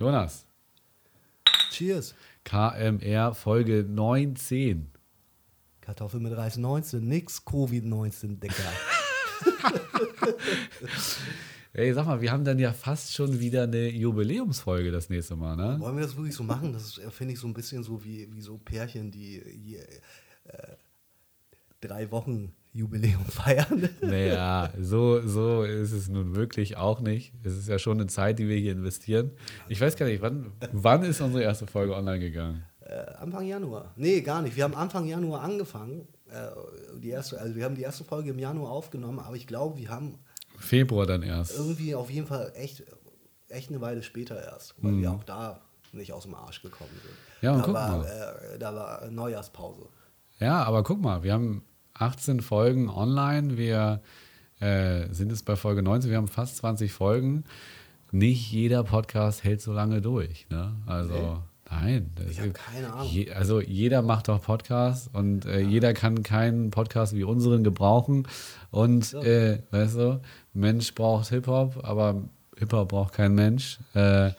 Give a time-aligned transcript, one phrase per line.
[0.00, 0.46] Jonas,
[1.70, 2.14] Cheers.
[2.42, 4.90] KMR Folge 19.
[5.82, 8.54] Kartoffel mit Reis 19, nix Covid-19, Dicker.
[11.74, 15.54] Ey, sag mal, wir haben dann ja fast schon wieder eine Jubiläumsfolge das nächste Mal,
[15.56, 15.78] ne?
[15.80, 16.72] Wollen wir das wirklich so machen?
[16.72, 19.86] Das finde ich, so ein bisschen so wie, wie so Pärchen, die hier,
[20.44, 20.76] äh,
[21.82, 23.88] drei Wochen Jubiläum feiern.
[24.00, 27.32] Naja, so, so ist es nun wirklich auch nicht.
[27.42, 29.32] Es ist ja schon eine Zeit, die wir hier investieren.
[29.68, 32.64] Ich weiß gar nicht, wann, wann ist unsere erste Folge online gegangen?
[32.80, 33.92] Äh, Anfang Januar.
[33.96, 34.56] Nee, gar nicht.
[34.56, 36.06] Wir haben Anfang Januar angefangen.
[36.28, 39.76] Äh, die erste, also wir haben die erste Folge im Januar aufgenommen, aber ich glaube,
[39.78, 40.18] wir haben
[40.58, 41.56] Februar dann erst.
[41.56, 42.84] irgendwie auf jeden Fall echt,
[43.48, 45.60] echt eine Weile später erst, weil wir auch da
[45.92, 47.10] nicht aus dem Arsch gekommen sind.
[47.10, 47.46] Mhm.
[47.46, 48.06] Ja, und da, guck war, mal.
[48.54, 49.88] äh, da war Neujahrspause.
[50.38, 51.64] Ja, aber guck mal, wir haben
[52.00, 53.56] 18 Folgen online.
[53.56, 54.00] Wir
[54.60, 56.10] äh, sind jetzt bei Folge 19.
[56.10, 57.44] Wir haben fast 20 Folgen.
[58.10, 60.46] Nicht jeder Podcast hält so lange durch.
[60.50, 60.72] Ne?
[60.86, 61.36] Also, Nee.
[61.70, 62.10] nein.
[62.30, 63.06] Ich habe keine Ahnung.
[63.08, 68.26] Je, also jeder macht doch Podcasts und äh, jeder kann keinen Podcast wie unseren gebrauchen.
[68.70, 70.20] Und äh, weißt du,
[70.54, 72.22] Mensch braucht Hip-Hop, aber
[72.56, 73.78] Hip-Hop braucht kein Mensch.
[73.94, 74.30] Äh,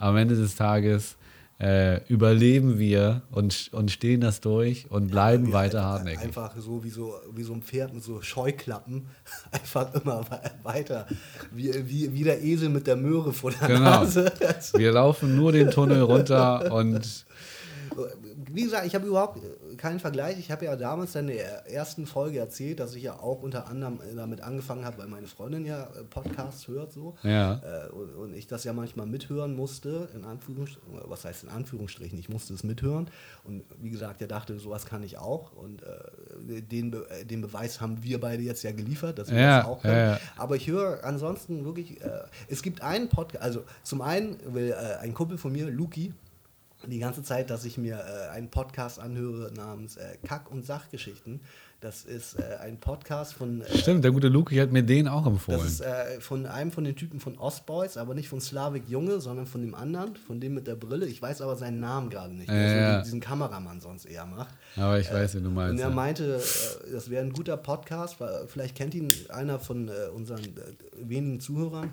[0.00, 1.16] am Ende des Tages
[1.60, 6.22] äh, überleben wir und, und stehen das durch und bleiben Wir weiter hartnäckig.
[6.24, 9.06] Einfach so wie, so wie so ein Pferd mit so Scheuklappen.
[9.52, 11.06] Einfach immer we- weiter.
[11.52, 13.80] Wie, wie, wie der Esel mit der Möhre vor der Genau.
[13.80, 14.32] Nase.
[14.74, 17.24] Wir laufen nur den Tunnel runter und
[18.50, 19.38] Wie gesagt, ich habe überhaupt
[19.82, 20.38] keinen Vergleich.
[20.38, 23.98] Ich habe ja damals in der ersten Folge erzählt, dass ich ja auch unter anderem
[24.00, 27.16] äh, damit angefangen habe, weil meine Freundin ja äh, Podcasts hört so.
[27.24, 27.54] Ja.
[27.54, 32.16] Äh, und, und ich das ja manchmal mithören musste, in Anführungsstrichen, was heißt in Anführungsstrichen,
[32.16, 33.08] ich musste es mithören.
[33.42, 35.52] Und wie gesagt, er dachte, sowas kann ich auch.
[35.56, 39.58] Und äh, den, Be den Beweis haben wir beide jetzt ja geliefert, dass wir Ja,
[39.58, 40.10] das auch können.
[40.12, 40.20] ja.
[40.36, 42.08] Aber ich höre ansonsten wirklich, äh,
[42.48, 46.12] es gibt einen Podcast, also zum einen will ein Kumpel von mir, Luki,
[46.86, 51.40] die ganze Zeit, dass ich mir äh, einen Podcast anhöre namens äh, Kack- und Sachgeschichten.
[51.80, 53.60] Das ist äh, ein Podcast von.
[53.62, 55.66] Äh, stimmt, der gute Luki hat mir den auch das empfohlen.
[55.66, 59.46] ist äh, von einem von den Typen von Ostboys, aber nicht von Slavik Junge, sondern
[59.46, 61.06] von dem anderen, von dem mit der Brille.
[61.06, 62.98] Ich weiß aber seinen Namen gerade nicht, so ja.
[62.98, 64.54] die- diesen Kameramann sonst eher macht.
[64.76, 65.82] Aber ich weiß, wie du Und meinst.
[65.82, 65.94] er ja.
[65.94, 70.44] meinte, äh, das wäre ein guter Podcast, weil vielleicht kennt ihn einer von äh, unseren
[70.44, 70.50] äh,
[70.96, 71.90] wenigen Zuhörern.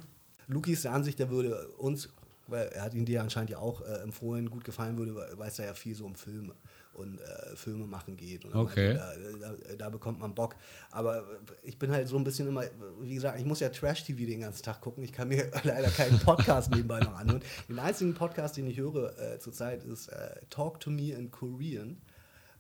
[0.48, 2.10] Luki ist der Ansicht, der würde uns,
[2.50, 5.60] weil er hat ihn dir anscheinend ja auch äh, empfohlen, gut gefallen würde, weil weiß
[5.60, 6.54] er ja viel so um Filme
[6.94, 8.46] und äh, Filme machen geht.
[8.46, 8.96] Und Okay.
[8.96, 10.56] meinte, da, da, da bekommt man Bock.
[10.92, 11.26] Aber
[11.64, 12.64] ich bin halt so ein bisschen immer,
[13.02, 15.04] wie gesagt, ich muss ja Trash-TV den ganzen Tag gucken.
[15.04, 17.42] Ich kann mir leider keinen Podcast nebenbei noch anhören.
[17.70, 22.02] Den einzigen Podcast, den ich höre äh, zurzeit, ist äh, Talk to Me in Korean.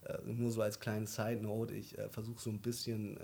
[0.06, 3.24] Äh, nur so als kleine Side Note, ich äh, versuche so ein bisschen äh,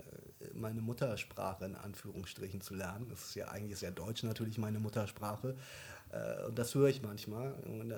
[0.52, 3.06] meine Muttersprache in Anführungsstrichen zu lernen.
[3.08, 5.56] Das ist ja eigentlich ist ja Deutsch natürlich meine Muttersprache.
[6.16, 7.52] Äh, und das höre ich manchmal.
[7.64, 7.96] Und, äh,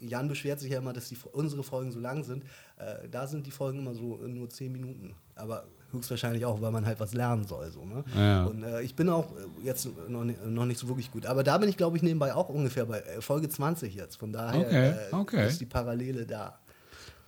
[0.00, 2.44] Jan beschwert sich ja immer, dass die, unsere Folgen so lang sind.
[2.76, 5.14] Äh, da sind die Folgen immer so nur 10 Minuten.
[5.34, 7.70] Aber höchstwahrscheinlich auch, weil man halt was lernen soll.
[7.70, 8.04] So, ne?
[8.14, 8.44] Ja.
[8.44, 11.26] Und äh, ich bin auch äh, jetzt noch, noch nicht so wirklich gut.
[11.26, 14.16] Aber da bin ich, glaube ich, nebenbei auch ungefähr bei äh, Folge 20 jetzt.
[14.16, 15.48] Von daher Okay, äh, okay.
[15.48, 16.58] ist die Parallele da.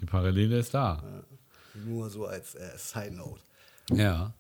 [0.01, 1.03] Die Parallele ist da.
[1.87, 3.41] Nur so als äh, Side Note.
[3.93, 4.33] Ja.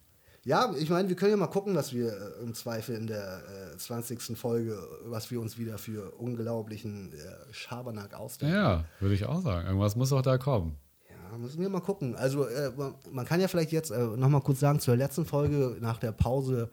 [0.44, 3.42] Ja, ich meine, wir können ja mal gucken, was wir äh, im Zweifel in der
[3.74, 4.38] äh, 20.
[4.38, 8.54] Folge, was wir uns wieder für unglaublichen äh, Schabernack ausdenken.
[8.54, 9.66] Ja, würde ich auch sagen.
[9.66, 10.76] Irgendwas muss auch da kommen.
[11.10, 12.16] Ja, müssen wir mal gucken.
[12.16, 12.72] Also, äh,
[13.12, 16.70] man, kann ja vielleicht jetzt äh, nochmal kurz sagen, zur letzten Folge nach der Pause,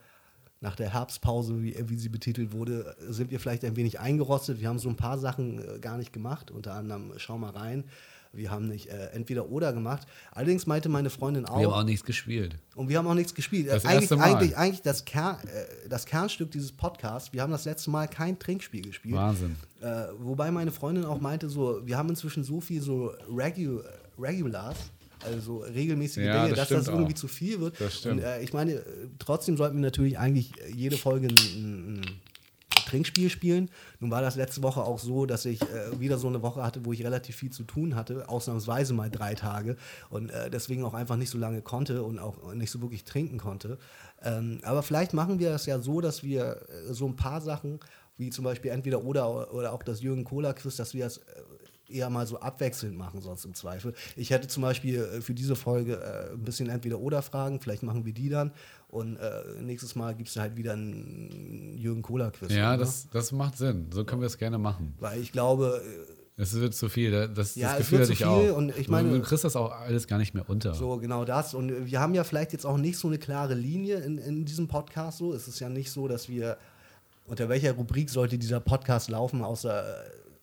[0.62, 4.62] nach der Herbstpause, wie, wie sie betitelt wurde, äh, sind wir vielleicht ein wenig eingerostet.
[4.62, 7.84] Wir haben so ein paar Sachen äh, gar nicht gemacht, unter anderem Schau mal rein.
[8.38, 10.08] Wir haben nicht äh, entweder oder gemacht.
[10.32, 12.56] Allerdings meinte meine Freundin auch, Wir haben auch nichts gespielt.
[12.76, 13.68] und wir haben auch nichts gespielt.
[13.68, 14.34] Das eigentlich, erste Mal.
[14.36, 18.38] eigentlich, eigentlich das, Kern, äh, das Kernstück dieses Podcasts, wir haben das letzte Mal kein
[18.40, 19.16] Trinkspiel gespielt.
[19.16, 19.56] Wahnsinn.
[19.82, 23.82] Äh, wobei meine Freundin auch meinte, so, wir haben inzwischen so viel so Regu
[24.20, 24.78] Regulars,
[25.26, 27.18] also regelmäßige Ja, Dinge, das dass das irgendwie auch.
[27.18, 27.80] zu viel wird.
[27.82, 28.20] Das stimmt.
[28.22, 28.84] Und äh, ich meine, äh,
[29.20, 32.02] trotzdem sollten wir natürlich eigentlich jede Folge ein
[32.88, 33.70] Trinkspiel spielen.
[34.00, 36.86] Nun war das letzte Woche auch so, dass ich äh, wieder so eine Woche hatte,
[36.86, 39.76] wo ich relativ viel zu tun hatte, ausnahmsweise mal drei Tage
[40.10, 43.38] und äh, deswegen auch einfach nicht so lange konnte und auch nicht so wirklich trinken
[43.38, 43.78] konnte.
[44.24, 47.80] Ähm, aber vielleicht machen wir das ja so, dass wir äh, so ein paar Sachen,
[48.18, 51.22] wie zum Beispiel entweder oder oder auch das Jürgen Kohler Quiz, dass wir das äh,
[51.90, 53.94] eher mal so abwechselnd machen, sonst im Zweifel.
[54.16, 57.84] Ich hätte zum Beispiel äh, für diese Folge äh, ein bisschen entweder oder Fragen, vielleicht
[57.84, 58.52] machen wir die dann
[58.90, 62.54] und äh, nächstes Mal gibt es halt wieder ein Jürgen Kohler Quiz.
[62.54, 62.80] Ja, oder?
[62.80, 63.88] das, das macht Sinn.
[63.92, 64.96] So können wir es gerne machen.
[65.00, 65.82] Weil ich glaube,
[66.38, 67.12] äh, Es wird zu viel.
[67.12, 68.56] Das, das Ja, es Gefühl hatte zu ich viel auch.
[68.58, 70.74] und ich meine- du kriegst das auch alles gar nicht mehr unter.
[70.74, 71.54] so genau das.
[71.54, 74.68] Und wir haben ja vielleicht jetzt auch nicht so eine klare Linie in, in diesem
[74.68, 75.18] Podcast.
[75.18, 76.58] So, es ist ja nicht so, dass wir
[77.26, 79.84] unter welcher Rubrik sollte dieser Podcast laufen, außer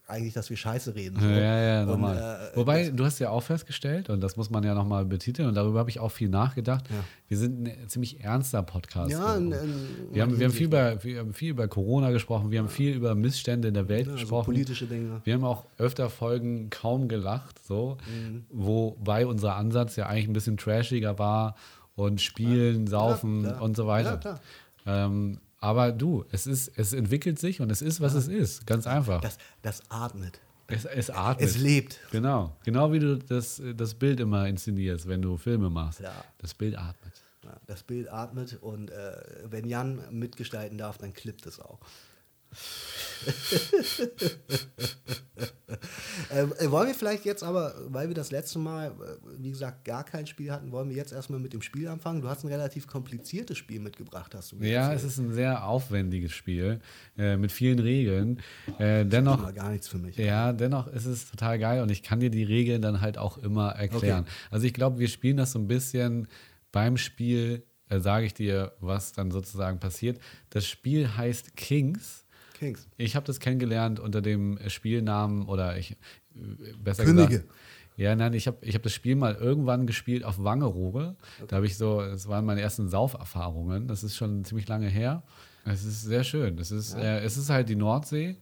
[0.07, 1.19] eigentlich, dass wir Scheiße reden.
[1.19, 1.27] So.
[1.27, 2.51] Ja, ja, normal.
[2.53, 5.55] äh, Wobei, du hast ja auch festgestellt, und das muss man ja nochmal betiteln, und
[5.55, 6.97] darüber habe ich auch viel nachgedacht, Ja.
[7.29, 9.11] wir sind ein ziemlich ernster Podcast.
[9.11, 9.75] Ja, in, in,
[10.13, 12.95] wir, haben, wir, haben viel über, wir haben viel über Corona gesprochen, wir haben viel
[12.95, 14.45] über Missstände in der Welt ja, so gesprochen.
[14.47, 15.23] politische Dinge.
[15.25, 17.97] Wir haben auch öfter Folgen kaum gelacht, so,
[18.51, 21.57] wobei unser Ansatz ja eigentlich ein bisschen trashiger war
[21.97, 23.63] und spielen, saufen klar.
[23.63, 24.41] und so weiter.
[24.85, 28.67] Ja, ähm, aber du, es ist, es entwickelt sich und es ist, was es ist.
[28.67, 29.23] Ganz einfach.
[29.23, 30.39] Das, das atmet.
[30.67, 31.49] es, es atmet.
[31.49, 32.01] Es lebt.
[32.11, 32.55] Genau.
[32.65, 36.01] Genau wie du das, das Bild immer inszenierst, wenn du Filme machst.
[36.01, 36.13] Ja.
[36.37, 37.15] Das Bild atmet.
[37.43, 39.17] Ja, das Bild atmet und äh,
[39.47, 41.79] wenn Jan mitgestalten darf, dann klippt es auch.
[46.31, 48.93] äh, äh, wollen wir vielleicht jetzt aber, weil wir das letzte Mal, äh,
[49.39, 52.21] wie gesagt, gar kein Spiel hatten, wollen wir jetzt erstmal mit dem Spiel anfangen?
[52.21, 55.13] Du hast ein relativ kompliziertes Spiel mitgebracht, hast du mir Ja, es erzählt.
[55.13, 56.81] ist ein sehr aufwendiges Spiel
[57.17, 58.41] äh, mit vielen Regeln.
[58.79, 60.17] Äh, dennoch, Mal gar nichts für mich.
[60.17, 63.39] Ja, dennoch ist es total geil und ich kann dir die Regeln dann halt auch
[63.39, 64.23] immer erklären.
[64.25, 64.33] Okay.
[64.51, 66.29] Also ich glaube, wir spielen das so ein bisschen
[66.73, 70.19] beim Spiel, äh, sage ich dir, was dann sozusagen passiert.
[70.51, 72.24] Das Spiel heißt Kings.
[72.55, 72.89] Kings.
[72.97, 75.97] Ich habe das kennengelernt unter dem Spielnamen oder ich,
[76.83, 77.29] besser Könige.
[77.29, 77.49] gesagt.
[77.97, 81.15] Ja, nein, ich habe ich hab das Spiel mal irgendwann gespielt auf Wangerooge.
[81.47, 83.87] Da habe ich so, das waren meine ersten Sauferfahrungen.
[83.87, 85.23] Das ist schon ziemlich lange her.
[85.65, 86.59] Es ist sehr schön.
[86.59, 88.37] Es ist, äh, es ist halt die Nordsee.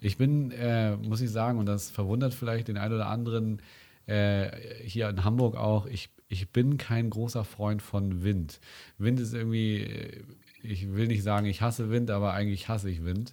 [0.00, 3.62] Ich bin, äh, muss ich sagen, und das verwundert vielleicht den einen oder anderen
[4.06, 4.50] äh,
[4.84, 8.60] hier in Hamburg auch, ich, ich bin kein großer Freund von Wind.
[8.96, 10.22] Wind ist irgendwie, äh,
[10.62, 13.32] ich will nicht sagen, ich hasse Wind, aber eigentlich hasse ich Wind.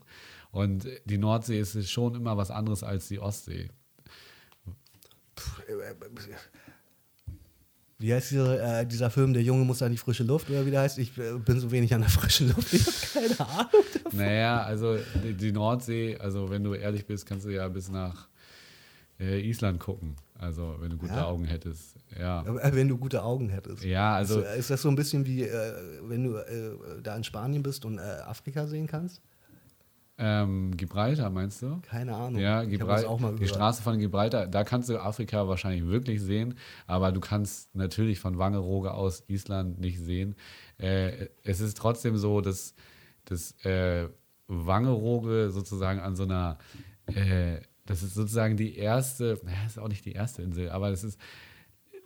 [0.52, 3.70] Und die Nordsee ist schon immer was anderes als die Ostsee.
[7.98, 10.72] Wie heißt dieser, äh, dieser Film, der Junge muss an die frische Luft oder wie
[10.72, 10.98] der heißt?
[10.98, 12.74] Ich äh, bin so wenig an der frischen Luft.
[12.74, 13.86] Ich habe keine Ahnung.
[14.12, 18.28] Naja, also die, die Nordsee, also wenn du ehrlich bist, kannst du ja bis nach
[19.20, 20.16] äh, Island gucken.
[20.38, 21.28] Also wenn du gute Ja?
[21.28, 21.96] Augen hättest.
[22.20, 22.44] Ja.
[22.44, 23.84] Äh, Wenn du gute Augen hättest.
[23.84, 25.74] Ja, also ist, ist das so ein bisschen wie, äh,
[26.04, 29.22] wenn du äh, da in Spanien bist und äh, Afrika sehen kannst?
[30.18, 31.82] ähm, Gibraltar meinst du?
[31.82, 32.40] Keine Ahnung.
[32.40, 33.56] Ja, Gibraltar, auch mal die gehört.
[33.56, 36.56] Straße von Gibraltar, da kannst du Afrika wahrscheinlich wirklich sehen,
[36.88, 40.36] aber du kannst natürlich von Wangerooge aus Island nicht sehen.
[40.78, 42.76] Äh, es ist trotzdem so, dass,
[43.26, 44.08] dass äh,
[44.48, 46.60] Wangerooge sozusagen an so einer,
[47.08, 51.04] äh, das ist sozusagen die erste, naja, ist auch nicht die erste Insel, aber es
[51.04, 51.20] ist,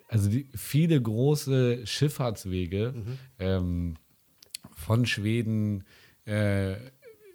[0.07, 2.93] also die, viele große Schifffahrtswege
[3.39, 3.95] ähm,
[4.73, 5.83] von Schweden,
[6.25, 6.75] äh,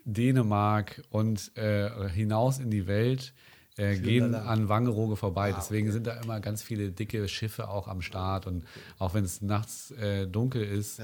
[0.05, 3.33] Dänemark und äh, hinaus in die Welt
[3.77, 5.53] äh, gehen an Wangerooge vorbei.
[5.53, 8.47] Deswegen sind da immer ganz viele dicke Schiffe auch am Start.
[8.47, 8.65] Und
[8.99, 11.01] auch wenn es nachts äh, dunkel ist,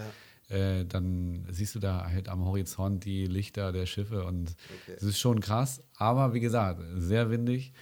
[0.51, 4.25] äh, dann siehst du da halt am Horizont die Lichter der Schiffe.
[4.25, 4.57] Und
[4.89, 5.83] es ist schon krass.
[5.97, 7.73] Aber wie gesagt, sehr windig.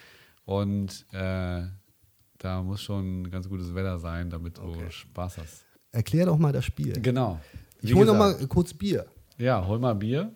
[0.44, 1.62] Und äh,
[2.38, 5.64] da muss schon ganz gutes Wetter sein, damit du Spaß hast.
[5.92, 6.92] Erklär doch mal das Spiel.
[7.00, 7.40] Genau.
[7.80, 9.06] Ich Wie hole noch mal kurz Bier.
[9.38, 10.32] Ja, hol mal Bier.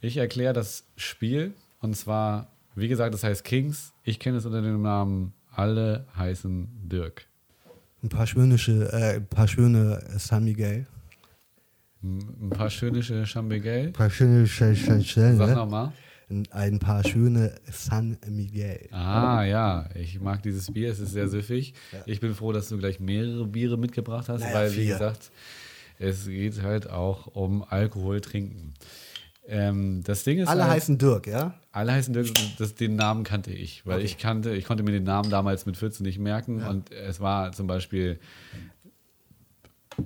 [0.00, 1.54] Ich erkläre das Spiel.
[1.80, 3.92] Und zwar, wie gesagt, das heißt Kings.
[4.04, 7.26] Ich kenne es unter dem Namen Alle heißen Dirk.
[8.04, 8.56] Ein paar schöne,
[8.92, 10.86] äh, ein paar schöne San Miguel.
[12.02, 13.86] Ein paar schöne Chambegel.
[13.86, 15.92] Ein paar schöne Sch Sch Sch Sag nochmal.
[16.50, 18.88] Ein paar schöne San Miguel.
[18.90, 21.72] Ah, ja, ich mag dieses Bier, es ist sehr süffig.
[22.04, 24.92] Ich bin froh, dass du gleich mehrere Biere mitgebracht hast, Naja, weil, wie vier.
[24.92, 25.30] gesagt,
[25.98, 28.74] es geht halt auch um Alkohol trinken.
[29.46, 31.54] Ähm, das Ding ist Alle halt, heißen Dirk, ja?
[31.72, 34.04] Alle heißen Dirk, das, den Namen kannte ich, weil Okay.
[34.04, 37.52] ich kannte, ich konnte mir den Namen damals mit 14 nicht merken und es war
[37.52, 38.18] zum Beispiel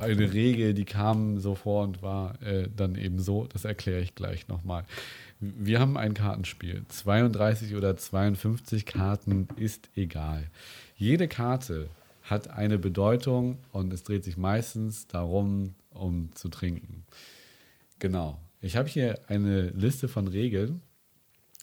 [0.00, 4.14] eine Regel, die kam so vor und war äh, dann eben so, das erkläre ich
[4.14, 4.84] gleich nochmal.
[5.40, 6.84] Wir haben ein Kartenspiel.
[6.88, 10.48] 32 oder 52 Karten ist egal.
[10.96, 11.88] Jede Karte
[12.24, 17.04] hat eine Bedeutung und es dreht sich meistens darum, um zu trinken.
[17.98, 18.38] Genau.
[18.60, 20.82] Ich habe hier eine Liste von Regeln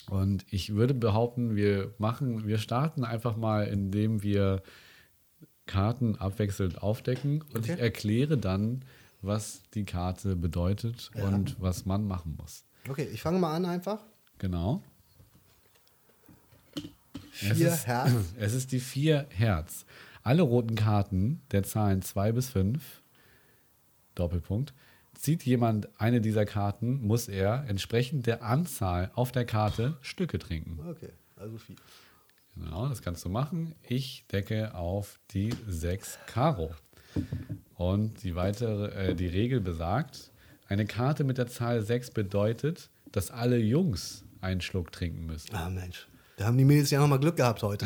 [0.09, 4.61] und ich würde behaupten, wir machen, wir starten einfach mal, indem wir
[5.65, 7.73] Karten abwechselnd aufdecken und Okay.
[7.73, 8.85] ich erkläre dann,
[9.21, 12.63] was die Karte bedeutet und was man machen muss.
[12.87, 14.03] Okay, ich fange mal an einfach.
[14.37, 14.83] Genau.
[17.41, 18.11] Es Vier ist, Herz.
[18.37, 19.85] Es ist die vier Herz.
[20.23, 23.01] Alle roten Karten der Zahlen 2 bis 5,
[24.15, 24.73] Doppelpunkt,
[25.15, 30.79] zieht jemand eine dieser Karten, muss er entsprechend der Anzahl auf der Karte Stücke trinken.
[30.87, 31.75] Okay, also vier.
[32.55, 33.75] Genau, das kannst du machen.
[33.83, 36.71] Ich decke auf die 6 Karo.
[37.75, 40.31] Und die weitere, äh, die Regel besagt,
[40.67, 45.55] Eine Karte mit der Zahl 6 bedeutet, dass alle Jungs einen Schluck trinken müssen.
[45.55, 46.07] Ah, Mensch.
[46.37, 47.85] Da haben die Mädels ja nochmal Glück gehabt heute.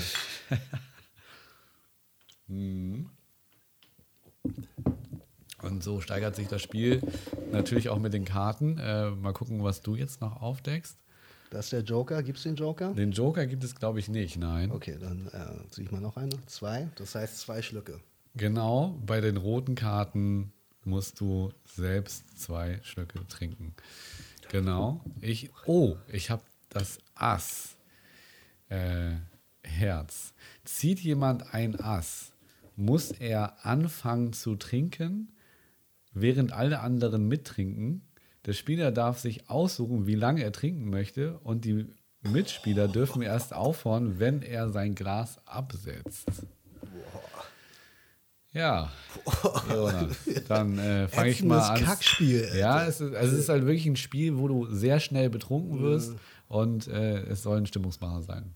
[5.64, 7.02] Und so steigert sich das Spiel
[7.52, 8.78] natürlich auch mit den Karten.
[8.78, 10.98] Äh, mal gucken, was du jetzt noch aufdeckst.
[11.50, 12.22] Das ist der Joker.
[12.22, 12.94] Gibt es den Joker?
[12.94, 14.72] Den Joker gibt es, glaube ich, nicht, nein.
[14.72, 16.36] Okay, dann äh, ziehe ich mal noch eine.
[16.46, 16.90] Zwei.
[16.96, 18.00] Das heißt zwei Schlücke.
[18.36, 20.54] Genau, bei den roten Karten
[20.86, 23.74] musst du selbst zwei Schlücke trinken.
[24.52, 25.02] Genau.
[25.22, 27.76] Ich, oh, ich habe das Ass.
[28.70, 29.16] Äh,
[29.64, 30.34] Herz.
[30.66, 32.32] Zieht jemand ein Ass,
[32.76, 35.30] muss er anfangen zu trinken,
[36.12, 38.08] während alle anderen mittrinken.
[38.46, 41.88] Der Spieler darf sich aussuchen, wie lange er trinken möchte und die
[42.22, 46.28] Mitspieler dürfen erst aufhören, wenn er sein Glas absetzt.
[48.52, 48.92] Ja,
[49.70, 51.84] Jonas, dann äh, fange ich mal an.
[51.84, 52.50] Kackspiel.
[52.56, 55.82] Ja, es ist, also es ist halt wirklich ein Spiel, wo du sehr schnell betrunken
[55.82, 56.16] wirst
[56.48, 58.56] und äh, es soll ein Stimmungsmacher sein.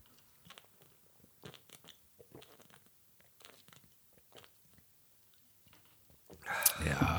[6.84, 7.13] Ja,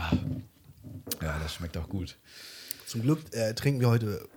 [1.46, 2.18] das schmeckt auch gut.
[2.88, 4.28] Zum Glück äh, trinken wir heute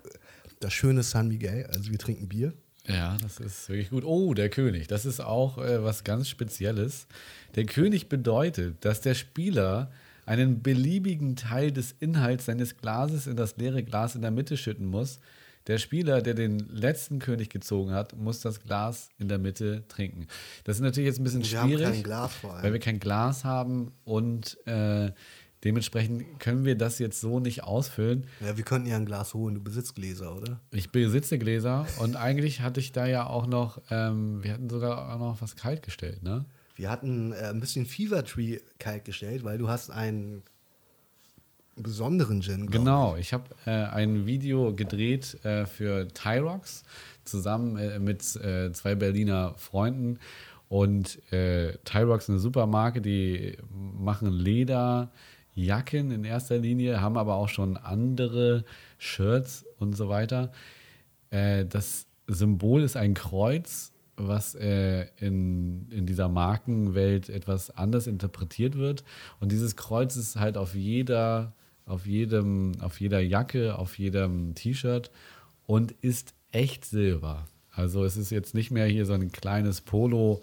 [0.61, 1.67] das schöne San Miguel.
[1.73, 2.53] Also wir trinken Bier.
[2.87, 4.05] Ja, das ist wirklich gut.
[4.05, 4.89] Oh, der König.
[4.89, 7.07] Das ist auch äh, was ganz Spezielles.
[7.55, 9.91] Der König bedeutet, dass der Spieler
[10.27, 14.87] einen beliebigen Teil des Inhalts seines Glases in das leere Glas in der Mitte schütten
[14.87, 15.19] muss.
[15.67, 20.27] Der Spieler, der den letzten König gezogen hat, muss das Glas in der Mitte trinken.
[20.65, 22.63] Das ist natürlich jetzt ein bisschen Wir haben schwierig, kein Glas vor allem.
[22.65, 25.11] weil wir kein Glas haben und äh,
[25.65, 28.27] dementsprechend können wir das jetzt so nicht ausfüllen.
[28.41, 29.55] Ja, wir könnten ja ein Glas holen.
[29.55, 30.61] Du besitzt Gläser, oder?
[30.71, 35.15] Ich besitze Gläser und eigentlich hatte ich da ja auch noch, ähm, wir hatten sogar
[35.15, 36.45] auch noch was kalt gestellt, ne?
[36.77, 40.43] Wir hatten äh, ein bisschen Fever Tree kalt gestellt, weil du hast einen
[41.75, 42.71] besonderen Gin.
[42.71, 46.85] Genau, ich habe äh, ein Video gedreht äh, für Tyrox
[47.25, 50.19] zusammen äh, mit äh, zwei Berliner Freunden.
[50.69, 54.31] Und äh, Tyrox ist eine super Marke, die machen
[55.59, 58.65] Lederjacken in erster Linie, haben aber auch schon andere
[58.99, 60.53] Shirts und so weiter.
[61.31, 68.77] Äh, das Symbol ist ein Kreuz, was äh, in, in dieser Markenwelt etwas anders interpretiert
[68.77, 69.05] wird.
[69.41, 71.53] Und dieses Kreuz ist halt auf jeder,
[71.87, 75.11] auf jedem, auf jeder Jacke, auf jedem T-Shirt
[75.67, 77.47] und ist echt Silber.
[77.71, 80.43] Also es ist jetzt nicht mehr hier so ein kleines Polo.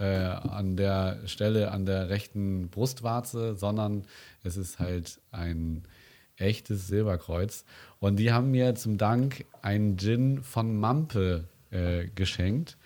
[0.00, 4.04] Äh, an der Stelle an der rechten Brustwarze, sondern
[4.42, 5.84] es ist halt ein
[6.36, 7.64] echtes Silberkreuz.
[7.98, 12.76] Und die haben mir zum Dank einen Gin von Mampe äh, geschenkt.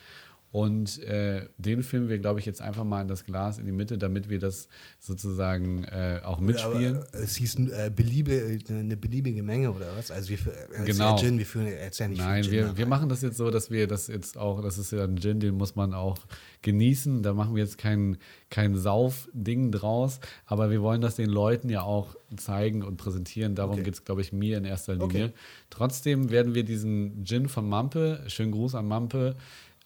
[0.55, 3.73] Und äh, den füllen wir, glaube ich, jetzt einfach mal in das Glas in die
[3.73, 4.69] Mitte, damit wir das
[5.01, 6.99] sozusagen äh, auch mitspielen.
[6.99, 10.13] Aber, es hieß äh, beliebe, eine beliebige Menge oder was?
[10.13, 11.17] Also wir, äh, Genau.
[11.19, 13.89] Gin, wir führen jetzt ja nicht Nein, wir, wir machen das jetzt so, dass wir
[13.89, 16.19] das jetzt auch, das ist ja ein Gin, den muss man auch
[16.63, 17.25] genießen.
[17.25, 18.17] Da machen wir jetzt kein,
[18.49, 23.57] kein Sauf-Ding draus, aber wir wollen das den Leuten ja auch zeigen und präsentieren.
[23.57, 23.83] Darum Okay.
[23.83, 25.25] geht es, glaube ich, mir in erster Linie.
[25.25, 25.35] Okay.
[25.71, 29.35] Trotzdem werden wir diesen Gin von Mampe, schönen Gruß an Mampe,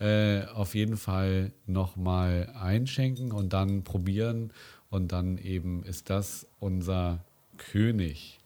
[0.01, 4.53] äh, auf jeden Fall nochmal einschenken und dann probieren.
[4.91, 7.25] Und dann eben ist das unser
[7.57, 8.39] König.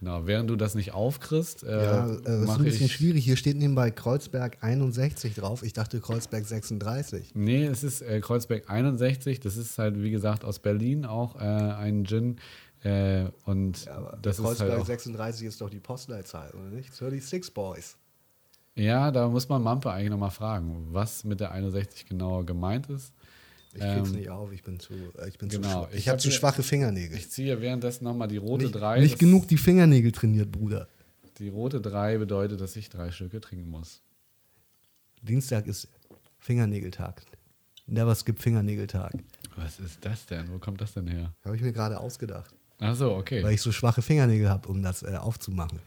[0.00, 3.24] Genau, während du das nicht aufkriegst, äh, Ja, äh, das ist ein bisschen schwierig.
[3.24, 5.62] Hier steht nebenbei Kreuzberg 61 drauf.
[5.62, 7.30] Ich dachte Kreuzberg 36.
[7.34, 9.38] Nee, es ist äh, Kreuzberg 61.
[9.38, 12.36] Das ist halt, wie gesagt, aus Berlin auch äh, ein Gin.
[13.44, 16.92] Und Aber das ist Kreuzberg halt auch, 36 ist doch die Postleitzahl, oder nicht?
[16.92, 17.96] 36 Boys.
[18.74, 23.12] Ja, da muss man Mampe eigentlich nochmal fragen, was mit der 61 genau gemeint ist.
[23.74, 25.62] Ich krieg's Ähm, nicht auf, ich bin zu, äh, ich bin genau.
[25.62, 25.88] zu schwach.
[25.92, 27.16] Ich Ich, habe hab zu schwache Fingernägel.
[27.16, 29.00] Ich ziehe währenddessen nochmal die rote nicht 3.
[29.00, 30.88] nicht genug die Fingernägel trainiert, Bruder.
[31.38, 34.02] Die rote 3 bedeutet, dass ich drei Stücke trinken muss.
[35.22, 35.88] Dienstag ist
[36.38, 37.22] Fingernägeltag.
[37.86, 39.12] Never skip Fingernägeltag.
[39.56, 40.50] Was ist das denn?
[40.52, 41.32] Wo kommt das denn her?
[41.44, 42.50] Habe ich mir gerade ausgedacht.
[42.78, 43.42] Ach so, okay.
[43.42, 45.78] Weil ich so schwache Fingernägel habe, um das äh, aufzumachen.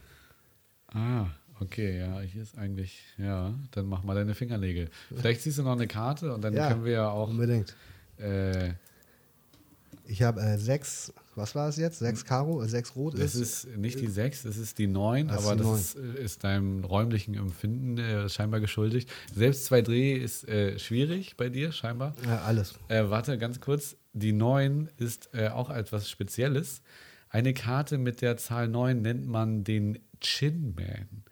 [0.88, 1.26] Ah,
[1.60, 4.88] okay, ja, hier ist eigentlich, ja, dann mach mal deine Fingernägel.
[5.14, 7.74] Vielleicht ziehst du noch eine Karte und dann Ja, können wir ja auch Unbedingt.
[8.18, 8.72] äh,
[10.08, 11.98] Ich habe äh, sechs, was war es jetzt?
[11.98, 15.40] Sechs Karo, äh, sechs Rot Das ist nicht die 6, das ist die 9, Das
[15.40, 19.10] ist aber die das ist, äh, ist deinem räumlichen Empfinden äh, scheinbar geschuldigt.
[19.34, 22.14] Selbst zwei Dreh ist äh, schwierig bei dir, scheinbar.
[22.24, 22.74] Ja, alles.
[22.88, 23.96] Warte, ganz kurz.
[24.12, 26.80] Die 9 ist auch etwas Spezielles.
[27.28, 31.24] Eine Karte mit der Zahl 9 nennt man den Chin-Man.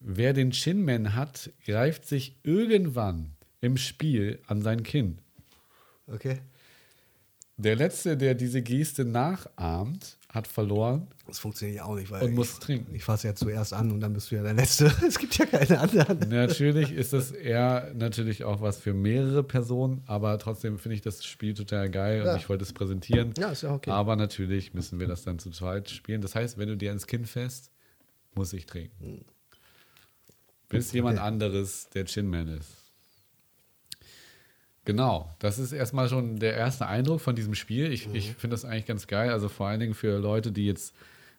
[0.00, 5.18] Wer den Chin-Man hat, greift sich irgendwann im Spiel an sein Kinn.
[6.06, 6.38] Okay.
[7.58, 11.08] Der Letzte, der diese Geste nachahmt, hat verloren.
[11.26, 12.94] Das funktioniert ja auch nicht, weil und muss trinken.
[12.94, 14.90] Ich fasse ja zuerst an und dann bist du ja der Letzte.
[15.06, 16.30] Es gibt ja keine anderen.
[16.30, 21.22] Natürlich ist das eher natürlich auch was für mehrere Personen, aber trotzdem finde ich das
[21.26, 22.32] Spiel total geil Ja.
[22.32, 23.34] und ich wollte es präsentieren.
[23.36, 23.90] Ja, ist ja okay.
[23.90, 26.22] Aber natürlich müssen wir das dann zu zweit spielen.
[26.22, 27.70] Das heißt, wenn du dir ins Kinn fäst,
[28.34, 29.26] muss ich trinken.
[30.70, 32.68] Bis jemand anderes der Chinman ist.
[34.84, 37.92] Genau, das ist erstmal schon der erste Eindruck von diesem Spiel.
[37.92, 38.14] Ich, Mhm.
[38.14, 39.30] ich finde das eigentlich ganz geil.
[39.30, 40.94] Also vor allen Dingen für Leute, die jetzt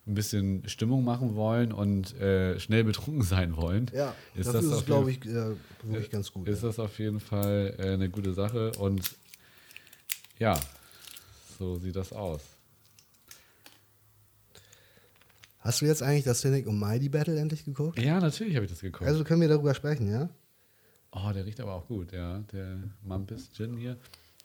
[0.07, 3.89] ein bisschen Stimmung machen wollen und äh, schnell betrunken sein wollen.
[3.93, 6.47] Ja, ist das, ist, glaube ich, äh, wirklich ganz gut.
[6.47, 8.71] ist das auf jeden Fall äh, eine gute Sache.
[8.77, 9.15] Und
[10.39, 10.59] ja,
[11.59, 12.41] so sieht das aus.
[15.61, 17.99] Hast du jetzt eigentlich das Cynic und Mighty Battle endlich geguckt?
[17.99, 19.07] Ja, natürlich habe ich das geguckt.
[19.07, 20.29] Also können wir darüber sprechen, ja?
[21.11, 22.39] oh, der riecht aber auch gut, ja.
[22.51, 23.97] Der Mampis Gin hier.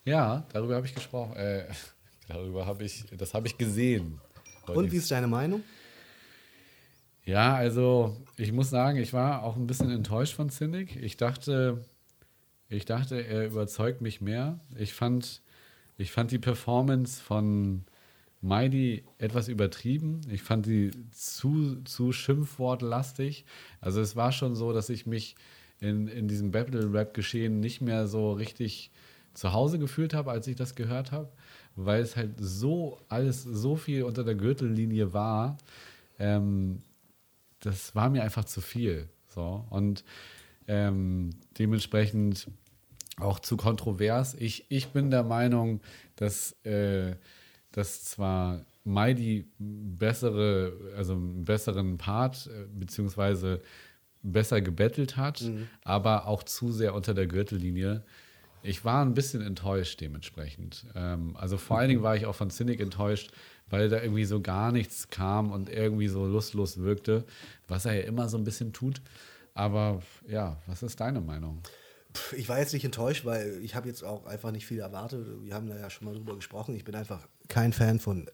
[0.05, 1.35] Ja, darüber habe ich gesprochen.
[1.35, 1.65] Äh,
[2.27, 4.19] darüber habe ich, das habe ich gesehen.
[4.67, 5.63] Und wie ist deine Meinung?
[7.25, 10.95] Ja, also ich muss sagen, ich war auch ein bisschen enttäuscht von Cynic.
[10.97, 11.83] Ich dachte,
[12.69, 14.59] ich dachte, er überzeugt mich mehr.
[14.77, 15.41] Ich fand,
[15.97, 17.85] ich fand die Performance von
[18.41, 20.21] Mighty etwas übertrieben.
[20.29, 23.45] Ich fand die zu, zu schimpfwortlastig.
[23.81, 25.35] Also es war schon so, dass ich mich
[25.79, 28.91] in, in diesem Battle-Rap-Geschehen nicht mehr so richtig
[29.33, 31.31] zu Hause gefühlt habe, als ich das gehört habe,
[31.75, 35.57] weil es halt so alles so viel unter der Gürtellinie war.
[36.17, 36.79] Ähm,
[37.59, 39.09] das war mir einfach zu viel.
[39.27, 39.65] So.
[39.69, 40.03] Und
[40.67, 42.47] ähm, dementsprechend
[43.19, 44.35] auch zu kontrovers.
[44.35, 45.81] Ich, ich bin der Meinung,
[46.15, 47.15] dass, äh,
[47.77, 53.61] dass zwar Mighty bessere, also einen besseren Part, äh, beziehungsweise
[54.23, 55.43] besser gebettelt hat,
[55.83, 58.03] aber auch zu sehr unter der Gürtellinie.
[58.63, 60.87] Ich war ein bisschen enttäuscht dementsprechend.
[60.95, 63.31] Ähm, also vor allen Dingen war ich auch von Cynic enttäuscht,
[63.69, 67.25] weil da irgendwie so gar nichts kam und irgendwie so lustlos wirkte,
[67.67, 69.01] was er ja immer so ein bisschen tut.
[69.53, 71.61] Aber ja, was ist deine Meinung?
[72.35, 75.27] Ich war jetzt nicht enttäuscht, weil ich habe jetzt auch einfach nicht viel erwartet.
[75.43, 76.75] Wir haben da ja schon mal drüber gesprochen.
[76.75, 78.27] Ich bin einfach kein Fan von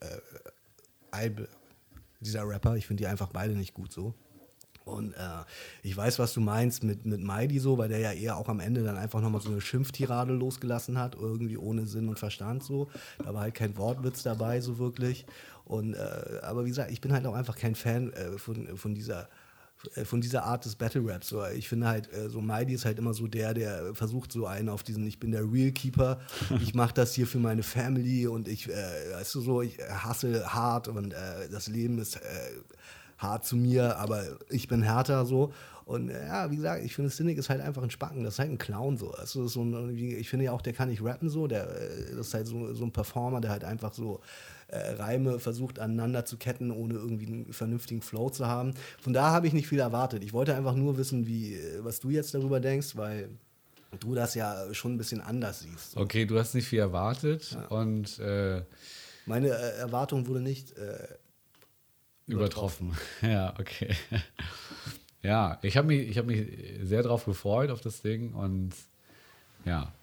[1.11, 1.29] äh,
[2.19, 2.75] dieser Rapper.
[2.75, 4.13] Ich finde die einfach beide nicht gut so.
[4.85, 5.43] Und äh,
[5.81, 8.59] ich weiß, was du meinst mit, mit Mighty so, weil der ja eher auch am
[8.59, 12.89] Ende dann einfach nochmal so eine Schimpftirade losgelassen hat, irgendwie ohne Sinn und Verstand so.
[13.23, 15.25] Da war halt kein Wortwitz dabei, so wirklich.
[15.63, 18.93] Und äh, aber wie gesagt, ich bin halt auch einfach kein Fan äh, von, von
[18.93, 19.29] dieser
[20.05, 21.27] von dieser Art des Battle Raps.
[21.27, 24.45] So, ich finde halt, äh, so Mighty ist halt immer so der, der versucht so
[24.45, 26.19] einen auf diesen, ich bin der Real Keeper,
[26.61, 30.53] ich mache das hier für meine Family und ich, äh, weißt du so, ich hasse
[30.53, 32.19] hart und äh, das Leben ist äh,
[33.17, 35.53] hart zu mir, aber ich bin härter so.
[35.85, 38.39] Und äh, ja, wie gesagt, ich finde, Cynic ist halt einfach ein Spacken, das ist
[38.39, 39.11] halt ein Clown so.
[39.11, 42.27] Also, so ein, ich finde ja auch, der kann nicht rappen so, der, äh, das
[42.27, 44.21] ist halt so, so ein Performer, der halt einfach so
[44.67, 48.73] äh, Reime versucht aneinander zu ketten, ohne irgendwie einen vernünftigen Flow zu haben.
[48.99, 50.23] Von da habe ich nicht viel erwartet.
[50.23, 53.29] Ich wollte einfach nur wissen, wie, äh, was du jetzt darüber denkst, weil
[53.99, 55.91] du das ja schon ein bisschen anders siehst.
[55.91, 55.99] So.
[55.99, 58.63] Okay, du hast nicht viel erwartet und äh,
[59.25, 61.07] Meine äh, Erwartung wurde nicht äh,
[62.27, 62.97] übertroffen.
[63.21, 63.95] Ja, okay.
[65.23, 66.45] Ja, ich habe mich, ich hab mich
[66.81, 68.71] sehr drauf gefreut auf das Ding und
[69.65, 69.93] ja,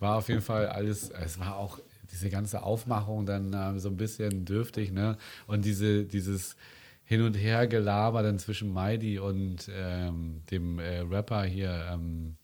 [0.00, 1.78] war auf jeden Fall alles, es war auch
[2.12, 5.16] diese ganze Aufmachung dann äh, so ein bisschen dürftig, ne?
[5.46, 6.56] Und diese, dieses
[7.04, 12.36] Hin- und Her-Gelaber dann zwischen Mighty und ähm, dem äh, Rapper hier, ähm,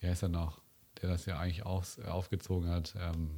[0.00, 0.60] wie heißt er noch,
[1.00, 2.94] der das ja eigentlich auch aufgezogen hat.
[2.98, 3.30] Ähm,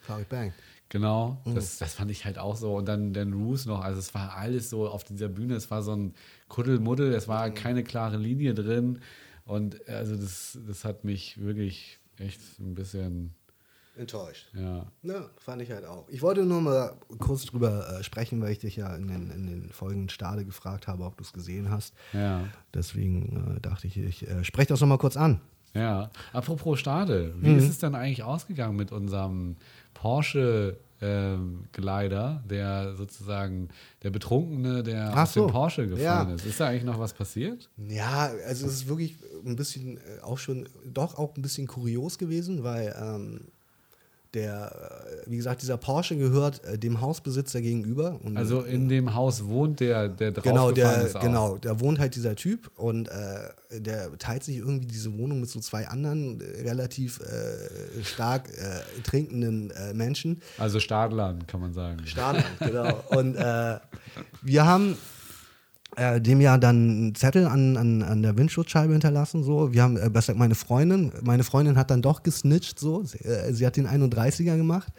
[0.00, 0.52] Farid Bang.
[0.88, 2.76] Genau, das, das fand ich halt auch so.
[2.76, 5.82] Und dann, dann Roos noch, also es war alles so auf dieser Bühne, es war
[5.82, 6.14] so ein
[6.48, 9.00] Kuddelmuddel, es war keine klare Linie drin.
[9.44, 13.34] Und also das, das hat mich wirklich echt ein bisschen,
[13.96, 14.46] Enttäuscht.
[14.54, 14.86] ja.
[15.02, 16.06] Ja, fand ich halt auch.
[16.08, 19.46] Ich wollte nur mal kurz drüber äh, sprechen, weil ich dich ja in den, in
[19.46, 21.94] den folgenden Stade gefragt habe, ob du es gesehen hast.
[22.12, 22.44] Ja,
[22.74, 25.40] Deswegen äh, dachte ich, ich äh, spreche das noch mal kurz an.
[25.74, 26.10] ja.
[26.32, 29.56] Apropos Stade, wie ist es denn eigentlich ausgegangen mit unserem
[30.06, 33.70] Porsche ähm, Gleiter, der sozusagen
[34.04, 36.34] der Betrunkene, der Ach auf den so, Porsche gefahren ja.
[36.36, 36.46] ist.
[36.46, 37.68] Ist da eigentlich noch was passiert?
[37.88, 42.18] Ja, also es ist wirklich ein bisschen äh, auch schon, doch auch ein bisschen kurios
[42.18, 43.48] gewesen, weil ähm,
[44.36, 44.70] der,
[45.26, 48.20] äh, wie gesagt, dieser Porsche gehört äh, dem Hausbesitzer gegenüber.
[48.22, 51.20] Und, Also in dem Haus wohnt der, der Genau, draufgefahren der, ist auch.
[51.20, 55.50] genau, da wohnt halt dieser Typ und äh, der teilt sich irgendwie diese Wohnung mit
[55.50, 60.40] so zwei anderen äh, relativ äh, stark äh, trinkenden äh, Menschen.
[60.58, 62.06] Also Stadlern, kann man sagen.
[62.06, 63.02] Stadler, genau.
[63.08, 63.78] Und äh,
[64.42, 64.96] wir haben
[65.96, 69.42] äh, dem ja dann einen Zettel an, an, an der Windschutzscheibe hinterlassen.
[69.42, 69.72] So.
[69.72, 73.02] Wir haben, äh, besser meine Freundin, meine Freundin hat dann doch gesnitcht, so.
[73.02, 74.92] Sie, äh, sie hat den 31er gemacht.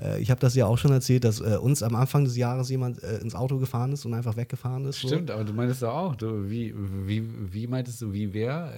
[0.00, 2.70] Äh, ich habe das ja auch schon erzählt, dass äh, uns am Anfang des Jahres
[2.70, 5.00] jemand ins Auto gefahren ist und einfach weggefahren ist.
[5.00, 5.08] So.
[5.08, 6.72] Stimmt, aber du meintest doch auch, du, wie,
[7.04, 8.72] wie, wie meintest du, wie wer?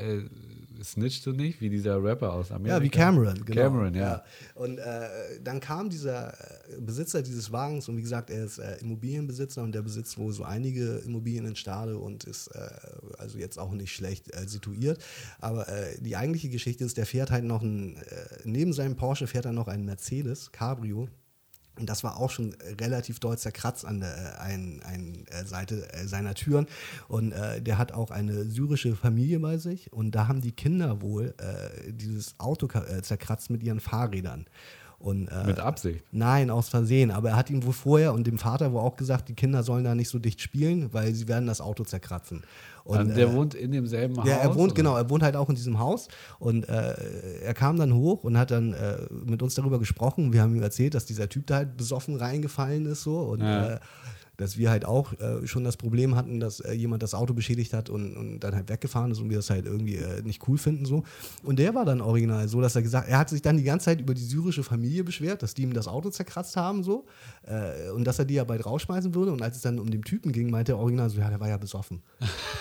[0.83, 2.77] Snitchst du nicht, wie dieser Rapper aus Amerika?
[2.77, 3.63] Ja, wie Cameron, genau.
[3.63, 4.25] Cameron, ja.
[4.55, 5.09] Und äh,
[5.43, 9.73] dann kam dieser äh, Besitzer dieses Wagens und wie gesagt, er ist äh, Immobilienbesitzer und
[9.73, 12.69] der besitzt wohl so einige Immobilien in Stade und ist äh,
[13.19, 15.03] also jetzt auch nicht schlecht äh, situiert.
[15.41, 17.97] Aber äh, die eigentliche Geschichte ist, der fährt halt noch ein,
[18.45, 21.09] neben seinem Porsche fährt er noch einen Mercedes Cabrio
[21.79, 26.67] und das war auch schon relativ doll zerkratzt an der einen, einen Seite seiner Türen.
[27.09, 29.93] Und äh, der hat auch eine syrische Familie bei sich.
[29.93, 34.47] Und da haben die Kinder wohl äh, dieses Auto äh, zerkratzt mit ihren Fahrrädern.
[34.99, 36.05] Und, äh, Mit Absicht?
[36.11, 37.11] Nein, aus Versehen.
[37.11, 39.85] Aber er hat ihm wohl vorher und dem Vater wohl auch gesagt, die Kinder sollen
[39.85, 42.43] da nicht so dicht spielen, weil sie werden das Auto zerkratzen.
[42.85, 44.27] Und, Also der äh, wohnt in demselben Haus?
[44.27, 44.75] ja, er wohnt, oder?
[44.75, 46.95] genau, er wohnt halt auch in diesem Haus und äh,
[47.43, 50.33] er kam dann hoch und hat dann äh, mit uns darüber gesprochen.
[50.33, 53.81] Wir haben ihm erzählt, dass dieser Typ da halt besoffen reingefallen ist so und Ja.
[54.37, 57.73] Dass wir halt auch äh, schon das Problem hatten, dass äh, jemand das Auto beschädigt
[57.73, 60.59] hat und, und dann halt weggefahren ist und wir das halt irgendwie äh, nicht cool
[60.59, 61.05] finden so.
[61.43, 63.87] Und der war dann original so, dass er gesagt, er hat sich dann die ganze
[63.87, 67.07] Zeit über die syrische Familie beschwert, dass die ihm das Auto zerkratzt haben so
[67.47, 69.33] äh, und dass er die ja bald rausschmeißen würde.
[69.33, 71.49] Und als es dann um den Typen ging, meinte er original so, ja, der war
[71.49, 72.03] ja besoffen.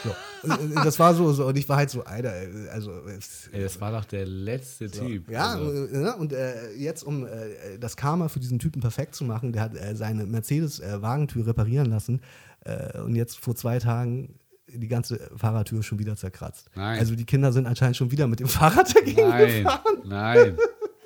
[0.04, 0.16] So.
[0.44, 2.32] Und, und das war so, so und ich war halt so, Alter,
[2.72, 5.32] also es, Ey, das war doch der letzte Typ.
[5.32, 9.16] ja, Also, äh, ne, und äh, jetzt, um äh, das Karma für diesen Typen perfekt
[9.16, 12.22] zu machen, der hat äh, seine Mercedes-Wagentür reparieren lassen
[12.64, 14.36] äh, und jetzt vor zwei Tagen
[14.68, 16.70] die ganze Fahrertür schon wieder zerkratzt.
[16.76, 17.00] Nein.
[17.00, 20.02] Also die Kinder sind anscheinend schon wieder mit dem Fahrrad dagegen nein, gefahren.
[20.04, 20.58] nein,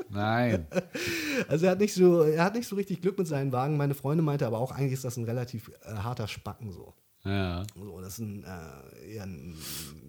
[0.09, 0.67] nein.
[1.47, 3.77] Also er hat nicht so, er hat nicht so richtig Glück mit seinen Wagen.
[3.77, 6.93] Meine Freundin meinte aber auch, eigentlich ist das ein relativ äh, harter Spacken so.
[7.23, 7.63] Ja.
[7.75, 9.55] So, das ist ein, äh, eher ein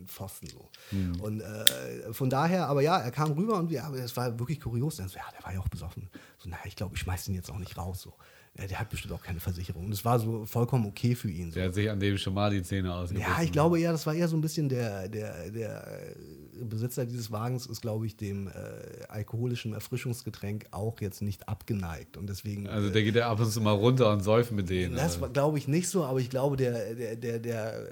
[0.06, 0.68] Pfosten so.
[0.90, 1.20] Hm.
[1.20, 4.60] Und äh, von daher, aber ja, er kam rüber und wir, aber es war wirklich
[4.60, 4.96] kurios.
[4.96, 6.08] Dann so, ja, der war ja auch besoffen.
[6.38, 8.02] So, naja, ich glaube, ich schmeiß den jetzt auch nicht raus.
[8.02, 8.14] So.
[8.58, 9.86] Ja, der hat bestimmt auch keine Versicherung.
[9.86, 11.50] Und es war so vollkommen okay für ihn.
[11.50, 11.56] So.
[11.56, 13.30] Der hat sich an dem schon mal die Zähne ausgebissen.
[13.30, 16.16] Ja, ich glaube eher, das war eher so ein bisschen der, der, der
[16.68, 18.50] Besitzer dieses Wagens ist, glaube ich, dem äh,
[19.08, 22.16] alkoholischen Erfrischungsgetränk auch jetzt nicht abgeneigt.
[22.16, 22.66] Und deswegen.
[22.68, 24.94] Also äh, der geht ja ab und zu mal runter und säuft mit denen.
[24.94, 25.20] das also.
[25.22, 27.86] war, glaube ich, nicht so, aber ich glaube, der, der, der, der,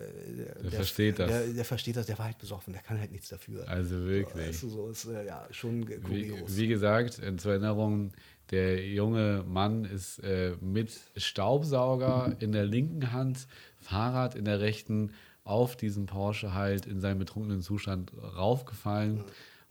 [0.63, 1.29] der, versteht das.
[1.29, 3.69] Der, der versteht das, der war halt besoffen, der kann halt nichts dafür.
[3.69, 4.49] Also wirklich.
[4.49, 6.57] Weißt du, so ist äh, ja schon ge- Wie, kurios.
[6.57, 8.13] wie gesagt, äh, zur Erinnerung,
[8.51, 13.47] der junge Mann ist äh, mit Staubsauger in der linken Hand,
[13.79, 15.13] Fahrrad in der rechten,
[15.49, 19.25] auf diesen Porsche halt in seinem betrunkenen Zustand raufgefallen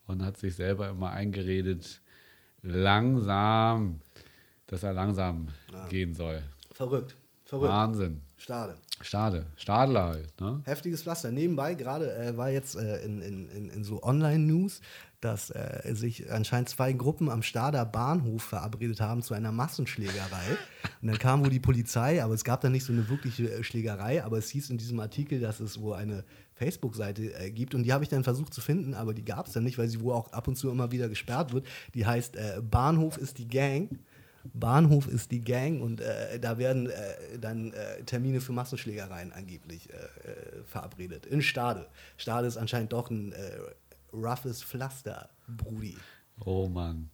[0.08, 2.02] und hat sich selber immer eingeredet,
[2.64, 4.02] langsam,
[4.66, 5.50] dass er langsam
[5.90, 6.42] gehen soll.
[6.72, 7.70] Verrückt, verrückt.
[7.72, 8.22] Wahnsinn.
[8.38, 8.76] Stade.
[9.02, 9.46] Stade.
[9.56, 10.62] Stadler halt, ne?
[10.66, 11.32] Heftiges Pflaster.
[11.32, 14.82] Nebenbei gerade äh, war jetzt äh, in, in, in, in so Online-News,
[15.22, 20.58] dass äh, sich anscheinend zwei Gruppen am Stader Bahnhof verabredet haben zu einer Massenschlägerei.
[21.02, 23.64] Und dann kam wohl die Polizei, aber es gab da nicht so eine wirkliche äh,
[23.64, 27.84] Schlägerei, aber es hieß in diesem Artikel, dass es wohl eine Facebook-Seite äh, gibt und
[27.84, 30.02] die habe ich dann versucht zu finden, aber die gab es dann nicht, weil sie
[30.02, 31.66] wohl auch ab und zu immer wieder gesperrt wird.
[31.94, 33.90] Die heißt äh, Bahnhof ist die Gang.
[34.54, 39.90] Bahnhof ist die Gang und äh, da werden äh, dann äh, Termine für Massenschlägereien angeblich
[39.90, 41.26] äh, äh, verabredet.
[41.26, 41.88] In Stade.
[42.18, 43.58] Stade ist anscheinend doch ein äh,
[44.14, 45.98] roughes Pflaster, Brudi.
[46.40, 47.10] Oh Mann.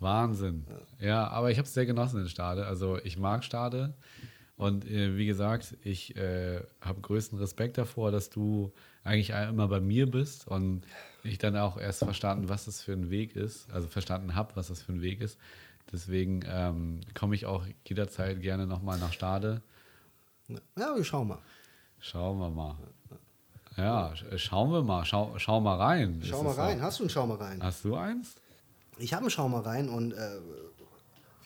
[0.00, 0.64] Wahnsinn.
[1.00, 2.66] Ja, aber ich habe es sehr genossen in Stade.
[2.66, 3.94] Also ich mag Stade.
[4.56, 8.72] Und äh, wie gesagt, ich äh, habe größten Respekt davor, dass du
[9.04, 10.82] eigentlich immer bei mir bist und
[11.22, 14.68] ich dann auch erst verstanden, was das für ein Weg ist, also verstanden habe, was
[14.68, 15.38] das für ein Weg ist.
[15.92, 19.62] Deswegen ähm, komme ich auch jederzeit gerne nochmal nach Stade.
[20.76, 21.38] Ja, wir schauen mal.
[21.98, 22.76] Schauen wir mal.
[23.76, 25.04] Ja, sch- schauen wir mal.
[25.04, 26.20] Schau, schau mal rein.
[26.24, 26.78] Schau mal rein.
[26.78, 26.84] so?
[26.84, 27.62] Hast du einen Schau mal rein?
[27.62, 28.34] Hast du eins?
[28.98, 30.16] Ich habe einen Schau mal rein und äh,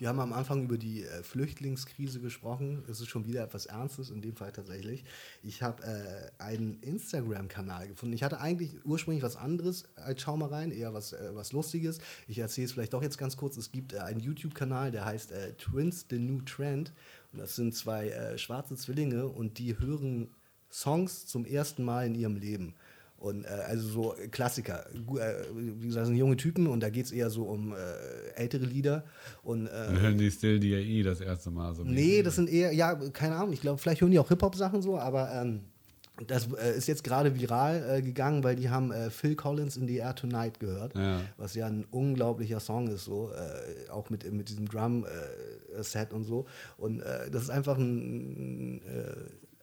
[0.02, 2.82] wir haben am Anfang über die äh, Flüchtlingskrise gesprochen.
[2.90, 5.04] Es ist schon wieder etwas Ernstes, in dem Fall tatsächlich.
[5.44, 8.12] Ich habe äh, einen Instagram-Kanal gefunden.
[8.12, 12.00] Ich hatte eigentlich ursprünglich was anderes als Schau mal rein, eher was, äh, was Lustiges.
[12.26, 13.56] Ich erzähle es vielleicht doch jetzt ganz kurz.
[13.56, 16.92] Es gibt äh, einen YouTube-Kanal, der heißt äh, Twins The New Trend.
[17.32, 20.34] Und das sind zwei äh, schwarze Zwillinge und die hören
[20.68, 22.74] Songs zum ersten Mal in ihrem Leben.
[23.22, 24.84] Und äh, also so Klassiker.
[24.92, 27.76] Äh, wie gesagt, das sind junge Typen und da geht es eher so um äh,
[28.34, 29.04] ältere Lieder.
[29.44, 31.84] Und äh, hören die Still DAE das erste Mal so.
[31.84, 34.98] Nee, das sind eher, ja, keine Ahnung, ich glaube, vielleicht hören die auch Hip-Hop-Sachen so,
[34.98, 35.60] aber ähm,
[36.26, 39.86] das äh, ist jetzt gerade viral äh, gegangen, weil die haben äh, Phil Collins in
[39.86, 41.20] the Air Tonight gehört, Ja.
[41.36, 46.46] was ja ein unglaublicher Song ist, so, äh, auch mit, mit diesem Drum-Set und so.
[46.76, 49.14] Und äh, das ist einfach ein, äh,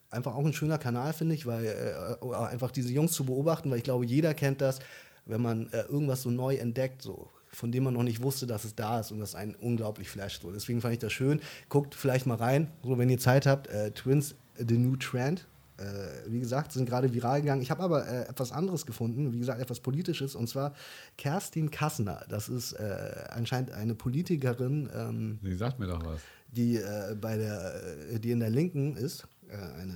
[0.10, 3.78] einfach auch ein schöner Kanal, finde ich, weil äh, einfach diese Jungs zu beobachten, weil
[3.78, 4.80] ich glaube, jeder kennt das,
[5.26, 8.64] wenn man äh, irgendwas so neu entdeckt, so von dem man noch nicht wusste, dass
[8.64, 10.42] es da ist und das einen unglaublich flasht.
[10.42, 10.52] So.
[10.52, 11.42] Deswegen fand ich das schön.
[11.68, 13.68] Guckt vielleicht mal rein, so wenn ihr Zeit habt.
[13.68, 15.48] Äh, Twins, The New Trend.
[15.78, 15.84] Äh,
[16.28, 17.62] wie gesagt, sind gerade viral gegangen.
[17.62, 20.74] Ich habe aber äh, etwas anderes gefunden, wie gesagt, etwas Politisches, und zwar
[21.18, 22.26] Kerstin Kassner.
[22.28, 24.90] Das ist äh, anscheinend eine Politikerin.
[24.94, 26.20] Ähm, Sie sagt mir doch was.
[26.52, 27.76] Die, äh, bei der,
[28.12, 29.94] äh, die in der Linken ist äh, eine,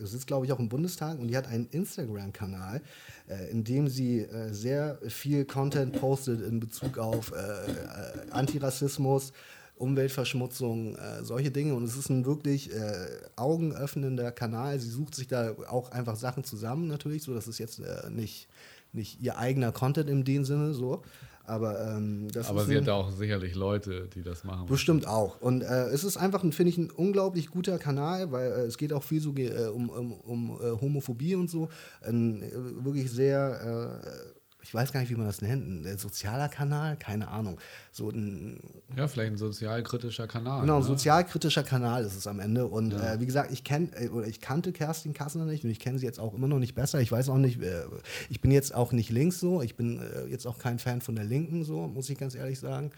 [0.00, 2.80] äh, sitzt, glaube ich, auch im Bundestag und die hat einen Instagram-Kanal,
[3.28, 9.32] äh, in dem sie äh, sehr viel Content postet in Bezug auf äh, äh, Antirassismus,
[9.76, 11.74] Umweltverschmutzung, äh, solche Dinge.
[11.74, 14.78] Und es ist ein wirklich äh, augenöffnender Kanal.
[14.78, 18.48] Sie sucht sich da auch einfach Sachen zusammen, natürlich, so dass es jetzt äh, nicht,
[18.92, 21.02] nicht ihr eigener Content in dem Sinne so.
[21.48, 24.66] Aber, ähm, das Aber ist sie ein, hat auch sicherlich Leute, die das machen.
[24.66, 25.40] Bestimmt auch.
[25.40, 28.76] Und äh, es ist einfach, ein, finde ich, ein unglaublich guter Kanal, weil äh, es
[28.76, 31.68] geht auch viel so ge- äh, um, um, um äh, Homophobie und so.
[32.02, 32.50] Ein äh,
[32.84, 34.37] wirklich sehr, äh,
[34.68, 37.58] ich weiß gar nicht, wie man das nennt, ein äh, sozialer Kanal, keine Ahnung.
[37.90, 38.60] So ein,
[38.94, 40.60] Ja, vielleicht ein sozialkritischer Kanal.
[40.60, 40.86] genau, ein ne?
[40.86, 42.66] sozialkritischer Kanal ist es am Ende.
[42.66, 45.80] Und äh, wie gesagt, ich kenn, äh, oder ich kannte Kerstin Kassner nicht und ich
[45.80, 47.00] kenne sie jetzt auch immer noch nicht besser.
[47.00, 47.84] Ich weiß auch nicht, äh,
[48.28, 51.14] ich bin jetzt auch nicht links so, ich bin äh, jetzt auch kein Fan von
[51.14, 52.90] der Linken so, muss ich ganz ehrlich sagen.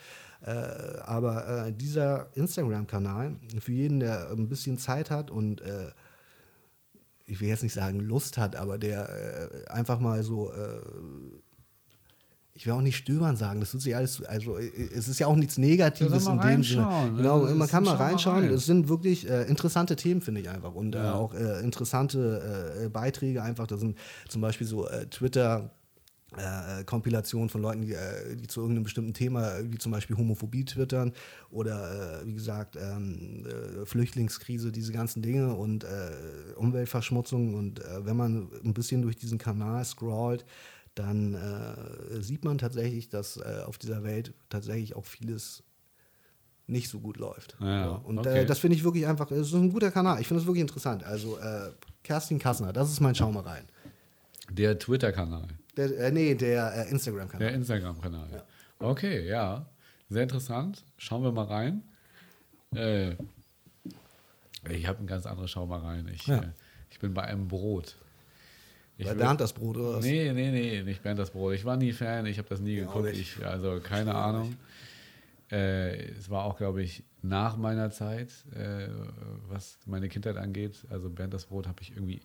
[0.45, 5.63] Äh, aber dieser Instagram-Kanal, für jeden, der ein bisschen Zeit hat und
[7.27, 10.81] ich will jetzt nicht sagen Lust hat, aber der äh, einfach mal so, äh,
[12.55, 15.27] ich will auch nicht stöbern sagen, das ist ja alles, also äh, es ist ja
[15.29, 16.83] auch nichts Negatives in dem Sinne.
[16.83, 17.17] ne?
[17.17, 18.45] Genau, Das man kann mal schau mal reinschauen.
[18.45, 18.53] rein.
[18.53, 20.75] Es sind wirklich äh, interessante Themen, finde ich einfach.
[20.75, 21.15] Und äh, Ja.
[21.15, 23.67] auch äh, interessante äh, Beiträge einfach.
[23.67, 23.97] Da sind
[24.29, 25.71] zum Beispiel so äh, Twitter.
[26.37, 30.65] Äh, Kompilationen von Leuten, die, äh, die zu irgendeinem bestimmten Thema, wie zum Beispiel Homophobie
[30.65, 31.13] twittern
[31.51, 35.89] oder äh, wie gesagt ähm, äh, Flüchtlingskrise, diese ganzen Dinge und äh,
[36.55, 37.55] Umweltverschmutzung.
[37.55, 40.45] Und äh, wenn man ein bisschen durch diesen Kanal scrollt,
[40.95, 45.63] dann äh, sieht man tatsächlich, dass äh, auf dieser Welt tatsächlich auch vieles
[46.67, 47.57] nicht so gut läuft.
[47.61, 48.09] Ja, So.
[48.09, 48.41] Und okay.
[48.43, 50.21] äh, das finde ich wirklich einfach, es ist ein guter Kanal.
[50.21, 51.03] Ich finde es wirklich interessant.
[51.05, 51.71] Also äh,
[52.05, 53.65] Kerstin Kassner, das ist mein Schau mal rein.
[54.51, 55.49] Der Twitter-Kanal.
[55.77, 57.47] Der, äh, nee, der äh, Instagram-Kanal.
[57.47, 58.45] Der Instagram-Kanal.
[58.79, 59.67] Okay, ja.
[60.09, 60.85] Sehr interessant.
[60.97, 61.83] Schauen wir mal rein.
[62.75, 63.15] Äh,
[64.69, 66.09] ich habe ein ganz anderes Schau mal rein.
[66.13, 66.39] Ich, Ja.
[66.39, 66.49] äh,
[66.91, 67.97] ich bin bei einem Brot.
[69.01, 70.05] Ich Bei Bernd das Brot oder was?
[70.05, 71.55] Nee, nee, nee, nicht Bernd das Brot.
[71.55, 73.15] Ich war nie Fan, ich habe das nie Ja, geguckt.
[73.15, 74.57] Ich, also keine Ahnung.
[75.51, 78.89] Äh, es war auch, glaube ich, nach meiner Zeit, äh,
[79.49, 80.85] was meine Kindheit angeht.
[80.91, 82.21] Also Bernd das Brot habe ich irgendwie.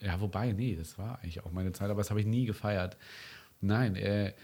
[0.00, 2.98] Ja, wobei, nee, das war eigentlich auch meine Zeit, aber das habe ich nie gefeiert.
[3.62, 4.34] Nein, äh,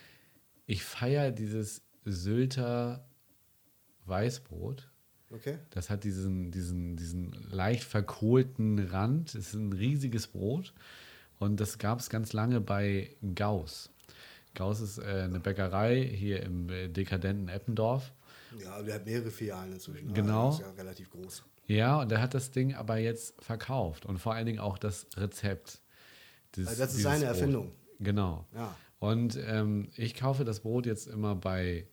[0.64, 3.04] ich feiere dieses Sylter
[4.06, 4.90] Weißbrot.
[5.30, 5.58] Okay.
[5.68, 9.34] Das hat diesen, diesen, diesen leicht verkohlten Rand.
[9.34, 10.72] Es ist ein riesiges Brot.
[11.38, 13.90] Und das gab es ganz lange bei Gauss.
[14.54, 18.12] Gauss ist äh, eine Bäckerei hier im äh, dekadenten Eppendorf.
[18.62, 20.12] Ja, der hat mehrere Filialen inzwischen.
[20.14, 20.46] Genau.
[20.50, 21.44] Das ist ja relativ groß.
[21.66, 24.06] Ja, und der hat das Ding aber jetzt verkauft.
[24.06, 25.80] Und vor allen Dingen auch das Rezept.
[26.56, 27.34] des- Also das ist dieses seine Brot.
[27.36, 27.72] Erfindung.
[28.00, 28.46] Genau.
[28.54, 28.74] Ja.
[29.00, 31.86] Und ähm, ich kaufe das Brot jetzt immer bei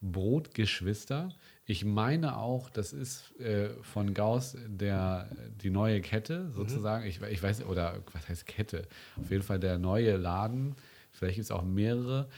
[0.00, 1.30] Brotgeschwister.
[1.64, 5.28] Ich meine auch, das ist äh, von Gauss der,
[5.62, 7.06] die neue Kette sozusagen.
[7.06, 8.88] Ich, ich weiß, oder was heißt Kette?
[9.20, 10.74] Auf jeden Fall der neue Laden.
[11.12, 12.28] Vielleicht gibt es auch mehrere.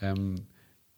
[0.00, 0.46] Ähm,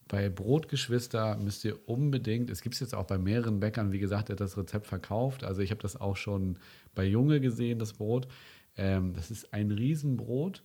[0.09, 4.29] bei Brotgeschwister müsst ihr unbedingt, es gibt es jetzt auch bei mehreren Bäckern, wie gesagt,
[4.29, 5.45] der hat das Rezept verkauft.
[5.45, 6.59] Also ich habe das auch schon
[6.95, 8.29] bei Junge gesehen, das Brot.
[8.77, 10.63] Ähm, das ist ein Riesenbrot.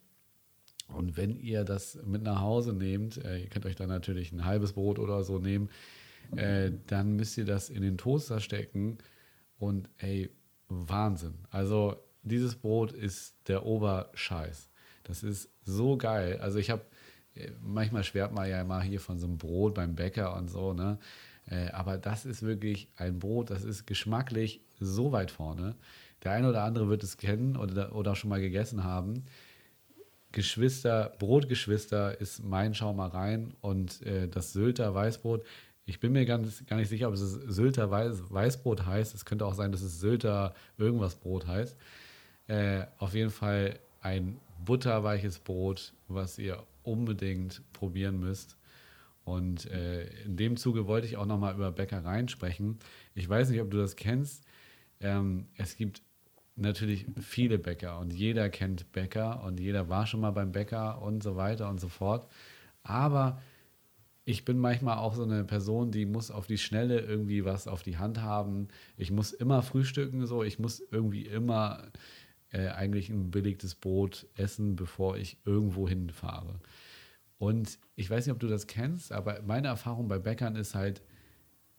[0.88, 4.46] Und wenn ihr das mit nach Hause nehmt, äh, ihr könnt euch dann natürlich ein
[4.46, 5.70] halbes Brot oder so nehmen,
[6.36, 8.98] äh, dann müsst ihr das in den Toaster stecken
[9.58, 10.30] und ey,
[10.68, 11.36] Wahnsinn.
[11.50, 14.70] Also dieses Brot ist der Oberscheiß.
[15.04, 16.39] Das ist so geil.
[16.39, 16.84] Also ich habe,
[17.36, 20.74] äh, manchmal schwärmt man ja immer hier von so einem Brot beim Bäcker und so,
[20.74, 21.00] ne?
[21.48, 25.76] Äh, aber das ist wirklich ein Brot, das ist geschmacklich so weit vorne.
[26.24, 29.24] Der eine oder andere wird es kennen oder, oder schon mal gegessen haben.
[30.32, 35.44] Geschwister, Brotgeschwister ist mein Schau mal rein und äh, das Sylter Weißbrot.
[35.89, 39.15] Ich bin mir ganz, gar nicht sicher, ob es Sylter Weiß, Weißbrot heißt.
[39.15, 41.75] Es könnte auch sein, dass es Sylter irgendwas Brot heißt.
[42.47, 48.56] Äh, auf jeden Fall ein butterweiches Brot, was ihr unbedingt probieren müsst.
[49.25, 52.78] Und äh, in dem Zuge wollte ich auch nochmal über Bäckereien sprechen.
[53.15, 54.43] Ich weiß nicht, ob du das kennst.
[54.99, 56.04] Ähm, es gibt
[56.56, 61.23] natürlich viele Bäcker und jeder kennt Bäcker und jeder war schon mal beim Bäcker und
[61.23, 62.28] so weiter und so fort.
[62.84, 63.41] Aber
[64.30, 67.82] ich bin manchmal auch so eine Person, die muss auf die Schnelle irgendwie was auf
[67.82, 68.68] die Hand haben.
[68.96, 70.44] Ich muss immer frühstücken, so.
[70.44, 71.92] Ich muss irgendwie immer
[72.52, 76.60] äh, eigentlich ein belegtes Brot essen, bevor ich irgendwo hinfahre.
[77.39, 81.02] Und ich weiß nicht, ob du das kennst, aber meine Erfahrung bei Bäckern ist halt,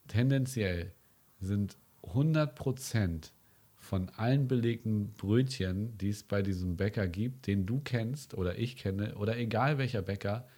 [0.09, 0.91] tendenziell
[1.39, 3.33] sind 100 Prozent
[3.77, 8.75] von allen belegten Brötchen, die es bei diesem Bäcker gibt, den du kennst oder ich
[8.77, 10.49] kenne oder egal welcher Bäcker,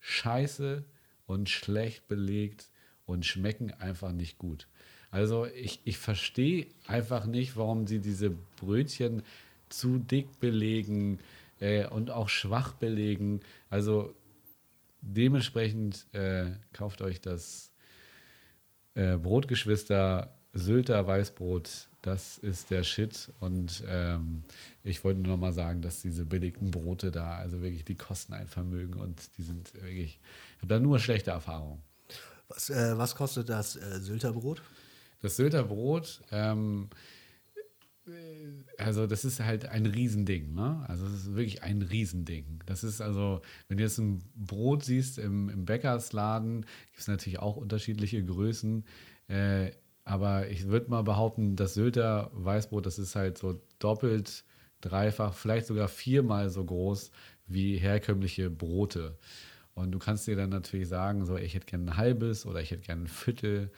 [0.00, 0.84] scheiße
[1.28, 2.68] und schlecht belegt
[3.06, 4.66] und schmecken einfach nicht gut.
[5.10, 9.22] Also ich, ich verstehe einfach nicht, warum sie diese Brötchen
[9.68, 11.20] zu dick belegen
[11.60, 13.40] äh, und auch schwach belegen.
[13.70, 14.14] Also
[15.00, 17.70] dementsprechend äh, kauft euch das
[18.94, 21.88] äh, Brotgeschwister Sylter Weißbrot.
[22.02, 23.32] Das ist der Shit.
[23.40, 24.44] Und ähm,
[24.82, 28.34] ich wollte nur noch mal sagen, dass diese billigen Brote da, also wirklich, die kosten
[28.34, 30.18] ein Vermögen und die sind wirklich,
[30.58, 31.82] ich habe da nur schlechte Erfahrungen.
[32.48, 34.60] Was, äh, was kostet das äh, Sylter Brot?
[35.22, 36.88] Das Sylter Brot, ähm,
[38.76, 40.84] also das ist halt ein Riesending, ne?
[40.88, 42.60] Also es ist wirklich ein Riesending.
[42.66, 47.38] Das ist also, wenn du jetzt ein Brot siehst im, im Bäckersladen, gibt es natürlich
[47.38, 48.84] auch unterschiedliche Größen.
[49.28, 49.70] Äh,
[50.04, 54.44] aber ich würde mal behaupten, das Sylter Weißbrot, das ist halt so doppelt,
[54.80, 57.10] dreifach, vielleicht sogar viermal so groß
[57.46, 59.18] wie herkömmliche Brote.
[59.78, 62.72] Und du kannst dir dann natürlich sagen, so, ich hätte gerne ein halbes oder ich
[62.72, 63.70] hätte gerne ein Viertel.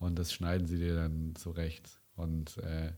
[0.00, 1.88] Und das schneiden sie dir dann zurecht.
[2.16, 2.92] Und äh,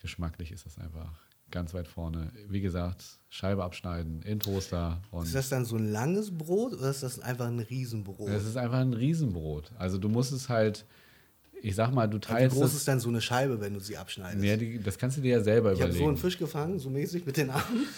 [0.00, 1.12] geschmacklich ist das einfach
[1.50, 2.30] ganz weit vorne.
[2.48, 5.02] Wie gesagt, Scheibe abschneiden in Toaster.
[5.22, 8.30] ist das dann so ein langes Brot oder ist das einfach ein Riesenbrot?
[8.30, 9.72] Es ist einfach ein Riesenbrot.
[9.76, 10.86] Also du musst es halt,
[11.66, 12.54] ich sag mal, du teilst.
[12.54, 14.44] Wie groß ist dann so eine Scheibe, wenn du sie abschneidest?
[14.44, 15.96] Ja, die, das kannst du dir ja selber ich überlegen.
[15.96, 17.88] Ich habe so einen Fisch gefangen, so mäßig mit den Armen.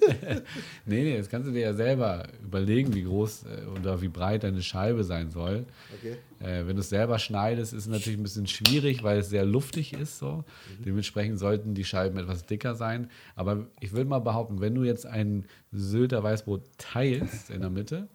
[0.86, 4.44] nee, nee, das kannst du dir ja selber überlegen, wie groß äh, oder wie breit
[4.44, 5.64] deine Scheibe sein soll.
[5.98, 6.18] Okay.
[6.38, 9.44] Äh, wenn du es selber schneidest, ist es natürlich ein bisschen schwierig, weil es sehr
[9.44, 10.20] luftig ist.
[10.20, 10.44] So.
[10.78, 10.84] Mhm.
[10.84, 13.10] Dementsprechend sollten die Scheiben etwas dicker sein.
[13.34, 18.06] Aber ich würde mal behaupten, wenn du jetzt ein Sylter Weißbrot teilst in der Mitte,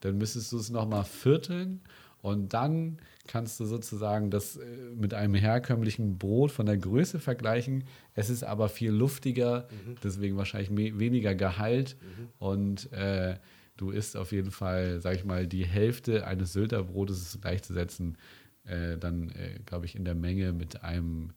[0.00, 1.82] dann müsstest du es nochmal vierteln
[2.20, 7.84] und dann kannst du sozusagen das äh, mit einem herkömmlichen Brot von der Größe vergleichen.
[8.14, 9.96] Es ist aber viel luftiger, mhm.
[10.02, 12.28] deswegen wahrscheinlich weniger Gehalt mhm.
[12.38, 13.36] und äh,
[13.76, 18.16] du isst auf jeden Fall, sag ich mal, die Hälfte eines Sylter Brotes gleichzusetzen,
[18.64, 21.32] äh, dann äh, glaube ich in der Menge mit einem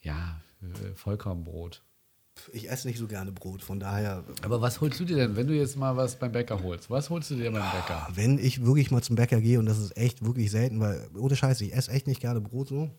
[0.00, 1.82] ja, äh, Vollkornbrot
[2.52, 4.24] ich esse nicht so gerne Brot, von daher.
[4.42, 6.90] Aber was holst du dir denn, wenn du jetzt mal was beim Bäcker holst?
[6.90, 8.08] Was holst du dir beim Bäcker?
[8.14, 11.36] Wenn ich wirklich mal zum Bäcker gehe, und das ist echt wirklich selten, weil, ohne
[11.36, 12.90] Scheiße, ich esse echt nicht gerne Brot so.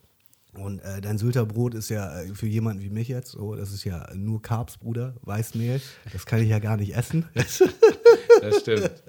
[0.57, 3.73] Und äh, dein Sylter Brot ist ja äh, für jemanden wie mich jetzt, so, das
[3.73, 5.81] ist ja nur Carbs, Bruder, Weißmehl.
[6.13, 7.25] Das kann ich ja gar nicht essen.
[7.33, 9.03] das stimmt.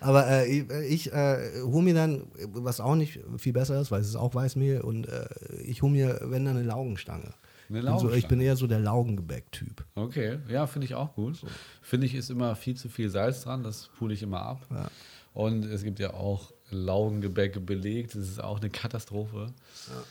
[0.00, 4.00] Aber äh, ich, ich äh, hole mir dann, was auch nicht viel besser ist, weil
[4.00, 5.28] es ist auch Weißmehl, und äh,
[5.62, 7.34] ich hole mir, wenn dann eine Laugenstange.
[7.70, 9.84] Also ich bin eher so der Laugengebäck-Typ.
[9.94, 11.36] Okay, ja, finde ich auch gut.
[11.36, 11.46] So.
[11.82, 14.66] Finde ich, ist immer viel zu viel Salz dran, das pule ich immer ab.
[14.70, 14.90] Ja.
[15.34, 19.52] Und es gibt ja auch Laugengebäck belegt, das ist auch eine Katastrophe.
[19.88, 20.02] Ja.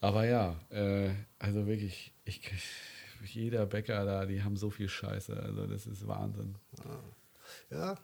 [0.00, 2.42] Aber ja, äh, also wirklich, ich,
[3.24, 6.56] jeder Bäcker da, die haben so viel Scheiße, also das ist Wahnsinn.
[7.70, 7.98] Ja, ja.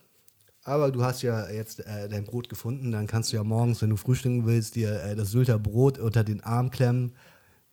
[0.64, 3.90] Aber du hast ja jetzt äh, dein Brot gefunden, dann kannst du ja morgens, wenn
[3.90, 7.12] du frühstücken willst, dir äh, das Sylter Brot unter den Arm klemmen,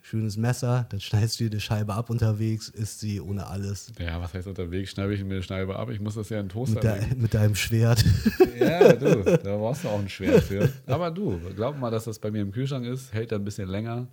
[0.01, 3.91] schönes Messer, dann schneidest du dir die Scheibe ab unterwegs, isst sie ohne alles.
[3.99, 4.91] Ja, was heißt unterwegs?
[4.91, 5.89] Schneide ich mir eine Scheibe ab?
[5.89, 8.03] Ich muss das ja in Toaster mit, de mit deinem Schwert.
[8.59, 10.69] Ja, du, da brauchst du auch ein Schwert für.
[10.85, 13.69] Aber du, glaub mal, dass das bei mir im Kühlschrank ist, hält da ein bisschen
[13.69, 14.07] länger.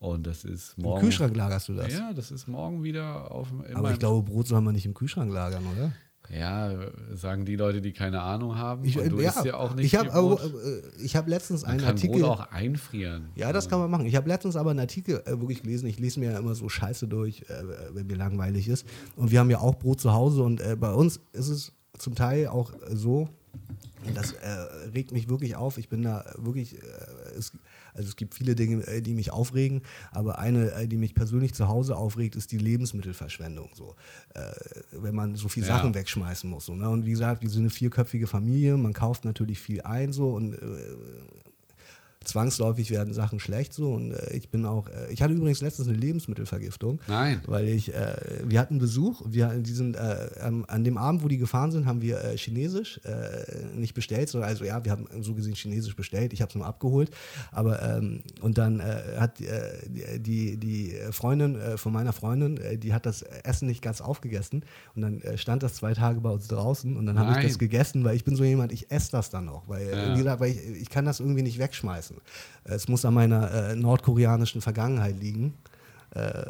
[0.00, 0.98] Und das ist morgen.
[0.98, 1.92] Im Kühlschrank lagerst du das?
[1.92, 3.48] Ja, das ist morgen wieder auf.
[3.72, 5.92] Aber ich glaube, Brot soll man nicht im Kühlschrank lagern, oder?
[6.30, 6.70] Ja,
[7.12, 8.84] sagen die Leute, die keine Ahnung haben.
[8.84, 9.86] Ich, du ja, ja auch nicht.
[9.86, 12.20] Ich habe äh, hab letztens einen kann Artikel.
[12.20, 13.28] Brot auch einfrieren.
[13.34, 14.06] Ja, das kann man machen.
[14.06, 15.86] Ich habe letztens aber einen Artikel äh, wirklich gelesen.
[15.86, 18.86] Ich lese mir ja immer so Scheiße durch, äh, wenn mir langweilig ist.
[19.16, 22.14] Und wir haben ja auch Brot zu Hause und äh, bei uns ist es zum
[22.14, 23.28] Teil auch so.
[24.14, 24.48] Das äh,
[24.94, 25.78] regt mich wirklich auf.
[25.78, 26.76] Ich bin da wirklich.
[26.76, 26.86] Äh,
[27.36, 27.52] es,
[27.94, 31.54] also es gibt viele Dinge, äh, die mich aufregen, aber eine, äh, die mich persönlich
[31.54, 33.70] zu Hause aufregt, ist die Lebensmittelverschwendung.
[33.74, 33.94] So,
[34.34, 34.40] äh,
[34.92, 35.76] wenn man so viele ja.
[35.76, 36.66] Sachen wegschmeißen muss.
[36.66, 36.88] So, ne?
[36.88, 40.54] Und wie gesagt, wir sind eine vierköpfige Familie, man kauft natürlich viel ein so und
[40.54, 40.58] äh,
[42.24, 43.92] zwangsläufig werden Sachen schlecht so.
[43.92, 47.00] Und äh, ich bin auch äh, ich hatte übrigens letztens eine Lebensmittelvergiftung.
[47.08, 47.40] Nein.
[47.46, 49.22] Weil ich äh, wir hatten Besuch.
[49.26, 53.00] Wir die sind äh, an dem Abend wo die gefahren sind haben wir äh, chinesisch
[53.04, 56.32] äh, nicht bestellt sondern also ja wir haben so gesehen chinesisch bestellt.
[56.32, 57.10] Ich habe es nur abgeholt.
[57.50, 63.68] Aber ähm, und dann hat die die Freundin von meiner Freundin die hat das Essen
[63.68, 64.64] nicht ganz aufgegessen.
[64.94, 66.96] Und dann stand das zwei Tage bei uns draußen.
[66.96, 69.44] Und dann habe ich das gegessen weil ich bin so jemand ich esse das dann
[69.44, 70.14] noch weil ja.
[70.14, 72.26] gesagt weil ich, ich kann das irgendwie nicht wegschmeißen lassen.
[72.64, 75.54] Es muss an meiner äh, nordkoreanischen Vergangenheit liegen.
[76.14, 76.42] Äh,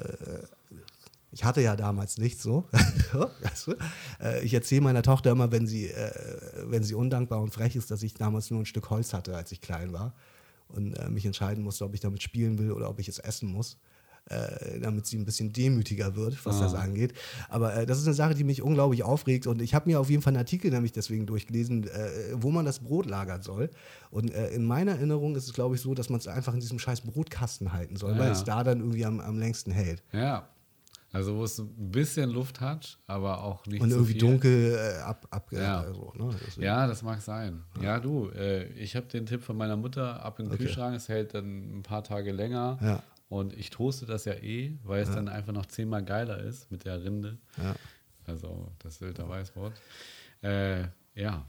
[1.34, 2.68] Ich hatte ja damals nichts so.
[4.20, 6.10] Äh, ich erzähle meiner Tochter immer, wenn sie, äh,
[6.66, 9.50] wenn sie undankbar und frech ist, dass ich damals nur ein Stück Holz hatte, als
[9.52, 10.14] ich klein war
[10.68, 13.48] und äh, mich entscheiden musste, ob ich damit spielen will oder ob ich es essen
[13.50, 13.78] muss.
[14.26, 16.62] Äh, damit sie ein bisschen demütiger wird, was ah.
[16.62, 17.12] das angeht.
[17.48, 19.48] Aber äh, das ist eine Sache, die mich unglaublich aufregt.
[19.48, 22.64] Und ich habe mir auf jeden Fall einen Artikel nämlich deswegen durchgelesen, äh, wo man
[22.64, 23.68] das Brot lagern soll.
[24.10, 26.60] Und äh, in meiner Erinnerung ist es, glaube ich, so, dass man es einfach in
[26.60, 28.18] diesem scheiß Brotkasten halten soll, ja.
[28.18, 30.04] weil es da dann irgendwie am, am längsten hält.
[30.12, 30.48] Ja,
[31.12, 34.20] also wo es ein bisschen Luft hat, aber auch nicht Und so irgendwie viel.
[34.20, 35.80] dunkel äh, ab, ab Ja.
[35.80, 36.30] also, ne?
[36.56, 37.62] Ja, das mag sein.
[37.82, 40.64] Ja, du, äh, ich habe den Tipp von meiner Mutter ab in den Okay.
[40.64, 40.96] Kühlschrank.
[40.96, 42.78] Es hält dann ein paar Tage länger.
[42.80, 43.02] Ja.
[43.33, 46.85] Und ich toaste das ja eh, weil es dann einfach noch zehnmal geiler ist mit
[46.85, 47.39] der Rinde.
[47.57, 47.74] Ja.
[48.26, 49.72] Also das Sylter Weißbrot.
[50.43, 50.83] Äh,
[51.14, 51.49] ja.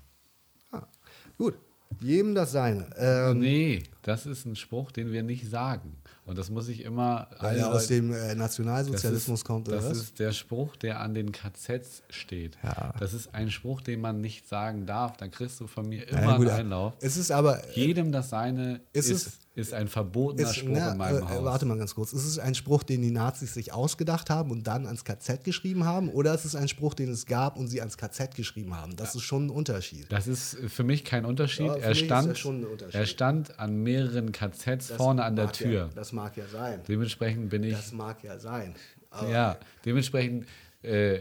[0.72, 0.88] Ah,
[1.38, 1.56] gut,
[2.00, 2.90] jedem das seine.
[2.96, 5.96] Ähm, nee, das ist ein Spruch, den wir nicht sagen.
[6.26, 7.28] Und das muss ich immer.
[7.40, 9.98] Weil er aus dem äh, Nationalsozialismus ist, kommt, oder Das was?
[9.98, 12.58] ist der Spruch, der an den KZs steht.
[12.64, 12.94] Ja.
[13.00, 15.18] Das ist ein Spruch, den man nicht sagen darf.
[15.18, 16.94] Dann kriegst du von mir Ja, immer gut, einen Einlauf.
[17.02, 17.62] Es ist aber.
[17.76, 21.44] Jedem das seine Ist ist, ist, ein verbotener Ist, Spruch na, in meinem äh, Haus.
[21.44, 22.14] Warte mal ganz kurz.
[22.14, 25.84] Ist es ein Spruch, den die Nazis sich ausgedacht haben und dann ans KZ geschrieben
[25.86, 26.10] haben?
[26.10, 28.96] Oder ist es ein Spruch, den es gab und sie ans KZ geschrieben haben?
[28.96, 30.12] Das ist schon ein Unterschied.
[30.12, 31.68] Das ist für mich kein Unterschied.
[31.68, 32.96] Ja, er, stand, das schon ein Unterschied.
[32.96, 33.93] er stand an mehreren
[34.32, 35.72] KZs Das vorne an der Tür.
[35.72, 36.82] Ja, das mag ja sein.
[36.88, 37.74] Dementsprechend bin ich.
[37.74, 38.76] Das mag ja sein.
[39.10, 40.48] Aber ja, dementsprechend,
[40.82, 41.20] äh,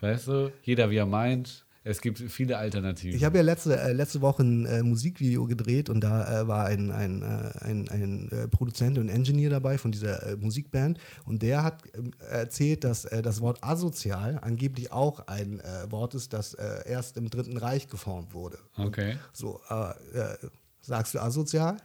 [0.00, 1.64] weißt du, jeder wie er meint.
[1.86, 3.14] Es gibt viele Alternativen.
[3.14, 6.64] Ich habe ja letzte, äh, letzte Woche ein äh, Musikvideo gedreht und da äh, war
[6.64, 11.42] ein, ein, äh, ein, ein äh, Produzent und Engineer dabei von dieser äh, Musikband und
[11.42, 16.32] der hat ähm, erzählt, dass äh, das Wort asozial angeblich auch ein äh, Wort ist,
[16.32, 18.58] das äh, erst im Dritten Reich geformt wurde.
[18.78, 19.18] okay.
[19.34, 20.36] So, äh, äh,
[20.80, 21.76] sagst du asozial?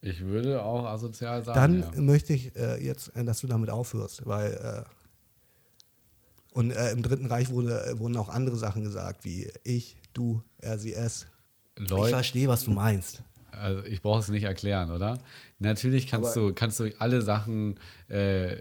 [0.00, 1.82] Ich würde auch asozial sagen.
[1.82, 2.00] Dann ja.
[2.00, 4.90] möchte ich äh, jetzt, äh, dass du damit aufhörst, weil äh,
[6.52, 10.42] und äh, im Dritten Reich wurde, äh, wurden auch andere Sachen gesagt, wie ich, du,
[10.58, 11.26] er, sie, es.
[11.78, 13.22] Ich Leute, verstehe, was du meinst.
[13.50, 15.18] also ich brauche es nicht erklären, oder?
[15.58, 17.78] Natürlich kannst Aber- du kannst du alle Sachen
[18.08, 18.56] äh,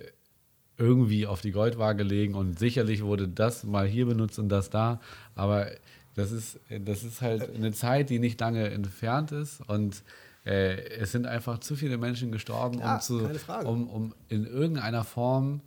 [0.77, 4.99] irgendwie auf die Goldwaage legen und sicherlich wurde das mal hier benutzt und das da,
[5.33, 5.71] aber
[6.15, 10.03] das ist das ist halt eine Zeit, die nicht lange entfernt ist und
[10.45, 13.29] äh, es sind einfach zu viele Menschen gestorben, Ja, um, zu,
[13.65, 15.61] um, um in irgendeiner Form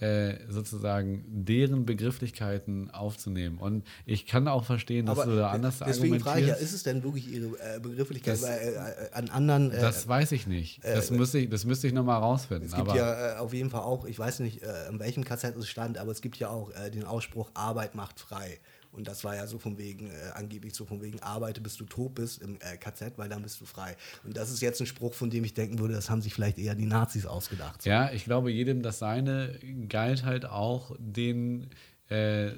[0.00, 3.58] äh, sozusagen deren Begrifflichkeiten aufzunehmen.
[3.58, 6.62] Und ich kann auch verstehen, dass du da anders deswegen frage ich ja, argumentierst.
[6.62, 9.70] ist es denn wirklich ihre äh, Begrifflichkeit Das- äh, an anderen?
[9.70, 10.82] Das weiß ich nicht.
[10.84, 12.66] Das, müsste, ich, das müsste ich nochmal rausfinden.
[12.66, 15.68] es gibt aber ja auf jeden Fall auch, ich weiß nicht, in welchem KZ es
[15.68, 18.58] stand, aber es gibt ja auch den Ausspruch, Arbeit macht frei.
[18.92, 21.84] Und das war ja so von wegen, äh, angeblich so von wegen, arbeite bis du
[21.84, 23.96] tot bist im äh, KZ, weil dann bist du frei.
[24.24, 26.58] Und das ist jetzt ein Spruch, von dem ich denken würde, das haben sich vielleicht
[26.58, 27.84] eher die Nazis ausgedacht.
[27.84, 31.70] ja, ich glaube, jedem das Seine galt halt auch den,
[32.10, 32.50] äh,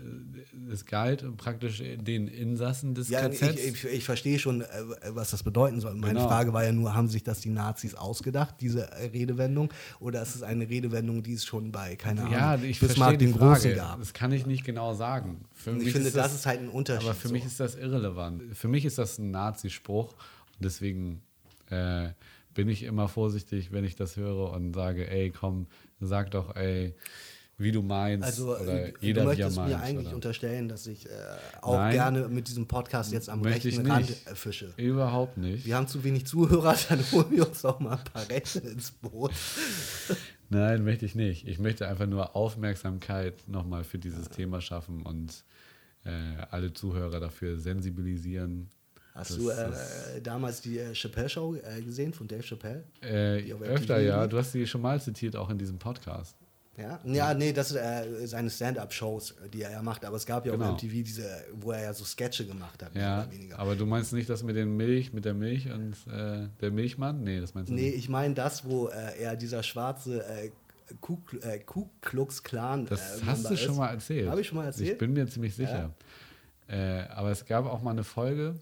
[0.71, 3.65] es galt praktisch den Insassen des Ja, ich, KZs.
[3.65, 4.67] ich, ich verstehe schon, äh,
[5.11, 5.95] was das bedeuten soll.
[5.95, 6.29] Meine Genau.
[6.29, 9.71] Frage war ja nur, haben sich das die Nazis ausgedacht, diese äh, Redewendung?
[10.01, 13.33] Oder ist es eine Redewendung, die es schon bei, keine Ahnung, ja, ich Bismarck den
[13.33, 13.99] Großen gab?
[13.99, 15.45] Das kann ich nicht genau sagen.
[15.53, 17.05] Für ich finde, ist das, ist halt ein Unterschied.
[17.09, 17.35] Aber für so.
[17.35, 18.57] mich ist das irrelevant.
[18.57, 21.21] Für mich ist das ein Nazispruch und deswegen
[21.69, 22.09] äh,
[22.55, 25.67] bin ich immer vorsichtig, wenn ich das höre und sage, ey, komm,
[26.01, 26.95] sag doch, ey,
[27.63, 29.71] wie du meinst also, oder äh, jeder du möchtest meint.
[29.71, 30.17] mir eigentlich oder?
[30.17, 31.11] unterstellen, dass ich äh,
[31.61, 31.93] auch Nein.
[31.93, 34.73] gerne mit diesem Podcast jetzt am rechten Rand äh, fische.
[34.77, 35.65] Überhaupt nicht.
[35.65, 38.91] Wir haben zu wenig Zuhörer, dann holen wir uns auch mal ein paar Rechte ins
[38.91, 39.33] Boot.
[40.51, 41.49] Nein, möchte ich nicht.
[41.49, 45.45] Ich möchte einfach nur Aufmerksamkeit nochmal für dieses Thema schaffen und
[46.05, 46.11] äh,
[46.51, 48.69] alle Zuhörer dafür sensibilisieren.
[49.15, 52.85] Hast Das du äh, damals die äh, Chappelle-Show äh, gesehen von Dave Chappelle?
[53.03, 56.37] Äh, öfter ja, du hast sie schon mal zitiert, auch in diesem Podcast.
[56.79, 60.05] Ja, ja nee, das sind äh, seine Stand-Up-Shows, die er ja macht.
[60.07, 60.71] Aber es gab ja Genau.
[60.73, 64.31] auf MTV diese, wo er ja so Sketche gemacht hat, Ja, aber du meinst nicht
[64.31, 67.23] das mit den Milch, mit der Milch und äh, der Milchmann?
[67.23, 67.97] Nee, das meinst du Nee, nicht.
[67.99, 70.51] ich meine das, wo äh, er dieser schwarze äh,
[71.01, 72.87] Ku, äh, Ku Klux Klan.
[72.87, 73.79] Das äh, hast Member du schon ist.
[73.79, 74.29] mal erzählt.
[74.31, 74.93] Habe ich schon mal erzählt?
[74.93, 75.91] Ich bin mir ziemlich sicher.
[76.69, 78.55] Äh, aber es gab auch mal eine Folge,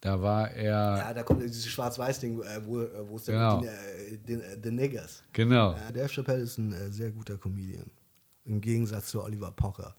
[0.00, 3.60] da war er, Ja, da kommt dieses Schwarz-Weiß-Ding, äh, wo, äh, wo es dann Genau.
[3.60, 5.22] die, äh, den, The Niggers.
[5.32, 7.90] genau, Ja, Dave Chappelle ist ein sehr guter Comedian.
[8.44, 9.94] Im Gegensatz zu Oliver Pocher.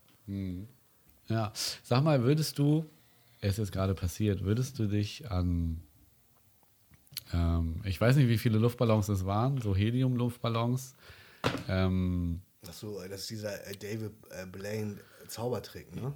[1.28, 1.52] ja.
[1.84, 2.86] Sag mal, würdest du,
[3.42, 5.82] es ist gerade passiert, würdest du dich an,
[7.34, 10.96] ähm, ich weiß nicht, wie viele Luftballons es waren, so Helium-Luftballons,
[11.68, 12.42] ähm,
[12.72, 14.98] so, äh, das ist dieser äh, David äh, Blaine
[15.28, 16.14] Zaubertrick, ne?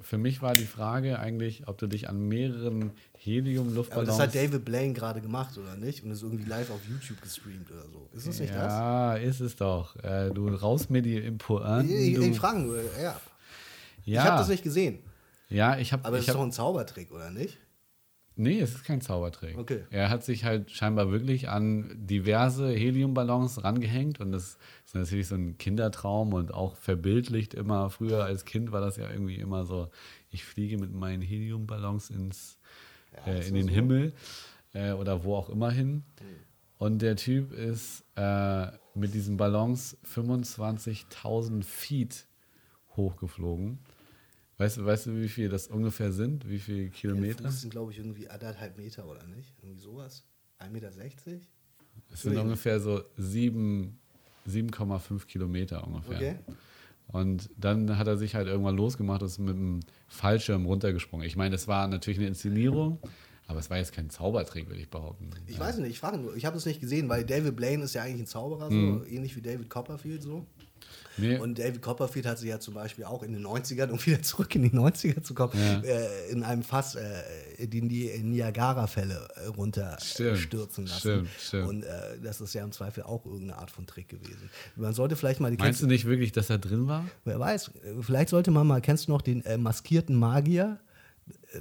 [0.00, 4.08] Für mich war die Frage eigentlich, ob du dich an mehreren Aber Helium-Luftballons.
[4.08, 6.02] das hat David Blaine gerade gemacht, oder nicht?
[6.02, 8.08] Und ist irgendwie live auf YouTube gestreamt oder so.
[8.12, 8.72] Ist das nicht das?
[8.72, 9.96] ja, ist es doch.
[10.02, 11.94] Äh, du raus mir die Impoanten.
[11.94, 13.20] Ich, ich, ich frage nur, ja.
[14.04, 14.98] Ich ja, habe das nicht gesehen.
[15.48, 16.04] Ja, ich habe.
[16.04, 17.58] Aber ich das ist doch ein Zaubertrick, oder nicht?
[18.36, 19.58] Nee, es ist kein Zaubertrick.
[19.58, 19.82] Okay.
[19.90, 25.34] Er hat sich halt scheinbar wirklich an diverse Heliumballons rangehängt und das ist natürlich so
[25.34, 27.90] ein Kindertraum und auch verbildlicht immer.
[27.90, 29.90] Früher als Kind war das ja irgendwie immer so,
[30.30, 32.58] ich fliege mit meinen Heliumballons ins,
[33.26, 33.72] Ja, äh, in den so.
[33.74, 34.14] Himmel
[34.72, 36.04] äh, oder wo auch immer hin.
[36.78, 42.26] Und der Typ ist äh, mit diesen Ballons 25.000 Feet
[42.96, 43.78] hochgeflogen.
[44.58, 46.48] Weißt du, weißt du, wie viel das ungefähr sind?
[46.48, 47.42] Wie viele Kilometer?
[47.44, 49.54] Das sind, glaube ich, irgendwie anderthalb Meter, oder nicht?
[49.62, 50.24] Irgendwie sowas?
[50.60, 50.90] 1,60 Meter?
[52.12, 53.98] Es sind ungefähr so sieben-
[54.46, 56.16] 7,5 Kilometer ungefähr.
[56.16, 56.36] Okay.
[57.08, 61.26] Und dann hat er sich halt irgendwann losgemacht und ist mit dem Fallschirm runtergesprungen.
[61.26, 62.98] Ich meine, das war natürlich eine Inszenierung,
[63.46, 65.30] aber es war jetzt kein Zaubertrick, würde ich behaupten.
[65.46, 66.34] Ich weiß nicht, ich frage nur.
[66.36, 69.00] Ich habe es nicht gesehen, weil David Blaine ist ja eigentlich ein Zauberer, Mhm.
[69.00, 70.46] so ähnlich wie David Copperfield so.
[71.18, 74.22] Nee, Und David Copperfield hat sich ja zum Beispiel auch in den 90ern, um wieder
[74.22, 75.80] zurück in die 90er zu kommen, Ja.
[75.80, 80.98] äh, in einem Fass äh, die, die Niagara-Fälle äh, runterstürzen lassen.
[81.00, 81.68] stimmt, stimmt.
[81.68, 84.50] Und äh, das ist ja im Zweifel auch irgendeine Art von Trick gewesen.
[84.76, 87.04] Man sollte vielleicht mal die meinst du nicht wirklich, dass er drin war?
[87.24, 87.70] Wer weiß,
[88.00, 90.78] vielleicht sollte man mal, kennst du noch den äh, maskierten Magier?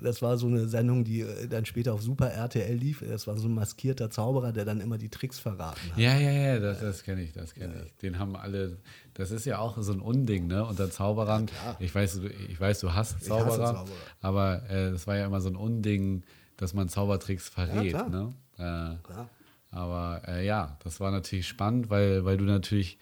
[0.01, 3.03] Das war so eine Sendung, die äh, dann später auf Super RTL lief.
[3.07, 5.97] Das war so ein maskierter Zauberer, der dann immer die Tricks verraten hat.
[5.97, 7.95] Ja, ja, ja, das, das kenne ich, das kenne ich.
[7.97, 8.77] Den haben alle,
[9.13, 10.65] das ist ja auch so ein Unding, ne?
[10.65, 11.45] Unter Zauberern.
[11.47, 11.75] klar.
[11.79, 13.95] ich, weiß, du, ich weiß, du hast Zauberer, Zauberer.
[14.21, 16.23] aber äh, das war ja immer so ein Unding,
[16.57, 18.09] dass man Zaubertricks verrät, klar.
[18.09, 18.33] ne?
[18.57, 19.29] Äh, Klar.
[19.71, 22.97] Aber äh, ja, das war natürlich spannend, weil, weil du natürlich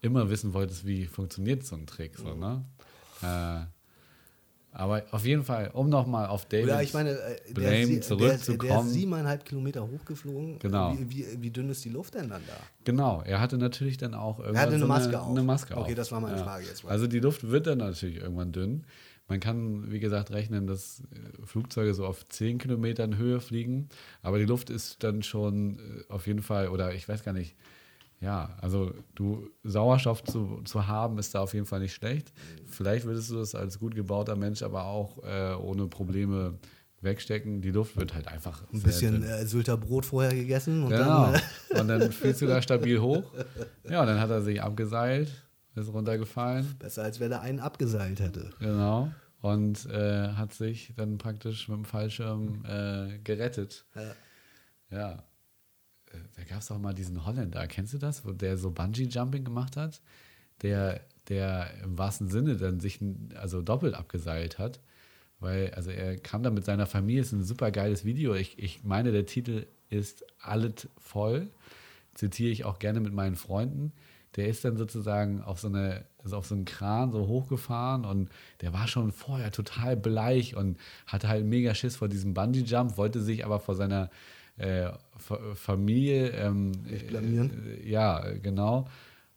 [0.00, 2.18] immer wissen wolltest, wie funktioniert so ein Trick.
[2.18, 2.64] So, ne?
[3.22, 3.60] äh,
[4.72, 7.86] aber auf jeden Fall, um nochmal auf David Oder ich meine, äh, der, Blame ist,
[7.88, 8.88] sie- der, der ist zurückzukommen.
[8.90, 10.58] siebeneinhalb Kilometer hochgeflogen.
[10.58, 10.94] Genau.
[10.98, 12.56] Wie, wie, wie dünn ist die Luft denn dann da?
[12.84, 15.30] Genau, er hatte natürlich dann auch irgendwann hatte eine so Maske auf.
[15.30, 15.96] Eine Maske Okay, auf.
[15.96, 16.90] das war meine Frage jetzt mal.
[16.90, 18.84] Also die Luft wird dann natürlich irgendwann dünn.
[19.30, 23.88] Man kann, wie gesagt, rechnen, dass äh, Flugzeuge so auf 10 Kilometern Höhe fliegen,
[24.22, 27.54] aber die Luft ist dann schon äh, auf jeden Fall, oder ich weiß gar nicht,
[28.20, 32.32] ja, also du Sauerstoff zu, zu haben, ist da auf jeden Fall nicht schlecht.
[32.66, 36.58] Vielleicht würdest du das als gut gebauter Mensch aber auch äh, ohne Probleme
[37.00, 37.60] wegstecken.
[37.62, 41.32] Die Luft wird halt einfach Ein bisschen äh, Sylter Brot vorher gegessen und Genau.
[41.32, 41.34] dann.
[41.34, 41.40] Äh,
[41.80, 43.22] Und dann fliegst du da stabil hoch.
[43.88, 45.30] Ja, und dann hat er sich abgeseilt,
[45.76, 46.74] ist runtergefallen.
[46.78, 48.50] besser als wenn er einen abgeseilt hätte.
[48.58, 49.10] Genau.
[49.40, 53.86] Und äh, hat sich dann praktisch mit dem Fallschirm äh, gerettet.
[53.94, 54.02] Ja.
[54.98, 55.22] Ja.
[56.12, 59.44] Äh, Da gab es auch mal diesen Holländer, kennst du das, wo der so Bungee-Jumping
[59.44, 60.00] gemacht hat?
[60.62, 63.00] Der, der im wahrsten Sinne dann sich
[63.34, 64.80] also doppelt abgeseilt hat.
[65.40, 68.34] Weil, also er kam da mit seiner Familie, ist ein super geiles Video.
[68.34, 71.48] Ich, ich meine, der Titel ist Alles voll.
[72.14, 73.92] Zitiere ich auch gerne mit meinen Freunden.
[74.36, 78.28] Der ist dann sozusagen auf so eine, also auf so einen Kran so hochgefahren und
[78.60, 83.20] der war schon vorher total bleich und hatte halt mega Schiss vor diesem Bungee-Jump, wollte
[83.22, 84.10] sich aber vor seiner
[84.58, 86.72] äh, Fa- Familie ähm,
[87.08, 87.50] blamieren.
[87.82, 88.86] äh, ja, genau.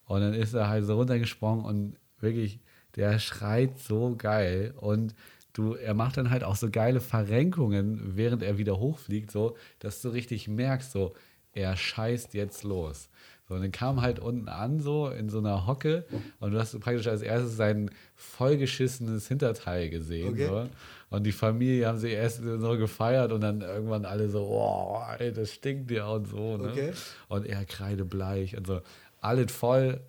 [0.05, 2.59] Und dann ist er halt so runtergesprungen und wirklich,
[2.95, 4.73] der schreit so geil.
[4.77, 5.15] Und
[5.53, 10.01] du, er macht dann halt auch so geile Verrenkungen, während er wieder hochfliegt, so, dass
[10.01, 11.13] du richtig merkst, so,
[11.53, 13.09] er scheißt jetzt los.
[13.47, 16.05] So, und dann kam halt unten an, so in so einer Hocke,
[16.39, 20.29] und du hast praktisch als erstes sein vollgeschissenes Hinterteil gesehen.
[20.33, 20.47] Okay.
[20.47, 20.69] So.
[21.11, 25.33] Und die Familie haben sich erst so gefeiert und dann irgendwann alle so, oh, ey,
[25.33, 26.57] das stinkt ja und so.
[26.57, 26.69] Ne?
[26.69, 26.91] Okay.
[27.27, 28.81] Und er kreidebleich und so.
[29.19, 29.99] Alles voll.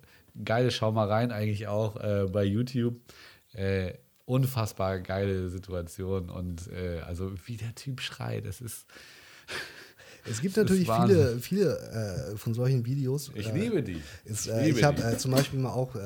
[0.43, 2.95] Geile Schaumereien eigentlich auch äh, bei YouTube.
[3.51, 3.95] Äh,
[4.25, 8.87] unfassbar geile Situation und äh, also wie der Typ schreit, das ist.
[10.25, 13.29] Es gibt Das natürlich viele, viele äh, von solchen Videos.
[13.35, 14.01] Ich äh, liebe die.
[14.23, 15.99] Ist, Ich äh, ich habe äh, zum Beispiel mal auch, äh,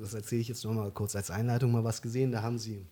[0.00, 2.30] das erzähle ich jetzt nochmal kurz als Einleitung, mal was gesehen.
[2.30, 2.86] Da haben sie,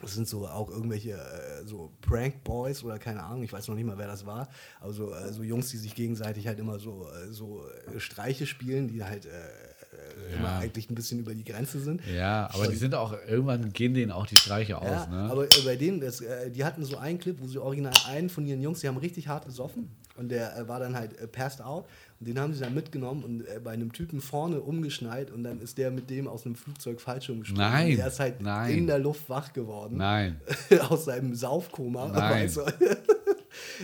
[0.00, 3.74] das sind so auch irgendwelche äh, so Prank Boys oder keine Ahnung, ich weiß noch
[3.74, 4.48] nicht mal, wer das war.
[4.80, 8.88] Also äh, so Jungs, die sich gegenseitig halt immer so, äh, so äh, Streiche spielen,
[8.88, 10.58] die halt äh, äh, immer Ja.
[10.58, 12.02] eigentlich ein bisschen über die Grenze sind.
[12.06, 15.30] Ja, aber die Und- sind auch, irgendwann gehen denen auch die Streiche aus, Ja, ne?
[15.30, 16.22] aber bei denen, das,
[16.54, 19.28] die hatten so einen Clip, wo sie original einen von ihren Jungs, die haben richtig
[19.28, 21.86] hart gesoffen und der war dann halt passed out
[22.18, 25.60] und den haben sie dann mitgenommen und äh, bei einem Typen vorne umgeschnallt und dann
[25.60, 27.70] ist der mit dem aus einem Flugzeug Fallschirm gesprungen.
[27.70, 28.72] Nein, Und Der ist halt nein.
[28.78, 29.96] in der Luft wach geworden.
[29.98, 30.40] Nein.
[30.88, 32.08] aus seinem Saufkoma.
[32.08, 32.44] Nein.
[32.44, 32.62] weißt du?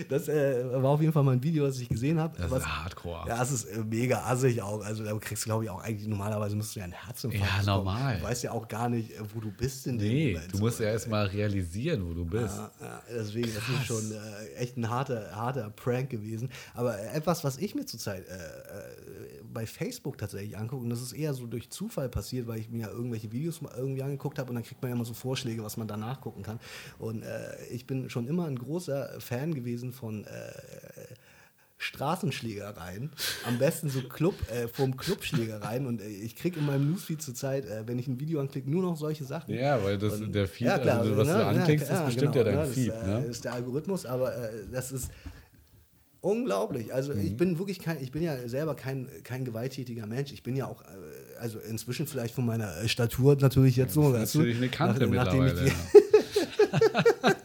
[0.09, 2.37] Das äh, war auf jeden Fall mal ein Video, das ich gesehen habe.
[2.37, 3.27] Das ist hardcore.
[3.27, 4.83] Ja, das ist äh, mega assig auch.
[4.83, 7.63] Also da kriegst du, glaube ich, auch eigentlich normalerweise müsstest du ja ein Herzinfarkt Ja,
[7.63, 8.17] normal.
[8.17, 10.53] Du weißt ja auch gar nicht, äh, wo du bist in dem Nee, Moment.
[10.53, 12.55] du musst ja erst mal realisieren, wo du bist.
[12.55, 16.49] Ja, ja, deswegen, das ist schon äh, echt ein harter, harter Prank gewesen.
[16.73, 18.33] Aber äh, etwas, was ich mir zurzeit äh,
[19.53, 22.81] bei Facebook tatsächlich angucke, und das ist eher so durch Zufall passiert, weil ich mir
[22.83, 25.63] ja irgendwelche Videos mal irgendwie angeguckt habe und dann kriegt man ja immer so Vorschläge,
[25.63, 26.59] was man da nachgucken kann.
[26.99, 27.23] Und
[27.71, 30.29] ich bin schon immer ein großer Fan gewesen von äh,
[31.77, 33.11] Straßenschlägereien.
[33.45, 35.85] Am besten so Club, äh, vom Clubschlägereien.
[35.85, 38.81] Und äh, ich kriege in meinem Newsfeed zurzeit, äh, wenn ich ein Video anklicke, nur
[38.83, 39.53] noch solche Sachen.
[39.53, 42.05] Ja, weil das Und- der Feed, ja, klar, also, was ne, du anklickst, ja, das
[42.05, 42.91] bestimmt ja genau, dein das, Feed.
[42.93, 43.25] äh, Ne?
[43.25, 45.09] ist der Algorithmus, aber äh, das ist
[46.21, 46.93] unglaublich.
[46.93, 47.19] Also Mhm.
[47.25, 50.31] ich bin wirklich kein, ich bin ja selber kein, kein gewalttätiger Mensch.
[50.31, 50.85] Ich bin ja auch, äh,
[51.39, 54.13] also inzwischen vielleicht von meiner äh, Statur natürlich jetzt so.
[54.13, 55.73] Das ist natürlich eine Kante nach- nachdem ich mittlerweile.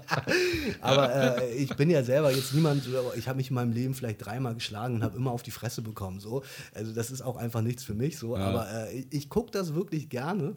[0.80, 4.24] Aber äh, ich bin ja selber jetzt niemand, ich habe mich in meinem Leben vielleicht
[4.24, 6.20] dreimal geschlagen und habe immer auf die Fresse bekommen.
[6.20, 6.42] So.
[6.74, 8.18] Also das ist auch einfach nichts für mich.
[8.18, 8.36] So.
[8.36, 8.44] Ja.
[8.44, 10.56] Aber äh, ich, ich gucke das wirklich gerne.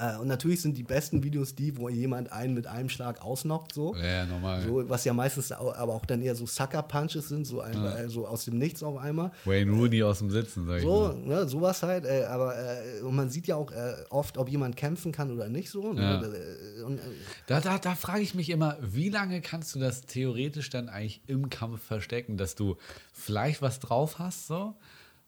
[0.00, 3.74] Äh, und natürlich sind die besten Videos die, wo jemand einen mit einem Schlag ausnockt.
[3.74, 3.94] So.
[3.96, 4.62] Ja, normal.
[4.62, 7.96] So, was ja meistens au- aber auch dann eher so Sucker-Punches sind, so, ein, Ja.
[7.98, 9.30] äh, so aus dem Nichts auf einmal.
[9.44, 11.16] Wayne Rooney aus dem Sitzen, sag ich So, mal.
[11.16, 14.76] ne, sowas halt, äh, aber äh, und man sieht ja auch äh, oft, ob jemand
[14.76, 15.92] kämpfen kann oder nicht so.
[15.92, 16.00] Ne?
[16.02, 16.84] Ja.
[16.86, 17.02] Und, äh,
[17.46, 21.20] Da, da, da frage ich mich immer, wie lange kannst du das theoretisch dann eigentlich
[21.26, 22.76] im Kampf verstecken, dass du
[23.12, 24.74] vielleicht was drauf hast, so?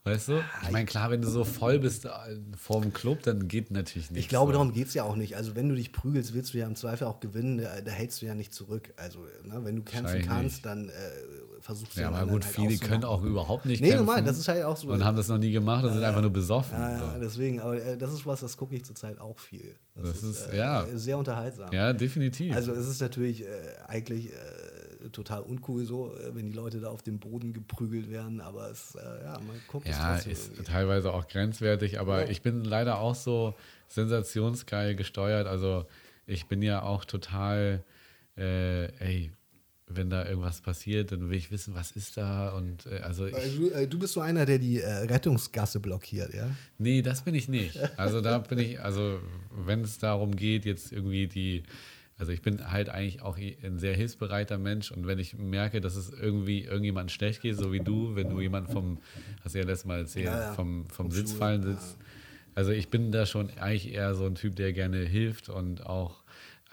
[0.04, 0.40] Weißt du?
[0.64, 2.10] Ich meine, klar, wenn du so voll bist äh,
[2.58, 4.24] vorm Club, dann geht natürlich nichts.
[4.24, 4.58] Ich glaube, so.
[4.58, 5.36] darum geht es ja auch nicht.
[5.36, 7.58] Also, wenn du dich prügelst, willst du ja im Zweifel auch gewinnen.
[7.58, 8.92] Da, da hältst du ja nicht zurück.
[8.96, 10.66] Also, ne, wenn du kämpfen kannst, nicht.
[10.66, 10.92] dann äh,
[11.60, 14.06] versuchst du Ja, den aber gut, halt viele können auch überhaupt nicht Nee, kämpfen.
[14.06, 14.88] normal, das ist halt auch so.
[14.88, 16.76] Und haben das noch nie gemacht und sind einfach nur besoffen.
[16.76, 17.20] ja, ja, so.
[17.20, 19.76] deswegen, aber äh, das ist was, das gucke ich zurzeit auch viel.
[19.94, 20.84] Das ist, äh, ja.
[20.94, 21.72] sehr unterhaltsam.
[21.72, 22.56] Ja, definitiv.
[22.56, 23.46] Also es ist natürlich äh,
[23.86, 24.36] eigentlich äh,
[25.10, 28.94] total uncool so, äh, wenn die Leute da auf dem Boden geprügelt werden, aber es,
[28.94, 30.62] äh, ja, man guckt es ja, trotzdem ist irgendwie.
[30.64, 32.30] teilweise auch grenzwertig, aber Ja.
[32.30, 33.54] ich bin leider auch so
[33.88, 35.46] sensationsgeil gesteuert.
[35.46, 35.86] Also
[36.26, 37.82] ich bin ja auch total,
[38.36, 39.32] äh, ey,
[39.94, 43.34] wenn da irgendwas passiert, dann will ich wissen, was ist da und äh, also ich,
[43.34, 46.48] Also, äh, du bist so einer, der die äh, Rettungsgasse blockiert, ja?
[46.78, 47.78] Nee, das bin ich nicht.
[47.98, 51.62] Also da bin ich, also wenn es darum geht, jetzt irgendwie die,
[52.22, 55.96] also ich bin halt eigentlich auch ein sehr hilfsbereiter Mensch und wenn ich merke, dass
[55.96, 58.98] es irgendwie irgendjemand schlecht geht, so wie du, wenn du jemanden vom,
[59.42, 60.52] hast du ja letztes Mal erzählt, Ja, ja.
[60.52, 61.98] vom, vom Vom Sitz fallen sitzt.
[62.54, 66.21] Also ich bin da schon eigentlich eher so ein Typ, der gerne hilft und auch,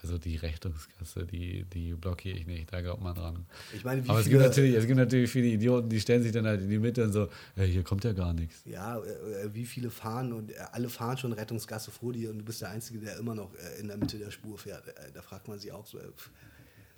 [0.02, 3.46] also die Rettungskasse, die, die blockiere ich nicht, da glaubt man dran.
[3.74, 6.32] Ich meine, wie Aber es gibt, natürlich, es gibt natürlich viele Idioten, die stellen sich
[6.32, 8.62] dann halt in die Mitte und so, ja, hier kommt ja gar nichts.
[8.66, 12.40] ja, äh, äh, wie viele fahren und äh, alle fahren schon Rettungsgasse vor dir und
[12.40, 14.88] du bist der Einzige, der immer noch äh, in der Mitte der Spur fährt.
[14.88, 16.04] Äh, da fragt man sich auch so, äh,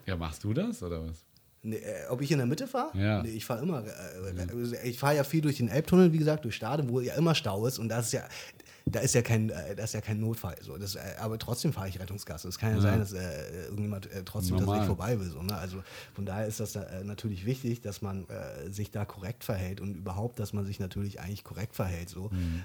[0.05, 1.25] Ja, machst du das oder was?
[1.63, 2.97] nee, äh, ob ich in der Mitte fahre?
[2.97, 3.21] Ja.
[3.21, 3.83] Nee, ich fahre immer.
[3.85, 7.13] Äh, äh, ich fahre ja viel durch den Elbtunnel, wie gesagt, durch Stade, wo ja
[7.15, 8.27] immer Stau ist und das ist ja.
[8.85, 10.55] Da ist ja kein, äh, das ist ja kein Notfall.
[10.61, 10.77] So.
[10.77, 12.47] Das, äh, aber trotzdem fahre ich Rettungsgasse.
[12.47, 12.81] Es kann ja, Ja.
[12.81, 14.79] sein, dass äh, irgendjemand äh, trotzdem Normal.
[14.79, 15.29] tatsächlich vorbei will.
[15.29, 15.55] So, ne?
[15.55, 19.81] Also von daher ist das äh, natürlich wichtig, dass man äh, sich da korrekt verhält
[19.81, 22.09] und überhaupt, dass man sich natürlich eigentlich korrekt verhält.
[22.09, 22.29] So.
[22.31, 22.63] Mhm.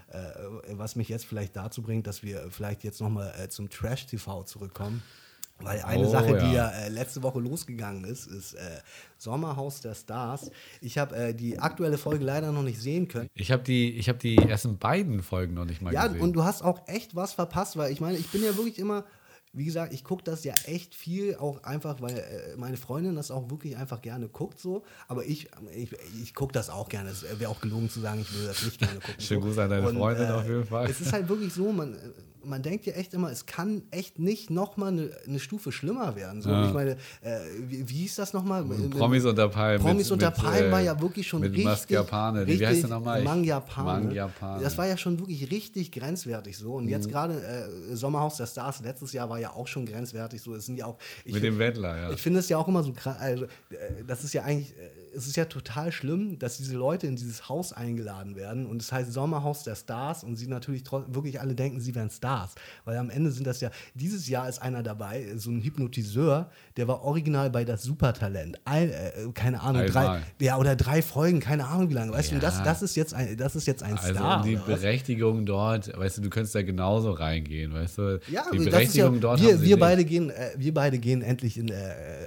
[0.73, 5.03] Was mich jetzt vielleicht dazu bringt, dass wir vielleicht jetzt nochmal äh, zum Trash-TV zurückkommen.
[5.61, 6.71] Weil eine Oh, Sache, die ja.
[6.71, 8.59] ja äh, letzte Woche losgegangen ist, ist äh,
[9.17, 10.51] Sommerhaus der Stars.
[10.83, 13.29] Ich habe äh, die aktuelle Folge leider noch nicht sehen können.
[13.35, 16.21] Ich habe die, ich hab die ersten beiden Folgen noch nicht mal Ja, gesehen.
[16.21, 19.05] und du hast auch echt was verpasst, weil ich meine, ich bin ja wirklich immer,
[19.55, 23.31] wie gesagt, ich gucke das ja echt viel, auch einfach, weil äh, meine Freundin das
[23.31, 24.85] auch wirklich einfach gerne guckt so.
[25.09, 25.89] Aber ich, ich,
[26.23, 27.09] ich gucke das auch gerne.
[27.09, 29.15] Es wäre auch gelogen zu sagen, ich würde das nicht gerne gucken.
[29.21, 29.47] Schönen so.
[29.49, 30.91] Gruß an deine Freundin auf jeden Fall.
[30.91, 31.97] Es ist halt wirklich so, man,
[32.47, 36.41] man denkt ja echt immer, es kann echt nicht nochmal eine, eine Stufe schlimmer werden.
[36.43, 36.51] So.
[36.51, 36.67] Ja.
[36.67, 36.93] Ich meine,
[37.23, 37.39] äh,
[37.69, 38.65] wie, wie hieß das nochmal?
[38.91, 39.81] Promis unter Palmen.
[39.85, 41.65] Promis mit- unter Palmen äh, war ja wirklich schon mit richtig.
[41.65, 42.47] Mascarpane.
[42.47, 43.23] Wie richtig heißt der nochmal?
[43.23, 44.05] Mangiapane.
[44.05, 44.63] Mangiapane.
[44.63, 46.75] Das war ja schon wirklich richtig grenzwertig so.
[46.75, 46.91] Und Mhm.
[46.91, 50.55] jetzt gerade äh, Sommerhaus der Stars letztes Jahr war ja auch schon grenzwertig so.
[50.55, 50.99] Es sind ja auch.
[51.25, 52.11] Ich Mit find- dem Wendler, ja.
[52.13, 53.17] Ich finde es ja auch immer so krass.
[53.19, 53.49] Also, äh,
[54.07, 54.75] das ist ja eigentlich.
[55.17, 58.83] Äh, Es ist ja total schlimm, dass diese Leute in dieses Haus eingeladen werden und
[58.83, 62.55] es heißt Sommerhaus der Stars und sie natürlich wirklich alle denken, sie wären Stars.
[62.85, 66.89] Weil am Ende sind das ja, dieses Jahr ist einer dabei, so ein Hypnotiseur, der
[66.89, 68.59] war original bei das Supertalent.
[68.65, 72.13] Ein, äh, keine Ahnung, drei, ja, oder drei Folgen, keine Ahnung wie lange.
[72.13, 72.41] Weißt du, Ja.
[72.41, 74.43] das, das ist jetzt ein, das ist jetzt ein Also Star.
[74.43, 74.81] die oder was?
[74.81, 78.21] Berechtigung dort, weißt du, du könntest da genauso reingehen, weißt du?
[78.31, 81.69] Ja, die Berechtigung ja, dort wir, wir beide gehen, äh, wir beide gehen endlich in,
[81.69, 81.75] äh,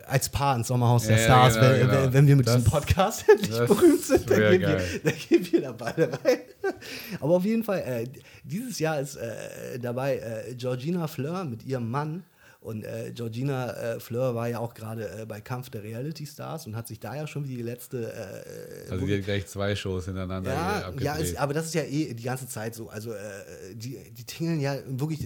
[0.08, 2.14] als Paar ins Sommerhaus der Ja, Stars, genau, wenn, genau.
[2.14, 2.79] wenn wir mit Das- diesem Podcast
[3.28, 6.40] endlich das berühmt sind, dann gehen, wir, dann gehen wir da beide rein.
[7.20, 8.08] Aber auf jeden Fall, äh,
[8.44, 12.24] dieses Jahr ist äh, dabei äh, Georgina Fleur mit ihrem Mann
[12.62, 16.68] Und äh, Georgina äh, Fleur war ja auch gerade äh, bei Kampf der Reality Stars
[16.68, 18.12] und hat sich da ja schon wie die letzte.
[18.12, 21.84] Äh, also die hat gleich zwei Shows hintereinander ja, ja ist, aber das ist ja
[21.84, 22.90] eh die ganze Zeit so.
[22.90, 25.26] Also äh, die, die tingeln ja wirklich.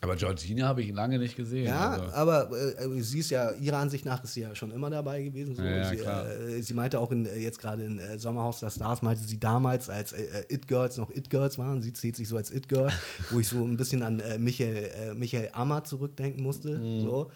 [0.00, 1.66] Äh, aber Georgina habe ich lange nicht gesehen.
[1.66, 2.14] Ja, also.
[2.14, 5.54] aber äh, sie ist ja, ihrer Ansicht nach ist sie ja schon immer dabei gewesen.
[5.54, 5.62] So.
[5.62, 9.02] Ja, sie, äh, sie, meinte auch in, äh, jetzt gerade in äh, Sommerhaus der Stars,
[9.02, 12.50] meinte sie damals, als äh, äh, It-Girls noch It-Girls waren, sie zählt sich so als
[12.50, 12.90] It-Girl,
[13.30, 17.02] wo ich so ein bisschen an Michael, Michael Ammer zurückdenken musste, mhm.
[17.02, 17.30] so,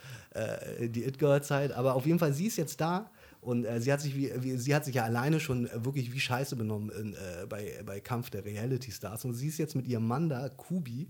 [0.81, 1.73] die It-Girl-Zeit.
[1.73, 3.11] Aber auf jeden Fall, sie ist jetzt da.
[3.43, 6.21] Und äh, sie, hat sich wie, wie, sie hat sich ja alleine schon wirklich wie
[6.21, 9.25] Scheiße benommen in, äh, bei, bei Kampf der Reality Stars.
[9.25, 11.09] Und sie ist jetzt mit ihrem Mann da, Kubi,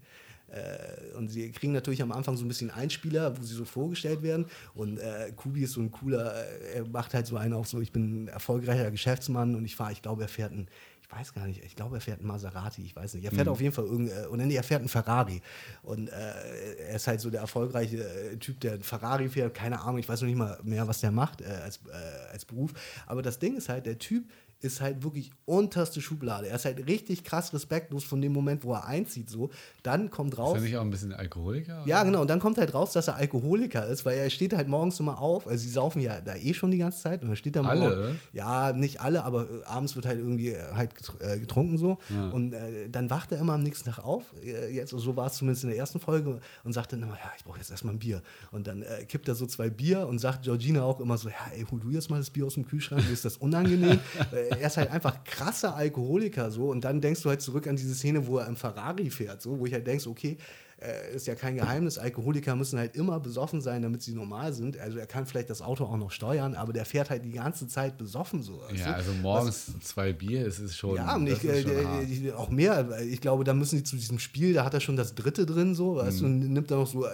[0.52, 4.22] äh, und sie kriegen natürlich am Anfang so ein bisschen Einspieler, wo sie so vorgestellt
[4.22, 4.46] werden.
[4.74, 7.80] Und äh, Kubi ist so ein cooler, äh, er macht halt so einen auch so,
[7.80, 10.68] ich bin ein erfolgreicher Geschäftsmann und ich fahre, ich glaube, er fährt ein,
[11.00, 13.24] ich weiß gar nicht, ich glaube, er fährt ein Maserati, ich weiß nicht.
[13.24, 13.52] Er fährt mhm.
[13.52, 15.40] auf jeden Fall irgendein, und nee, er fährt ein Ferrari.
[15.82, 16.12] Und äh,
[16.88, 20.08] er ist halt so der erfolgreiche äh, Typ, der ein Ferrari fährt, keine Ahnung, ich
[20.08, 21.80] weiß noch nicht mal mehr, was der macht äh, als,
[22.30, 22.72] als Beruf.
[23.06, 24.24] Aber das Ding ist halt, der Typ
[24.62, 26.48] ist halt wirklich unterste Schublade.
[26.48, 29.28] Er ist halt richtig krass respektlos von dem Moment, wo er einzieht.
[29.28, 29.50] So.
[29.82, 30.56] Dann kommt raus.
[30.56, 31.82] Ist er nicht auch ein bisschen Alkoholiker?
[31.82, 31.88] Oder?
[31.88, 32.20] Ja, genau.
[32.22, 35.20] Und dann kommt halt raus, dass er Alkoholiker ist, weil er steht halt morgens immer
[35.20, 35.48] auf.
[35.48, 37.22] Also, sie saufen ja da eh schon die ganze Zeit.
[37.22, 37.80] Und dann steht er Alle?
[37.80, 41.98] Morgen, ja, nicht alle, aber äh, abends wird halt irgendwie äh, halt äh, getrunken so.
[42.08, 42.28] Ja.
[42.30, 44.22] Und äh, dann wacht er immer am nächsten Tag auf.
[44.42, 46.40] Jetzt, so war es zumindest in der ersten Folge.
[46.62, 48.22] Und sagt dann immer, ja, ich brauche jetzt erstmal ein Bier.
[48.52, 51.34] Und dann äh, kippt er so zwei Bier und sagt Georgina auch immer so, ja,
[51.56, 53.04] ey, hol du jetzt mal das Bier aus dem Kühlschrank.
[53.04, 53.98] Mir ist das unangenehm.
[54.58, 57.94] er ist halt einfach krasser Alkoholiker so und dann denkst du halt zurück an diese
[57.94, 60.38] Szene, wo er im Ferrari fährt, so, wo ich halt denkst, okay,
[60.82, 64.78] äh, ist ja kein Geheimnis, Alkoholiker müssen halt immer besoffen sein, damit sie normal sind.
[64.78, 67.68] Also er kann vielleicht das Auto auch noch steuern, aber der fährt halt die ganze
[67.68, 68.60] Zeit besoffen so.
[68.74, 68.94] Ja, du?
[68.94, 70.96] also morgens Was, zwei Bier, es ist schon.
[70.96, 73.00] Ja, nicht, äh, der, auch mehr.
[73.02, 75.74] Ich glaube, da müssen sie zu diesem Spiel, da hat er schon das dritte drin
[75.74, 76.40] so, weißt mhm.
[76.40, 77.06] du, nimmt er noch so.
[77.06, 77.10] Äh,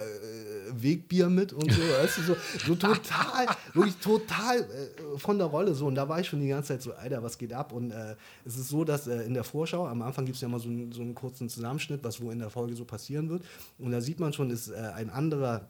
[0.81, 5.73] Wegbier mit und so, weißt du, so, so total, wirklich total äh, von der Rolle
[5.73, 5.87] so.
[5.87, 7.71] Und da war ich schon die ganze Zeit so, Alter, was geht ab?
[7.71, 8.15] Und äh,
[8.45, 10.69] es ist so, dass äh, in der Vorschau, am Anfang gibt es ja mal so,
[10.91, 13.43] so einen kurzen Zusammenschnitt, was wo in der Folge so passieren wird.
[13.77, 15.67] Und da sieht man schon, ist äh, ein anderer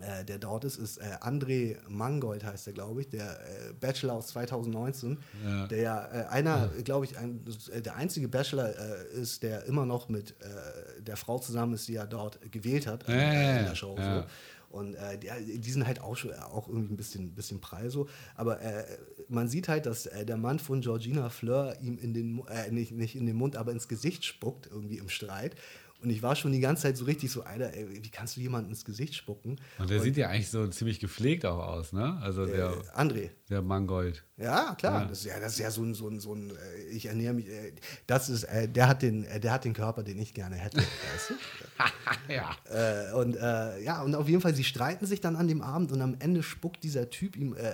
[0.00, 4.14] äh, der dort ist, ist äh, André Mangold, heißt der, glaube ich, der äh, Bachelor
[4.14, 5.66] aus 2019, ja.
[5.68, 6.82] der ja äh, einer, ja.
[6.82, 7.42] glaube ich, ein,
[7.72, 8.74] äh, der einzige Bachelor
[9.14, 10.34] ist, der immer noch mit
[10.98, 13.96] der Frau zusammen ist, die er dort gewählt hat ja, in der Show.
[13.96, 14.24] So.
[14.68, 18.08] Und die, die, sind halt auch, schon, auch irgendwie ein bisschen, bisschen prall so.
[18.34, 18.58] Aber
[19.28, 23.26] man sieht halt, dass der Mann von Georgina Fleur ihm in den, nicht, nicht in
[23.26, 25.56] den Mund, aber ins Gesicht spuckt, irgendwie im Streit.
[26.02, 28.40] Und ich war schon die ganze Zeit so richtig so, Alter, ey, wie kannst du
[28.40, 29.58] jemandem ins Gesicht spucken?
[29.78, 32.18] Und der und, sieht ja eigentlich so ziemlich gepflegt auch aus, ne?
[32.20, 32.70] Also der.
[32.70, 33.30] Äh, André.
[33.48, 34.24] Der Mangold.
[34.36, 35.02] Ja, klar.
[35.02, 35.08] Ja.
[35.08, 37.32] Das, ist ja, das ist ja so ein, so ein, so ein äh, ich ernähre
[37.32, 37.72] mich, äh,
[38.06, 40.78] das ist, äh, der, hat den, der hat den Körper, den ich gerne hätte,
[41.12, 41.34] weißt du?
[42.32, 42.56] ja.
[42.68, 45.92] Äh, und äh, ja, und auf jeden Fall, sie streiten sich dann an dem Abend
[45.92, 47.72] und am Ende spuckt dieser Typ ihm äh,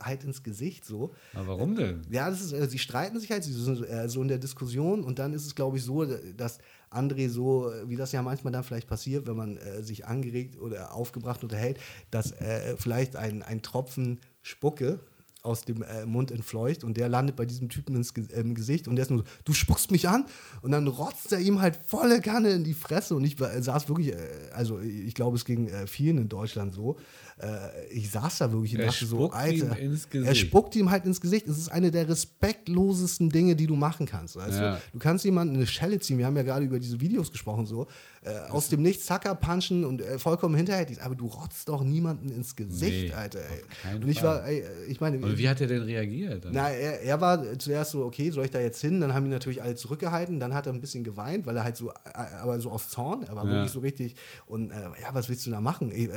[0.00, 1.14] halt ins Gesicht so.
[1.32, 2.02] Aber warum denn?
[2.10, 5.32] Ja, das ist, sie streiten sich halt, sie sind so in der Diskussion und dann
[5.32, 6.58] ist es, glaube ich, so, dass
[6.94, 11.42] André so, wie das ja manchmal dann vielleicht passiert, wenn man sich angeregt oder aufgebracht
[11.42, 11.78] unterhält,
[12.10, 12.34] dass
[12.76, 15.00] vielleicht ein, ein Tropfen Spucke
[15.44, 18.88] aus dem äh, Mund entfleucht und der landet bei diesem Typen ins Ge im Gesicht
[18.88, 20.24] und der ist nur so, du spuckst mich an?
[20.62, 23.88] Und dann rotzt er ihm halt volle Kanne in die Fresse und ich äh, saß
[23.88, 24.16] wirklich, äh,
[24.54, 26.96] also ich glaube, es ging äh, vielen in Deutschland so,
[27.40, 29.76] äh, ich saß da wirklich und er dachte so, Alter,
[30.12, 31.48] er spuckt ihm halt ins Gesicht.
[31.48, 34.36] Es ist eine der respektlosesten Dinge, die du machen kannst.
[34.36, 34.74] Weißt ja.
[34.76, 34.82] du?
[34.92, 37.86] du kannst jemanden eine Schelle ziehen, wir haben ja gerade über diese Videos gesprochen, so,
[38.24, 42.30] äh, aus dem Nichts Zacker punchen und äh, vollkommen hinterhältig, aber du rotzt doch niemanden
[42.30, 43.40] ins Gesicht, nee, Alter.
[43.40, 43.96] Ey.
[43.96, 45.18] Und ich war, ey, ich meine.
[45.18, 46.46] Und wie hat er denn reagiert?
[46.50, 49.00] Na, er, er, war zuerst so, okay, soll ich da jetzt hin?
[49.00, 51.76] Dann haben ihn natürlich alle zurückgehalten, dann hat er ein bisschen geweint, weil er halt
[51.76, 51.94] so, äh,
[52.40, 53.50] aber so aus Zorn, er war ja.
[53.50, 54.16] wirklich so richtig.
[54.46, 55.92] Und äh, ja, was willst du da machen?
[55.92, 56.08] Ich,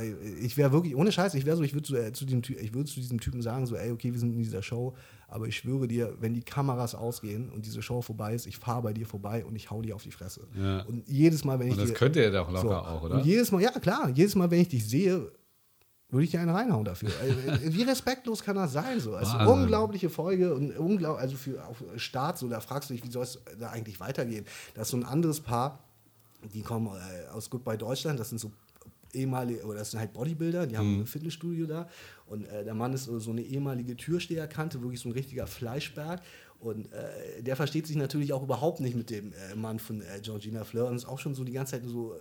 [0.42, 2.72] ich wäre wirklich, ohne Scheiß, ich wäre so, ich würde zu, äh, zu, dem, ich
[2.72, 4.94] würd zu diesem Typen sagen, so, ey, okay, wir sind in dieser Show,
[5.28, 8.82] aber ich schwöre dir, wenn die Kameras ausgehen und diese Show vorbei ist, ich fahre
[8.82, 10.46] bei dir vorbei und ich hau dir auf die Fresse.
[10.54, 10.80] Ja.
[10.82, 11.74] Und jedes Mal, wenn ich.
[11.74, 13.16] Und das dir, könnte er doch locker so, auch, oder?
[13.16, 15.30] Und jedes Mal, ja klar, jedes Mal, wenn ich dich sehe,
[16.08, 17.10] würde ich dir einen reinhauen dafür.
[17.20, 18.98] Also, wie respektlos kann das sein?
[19.00, 19.14] So?
[19.14, 23.10] Also, unglaubliche Folge und unglaublich, also für auf Start, so, da fragst du dich, wie
[23.10, 24.46] soll es da eigentlich weitergehen?
[24.74, 25.78] Da ist so ein anderes Paar,
[26.54, 28.50] die kommen äh, aus Goodbye Deutschland, das sind so
[29.12, 31.00] ehemalige, oder das sind halt Bodybuilder, die haben mhm.
[31.02, 31.88] ein Fitnessstudio da.
[32.26, 36.20] Und äh, der Mann ist so eine ehemalige Türsteherkante, wirklich so ein richtiger Fleischberg.
[36.58, 40.20] Und äh, der versteht sich natürlich auch überhaupt nicht mit dem äh, Mann von äh,
[40.22, 42.16] Georgina Fleur und ist auch schon so die ganze Zeit so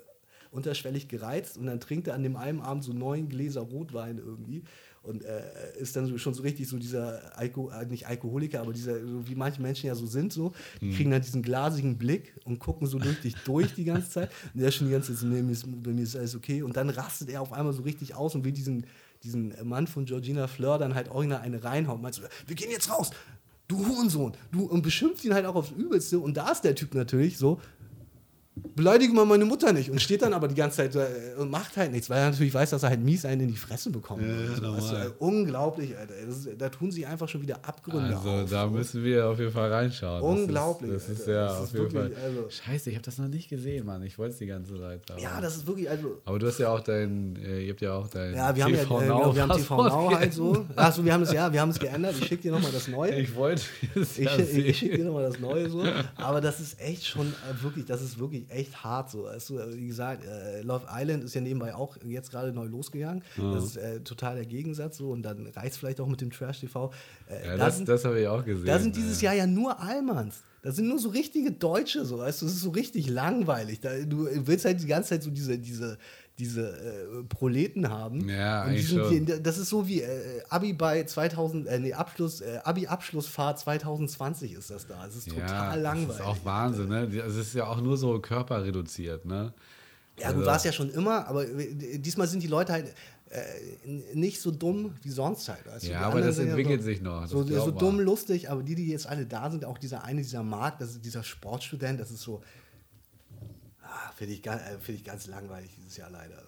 [0.51, 4.63] unterschwellig gereizt und dann trinkt er an dem einen Abend so neun Gläser Rotwein irgendwie
[5.07, 5.41] und äh,
[5.79, 9.27] ist dann so, schon so richtig so dieser, Alko, äh, nicht Alkoholiker, aber dieser, so
[9.27, 12.87] wie manche Menschen ja so sind, so, die kriegen dann diesen glasigen Blick und gucken
[12.87, 14.31] so durch dich durch die ganze Zeit.
[14.53, 16.35] Und der ist schon die ganze Zeit so, nee, mir ist, bei mir ist alles
[16.35, 16.61] okay.
[16.61, 18.85] Und dann rastet er auf einmal so richtig aus und will diesen,
[19.23, 22.01] diesen Mann von Georgina Fleur dann halt original eine reinhauen.
[22.01, 23.11] Meinst du, wir gehen jetzt raus,
[23.67, 26.19] du Hurensohn, du, und beschimpft ihn halt auch aufs Übelste.
[26.19, 27.59] Und da ist der Typ natürlich so,
[28.75, 31.77] beleidige mal meine Mutter nicht und steht dann aber die ganze Zeit äh, und macht
[31.77, 34.23] halt nichts, weil er natürlich weiß, dass er halt mies einen in die Fresse bekommt.
[34.23, 34.65] Ja, so.
[34.71, 36.13] also, unglaublich, Alter.
[36.25, 38.49] Das ist, da tun sich einfach schon wieder Abgründe Also auf.
[38.49, 40.21] da müssen wir auf jeden Fall reinschauen.
[40.21, 42.03] Das Unglaublich, ist, das ist ja Das auf ist jeden Fall.
[42.09, 44.01] wirklich, also- Scheiße, ich habe das noch nicht gesehen, Mann.
[44.03, 45.01] Ich wollte es die ganze Zeit.
[45.11, 46.21] Aber, ja, das ist wirklich, also.
[46.25, 48.73] aber du hast ja auch dein, äh, ihr habt ja auch dein Ja, wir haben
[48.73, 50.65] ja TV äh, Now wir haben TV Now halt so.
[50.75, 52.15] Achso, wir haben es ja, wir haben es geändert.
[52.19, 53.19] Ich schicke dir nochmal das Neue.
[53.19, 53.61] Ich wollte
[53.95, 54.73] es Ich, ja ich, sehen.
[54.73, 55.83] schicke dir nochmal das Neue so.
[56.15, 59.25] Aber das ist echt schon äh, wirklich, das ist wirklich echt hart so.
[59.25, 63.23] Also, wie gesagt, äh, Love Island ist ja nebenbei auch jetzt gerade neu losgegangen.
[63.37, 65.11] Das ist äh, total der Gegensatz so.
[65.11, 66.91] Und dann reicht es vielleicht auch mit dem Trash TV.
[67.29, 68.65] Äh, Ja, da das, das habe ich auch gesehen.
[68.65, 69.31] da sind dieses ja.
[69.33, 70.41] Jahr ja nur Allmanns.
[70.61, 72.17] Das sind nur so richtige Deutsche, so.
[72.17, 73.79] Weißt du, das ist so richtig langweilig.
[73.79, 75.97] Da, du willst halt die ganze Zeit so diese, diese,
[76.39, 78.29] diese äh, Proleten haben.
[78.29, 81.93] Ja, Und die sind die- das ist so wie äh, Abi bei 2000, äh, nee,
[81.93, 85.05] Abschluss, äh, Abi-Abschlussfahrt 2020 ist das da.
[85.07, 86.07] Es ist total ja, langweilig.
[86.09, 86.99] Das ist auch Wahnsinn, ne?
[87.23, 89.53] Also es ist ja auch nur so körperreduziert, ne?
[90.19, 92.93] ja, gut, war es ja schon immer, aber äh, diesmal sind die Leute halt
[93.29, 93.41] äh,
[94.15, 95.59] nicht so dumm wie sonst halt.
[95.81, 95.87] Du?
[95.87, 99.07] Ja, aber das entwickelt so, sich noch, So, so dumm, lustig, aber die, die jetzt
[99.07, 102.41] alle da sind, auch dieser eine, dieser Marc, das ist dieser Sportstudent, das ist so,
[104.17, 106.35] finde ich, äh, find ich ganz langweilig dieses Jahr leider.
[106.35, 106.41] Ja.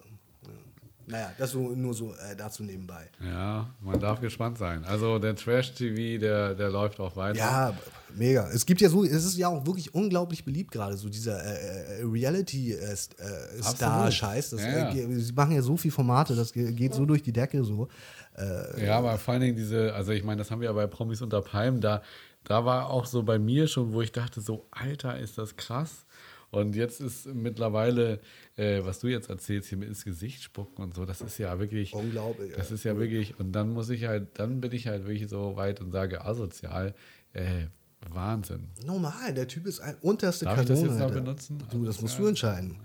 [1.06, 3.08] Naja, das so, nur so äh, dazu nebenbei.
[3.24, 4.84] Ja, man darf gespannt sein.
[4.84, 7.36] Also der Trash-TV, der, der läuft auch weiter.
[7.38, 7.74] Ja,
[8.14, 8.48] mega.
[8.50, 12.00] Es gibt ja so, es ist ja auch wirklich unglaublich beliebt gerade, so dieser äh,
[12.00, 14.52] äh, Reality-Star-Scheiß.
[14.52, 14.90] Ja, ja.
[14.94, 17.88] äh, sie machen ja so viele Formate, das ge- geht so durch die Decke so.
[18.36, 20.86] Äh, Ja, aber vor allen Dingen diese, also ich meine, das haben wir ja bei
[20.86, 22.02] Promis unter Palmen, da,
[22.44, 26.04] da war auch so bei mir schon, wo ich dachte, so, Alter, ist das krass.
[26.50, 28.20] Und jetzt ist mittlerweile,
[28.56, 31.58] äh, was du jetzt erzählst, hier mit ins Gesicht spucken und so, das ist ja
[31.60, 31.92] wirklich.
[31.94, 35.28] Unglaublich, Das ist ja wirklich, und dann muss ich halt, dann bin ich halt wirklich
[35.28, 36.94] so weit und sage asozial,
[37.34, 37.66] äh,
[38.08, 38.68] Wahnsinn.
[38.84, 40.98] normal, der Typ ist ein unterste Darf ich das Kanone.
[40.98, 41.62] jetzt noch benutzen?
[41.70, 42.20] Du, das musst Ja.
[42.22, 42.76] du entscheiden.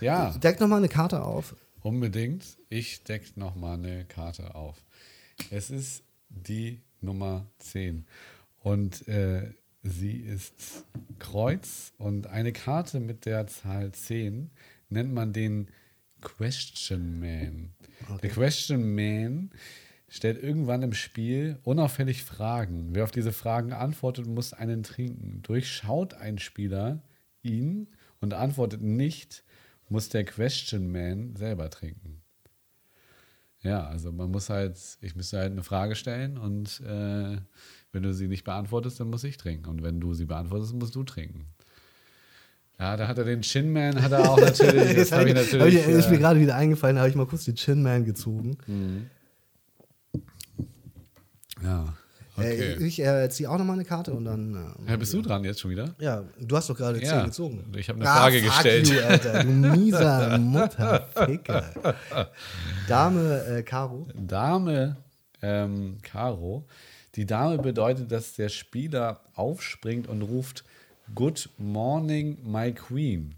[0.00, 1.54] Ja, Deck noch mal eine Karte auf.
[1.82, 2.44] unbedingt.
[2.68, 4.82] Ich decke nochmal eine Karte auf.
[5.50, 8.06] Es ist die Nummer 10.
[8.60, 9.52] Und äh,
[9.82, 10.84] sie ist
[11.18, 14.50] Kreuz und eine Karte mit der Zahl 10
[14.88, 15.68] nennt man den
[16.20, 17.70] Question Man.
[18.22, 19.50] Der Question Man
[20.08, 22.90] stellt irgendwann im Spiel unauffällig Fragen.
[22.94, 25.40] Wer auf diese Fragen antwortet, muss einen trinken.
[25.42, 27.02] Durchschaut ein Spieler
[27.42, 27.88] ihn
[28.20, 29.44] und antwortet nicht,
[29.88, 32.22] muss der Question Man selber trinken.
[33.62, 37.36] Ja, also man muss halt, ich müsste halt eine Frage stellen und äh,
[37.92, 39.68] wenn du sie nicht beantwortest, dann muss ich trinken.
[39.68, 41.46] Und wenn du sie beantwortest, musst du trinken.
[42.78, 44.82] Ja, da hat er den Chin Man, hat er auch natürlich.
[44.88, 45.82] Das Jetzt habe ich natürlich.
[45.82, 47.82] hab ich, ist mir äh, gerade wieder eingefallen, da habe ich mal kurz den Chin
[47.82, 48.56] Man gezogen.
[51.62, 51.92] ja,
[52.36, 52.74] okay.
[52.78, 54.54] Äh, ich äh, ziehe auch noch mal eine Karte und dann.
[54.86, 55.94] Äh, ja, bist du dran jetzt schon wieder?
[55.98, 57.64] Ja, du hast doch gerade 10 Ja, gezogen.
[57.76, 58.88] ich habe eine Frage fuck gestellt.
[58.88, 61.96] You, Alter, du mieser Mutterficker.
[62.88, 64.08] Dame äh, Caro.
[64.14, 64.96] Dame
[65.42, 66.66] ähm, Karo.
[67.16, 70.64] Die Dame bedeutet, dass der Spieler aufspringt und ruft
[71.14, 73.34] Good morning, my queen.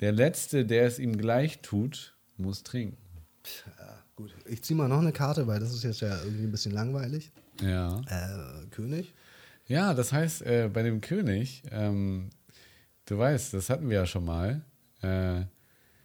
[0.00, 2.96] Der Letzte, der es ihm gleich tut, muss trinken.
[3.78, 6.52] Ja, gut, ich ziehe mal noch eine Karte, weil das ist jetzt ja irgendwie ein
[6.52, 7.32] bisschen langweilig.
[7.60, 8.00] Ja.
[8.08, 9.12] Äh, König.
[9.66, 12.30] Ja, das heißt, äh, bei dem König, ähm,
[13.06, 14.62] du weißt, das hatten wir ja schon mal.
[15.02, 15.42] Äh,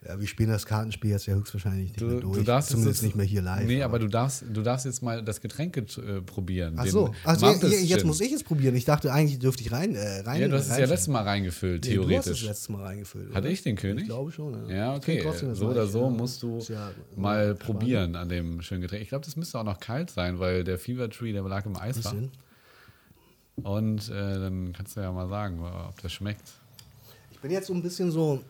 [0.05, 2.37] Ja, wir spielen das Kartenspiel jetzt ja höchstwahrscheinlich nicht du, mehr durch.
[2.37, 3.65] du darfst Zumindest jetzt, nicht mehr hier live.
[3.65, 6.75] Nee, aber du darfst, du darfst jetzt mal das Getränk äh, probieren.
[6.77, 8.07] Ach so, Ach, so, Mampus jetzt Gin.
[8.07, 8.75] muss ich es probieren.
[8.75, 9.95] Ich dachte eigentlich dürfte ich rein.
[9.95, 12.41] Äh, rein Ja, du hast es ja letztes Mal reingefüllt, Nee, Du hast theoretisch.
[12.41, 13.29] es letztes Mal reingefüllt.
[13.29, 13.49] Hatte oder?
[13.49, 14.01] ich den König?
[14.03, 14.69] Ich glaube schon.
[14.69, 15.23] Ja, Ja, okay.
[15.53, 17.59] So oder so musst du ja mal spannend.
[17.59, 19.01] probieren an dem schönen Getränk.
[19.03, 21.73] Ich glaube, das müsste auch noch kalt sein, weil der Fever Tree, der lag im.
[21.73, 22.31] Bisschen.
[23.55, 26.53] Und äh, dann kannst du ja mal sagen, ob das schmeckt.
[27.31, 28.43] Ich bin jetzt so ein bisschen so.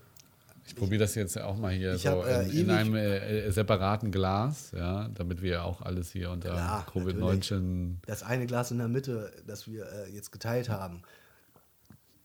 [0.65, 4.11] Ich probiere das jetzt auch mal hier so hab, äh, in, in einem äh, separaten
[4.11, 7.95] Glas, ja, damit wir auch alles hier unter Klar, Covid-19.
[8.05, 11.03] Das eine Glas in der Mitte, das wir äh, jetzt geteilt haben.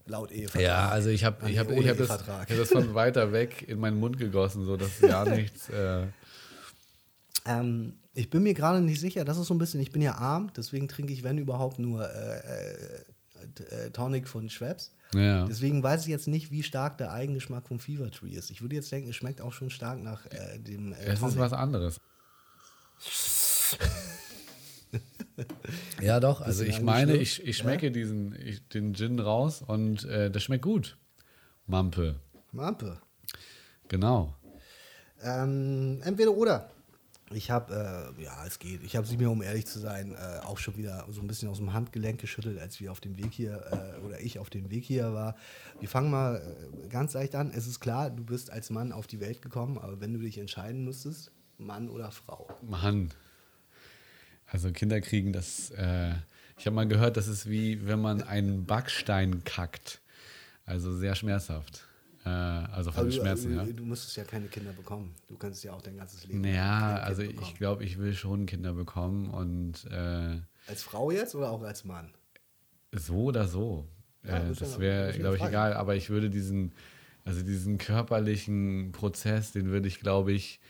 [0.07, 0.63] Laut Ehevertrag.
[0.63, 3.65] Ja, also ich habe ich hab, ich hab das, ich hab das von weiter weg
[3.69, 5.69] in meinen Mund gegossen, so dass gar nichts.
[5.69, 6.07] Äh,
[7.45, 10.15] Ähm, ich bin mir gerade nicht sicher, das ist so ein bisschen, ich bin ja
[10.17, 12.05] arm, deswegen trinke ich, wenn überhaupt, nur
[13.71, 14.93] äh, Tonic von Schweppes.
[15.15, 15.47] Ja.
[15.47, 18.51] Deswegen weiß ich jetzt nicht, wie stark der Eigengeschmack vom Fever Tree ist.
[18.51, 21.21] Ich würde jetzt denken, es schmeckt auch schon stark nach äh, dem äh, Es ist
[21.21, 21.39] Tonic.
[21.39, 22.01] was anderes.
[26.03, 26.41] ja, doch.
[26.41, 30.65] Also ich meine, ich, ich schmecke diesen, ich, den Gin raus und äh, das schmeckt
[30.65, 30.99] gut.
[31.67, 32.17] Mampe.
[32.53, 33.01] Mampe.
[33.89, 34.35] Genau.
[35.23, 36.71] Ähm, entweder oder.
[37.33, 38.83] Ich habe, äh, ja, es geht.
[38.83, 41.49] Ich habe sie mir, um ehrlich zu sein, äh, auch schon wieder so ein bisschen
[41.49, 44.71] aus dem Handgelenk geschüttelt, als wir auf dem Weg hier, äh, oder ich auf dem
[44.71, 45.37] Weg hier war.
[45.79, 47.51] Wir fangen mal äh, ganz leicht an.
[47.55, 50.39] Es ist klar, du bist als Mann auf die Welt gekommen, aber wenn du dich
[50.39, 52.49] entscheiden müsstest, Mann oder Frau.
[52.63, 53.11] Mann.
[54.47, 55.71] Also Kinder kriegen das.
[55.73, 56.15] Äh,
[56.57, 60.01] ich habe mal gehört, das ist wie wenn man einen Backstein kackt.
[60.65, 61.88] Also sehr schmerzhaft.
[62.29, 63.73] Äh, also von Aber den du, Schmerzen, du, ja.
[63.73, 65.15] du müsstest ja keine Kinder bekommen.
[65.27, 66.45] Du kannst ja auch dein ganzes Leben.
[66.45, 67.43] Ja, kein Kind also bekommen.
[67.43, 71.85] ich glaube, ich will schon Kinder bekommen und äh, Als Frau jetzt oder auch als
[71.85, 72.13] Mann?
[72.93, 73.87] so oder so.
[74.27, 75.75] Ja, äh, das wäre, glaube ich, egal.
[75.75, 76.73] Aber ich würde diesen,
[77.25, 80.61] also diesen körperlichen Prozess, den würde ich, glaube ich,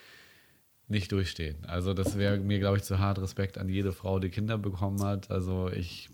[0.89, 1.65] nicht durchstehen.
[1.67, 3.19] Also das wäre mir, glaube ich, zu hart.
[3.21, 5.31] Respekt an jede Frau, die Kinder bekommen hat.
[5.31, 6.09] Also ich,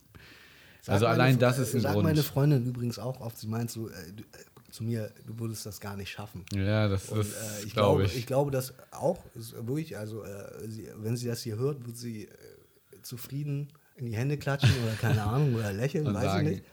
[0.82, 2.04] Sag also meine allein Fre- das ist ein Sagt Grund.
[2.04, 4.12] meine Freundin übrigens auch oft, sie meint so, äh, äh,
[4.74, 6.44] zu mir, du würdest das gar nicht schaffen.
[6.52, 8.16] ja, das, das äh, ich, glaube ich.
[8.16, 8.26] ich.
[8.26, 12.24] glaube, dass auch ist wirklich, also äh, sie, wenn sie das hier hört, wird sie
[12.24, 12.28] äh,
[13.02, 16.64] zufrieden in die Hände klatschen oder keine Ahnung oder lächeln, weiß sagen, ich nicht.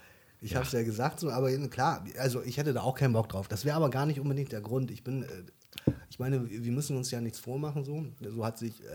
[0.41, 3.29] Ich habe es ja gesagt, so, aber klar, also ich hätte da auch keinen Bock
[3.29, 3.47] drauf.
[3.47, 4.89] Das wäre aber gar nicht unbedingt der Grund.
[4.89, 8.03] Ich bin, äh, ich meine, wir müssen uns ja nichts vormachen, so.
[8.27, 8.85] So hat sich äh,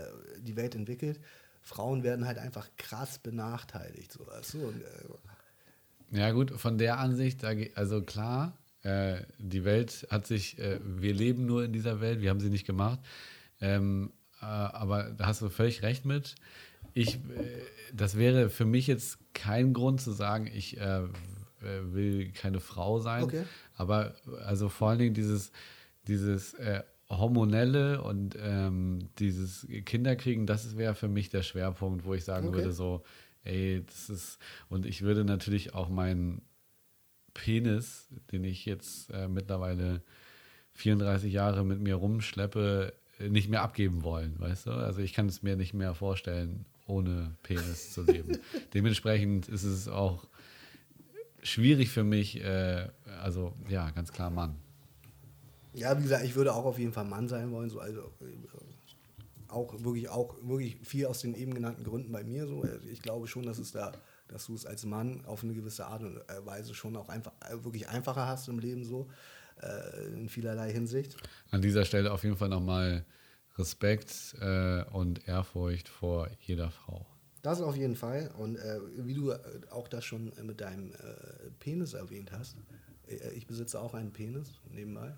[0.41, 1.21] die Welt entwickelt.
[1.61, 4.67] Frauen werden halt einfach krass benachteiligt, so, weißt du?
[4.67, 8.51] Und, äh, Ja, gut, von der Ansicht, also klar,
[8.87, 12.49] äh, die Welt hat sich, äh, wir leben nur in dieser Welt, wir haben sie
[12.49, 12.99] nicht gemacht.
[13.59, 16.35] Ähm, äh, aber da hast du völlig recht mit.
[16.93, 17.19] Ich, äh,
[17.93, 21.01] das wäre für mich jetzt kein Grund zu sagen, ich äh,
[21.59, 23.23] will keine Frau sein.
[23.23, 23.43] Okay.
[23.75, 24.15] Aber
[24.45, 25.51] also vor allen Dingen dieses,
[26.07, 32.23] dieses äh, hormonelle und ähm, dieses Kinderkriegen, das wäre für mich der Schwerpunkt, wo ich
[32.23, 32.57] sagen Okay.
[32.57, 33.03] würde, so,
[33.43, 36.41] ey, das ist, und ich würde natürlich auch meinen
[37.37, 40.01] Penis, den ich jetzt äh, mittlerweile
[40.73, 44.71] 34 Jahre mit mir rumschleppe, nicht mehr abgeben wollen, weißt du?
[44.71, 48.37] Also ich kann es mir nicht mehr vorstellen, ohne Penis zu leben.
[48.73, 50.27] Dementsprechend ist es auch
[51.41, 52.87] schwierig für mich, äh,
[53.21, 54.55] also ja, ganz klar Mann.
[55.73, 57.69] Ja, wie gesagt, ich würde auch auf jeden Fall Mann sein wollen.
[57.69, 62.47] So, also äh, auch wirklich, auch wirklich viel aus den eben genannten Gründen bei mir.
[62.47, 63.93] So, Also ich glaube schon, dass es da,
[64.27, 67.31] dass du es als Mann auf eine gewisse Art und äh, Weise schon auch einfach
[67.41, 69.07] äh, wirklich einfacher hast im Leben so
[69.61, 71.17] äh, in vielerlei Hinsicht.
[71.51, 73.05] An dieser Stelle auf jeden Fall nochmal
[73.57, 77.05] Respekt äh, und Ehrfurcht vor jeder Frau.
[77.41, 78.31] Das auf jeden Fall.
[78.37, 80.91] Und äh, wie du äh, auch das schon mit deinem
[81.59, 82.57] Penis erwähnt hast,
[83.33, 85.13] ich besitze auch einen Penis nebenbei.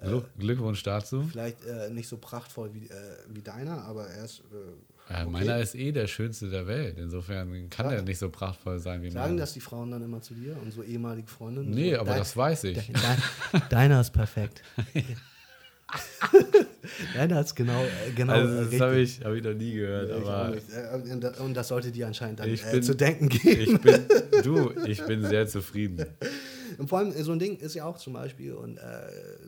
[0.00, 1.22] Glück, Glückwunsch dazu.
[1.24, 1.58] Vielleicht
[1.90, 2.88] nicht so prachtvoll wie,
[3.28, 4.44] wie deiner, aber er ist.
[5.08, 5.30] Äh, okay.
[5.30, 6.98] Meiner ist eh der schönste der Welt.
[6.98, 7.92] Insofern kann Ja.
[7.96, 9.40] er nicht so prachtvoll sein wie Sagen meiner.
[9.42, 11.70] das die Frauen dann immer zu dir und so ehemalige Freundinnen?
[11.70, 12.74] Nee, so, aber dein- das weiß ich.
[12.86, 12.94] de-
[13.52, 14.62] dein- deiner ist perfekt.
[17.14, 20.10] Deiner ist genau, äh, genau Also das habe ich, hab ich noch nie gehört.
[20.12, 20.56] Auch aber.
[20.56, 23.60] Äh, und das- sollte dir anscheinend dann Ich äh, bin- zu denken geben.
[23.74, 24.04] ich bin,
[24.42, 26.06] du, ich bin sehr zufrieden.
[26.78, 28.80] Und vor allem so ein Ding ist ja auch zum Beispiel, und äh,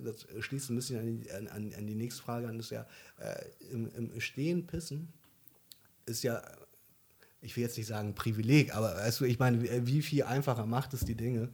[0.05, 2.87] das schließt ein bisschen an die, an, an die nächste Frage an, ist ja,
[3.19, 5.13] äh, im, im Stehen pissen
[6.09, 6.43] ist ja,
[7.41, 10.95] ich will jetzt nicht sagen Privileg, aber weißt du, ich meine, wie- viel einfacher macht
[10.95, 11.51] es die Dinge,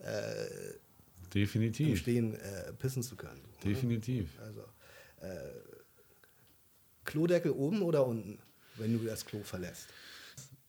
[0.00, 1.98] äh, im Definitiv.
[2.00, 3.40] Stehen äh, pissen zu können.
[3.42, 3.48] ne?
[3.70, 4.30] Definitiv.
[4.40, 4.60] Also,
[5.20, 5.50] äh,
[7.04, 8.38] Klodeckel oben oder unten,
[8.76, 9.88] wenn du das Klo verlässt?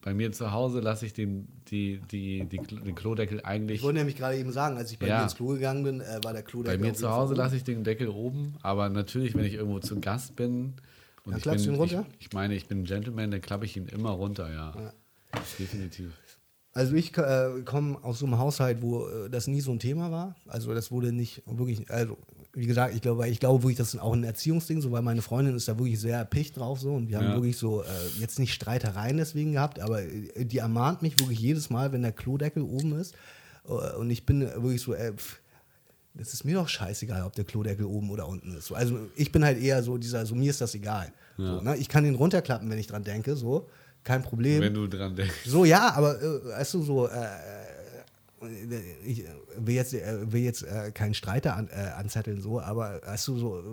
[0.02, 3.78] Bei mir zu Hause lasse ich den, die, die, die, den Klodeckel eigentlich.
[3.80, 5.18] Ich wollte nämlich gerade eben sagen, als ich bei Ja.
[5.18, 7.58] dir ins Klo gegangen bin, äh, war der Bei Klodeckel mir auf zu Hause lasse
[7.58, 10.76] ich den Deckel oben, aber natürlich, wenn ich irgendwo zu Gast bin
[11.30, 12.06] und Dann ich, klappst du ihn runter?
[12.20, 14.74] Ich, ich meine, ich bin ein Gentleman, dann klappe ich ihn immer runter, ja.
[14.76, 14.94] Ja.
[15.60, 16.12] Definitiv.
[16.74, 20.12] Also ich äh, komme aus so einem Haushalt, wo äh, das nie so ein Thema
[20.12, 20.36] war.
[20.48, 22.18] Also das wurde nicht wirklich, also
[22.54, 25.22] wie gesagt, ich glaube, ich glaube wirklich, das ist auch ein Erziehungsding, so weil meine
[25.22, 27.34] Freundin ist da wirklich sehr erpicht drauf so und wir haben Ja.
[27.36, 27.86] wirklich so äh,
[28.20, 32.12] jetzt nicht Streitereien deswegen gehabt, aber äh, die ermahnt mich wirklich jedes Mal, wenn der
[32.12, 33.14] Klodeckel oben ist
[33.68, 35.42] äh, und ich bin wirklich so, äh, pff,
[36.20, 38.66] das ist mir doch scheißegal, ob der Klodeckel oben oder unten ist.
[38.66, 41.14] So, also ich bin halt eher so dieser, so mir ist das egal.
[41.38, 41.78] So, ne?
[41.78, 43.70] Ich kann den runterklappen, wenn ich dran denke, so
[44.04, 44.62] kein Problem.
[44.62, 45.46] Wenn du dran denkst.
[45.46, 49.24] So, ja, aber äh, weißt du, so, äh, äh, ich
[49.56, 53.38] will jetzt, äh, will jetzt äh, keinen Streiter an, äh, anzetteln, so, aber weißt du,
[53.38, 53.64] so,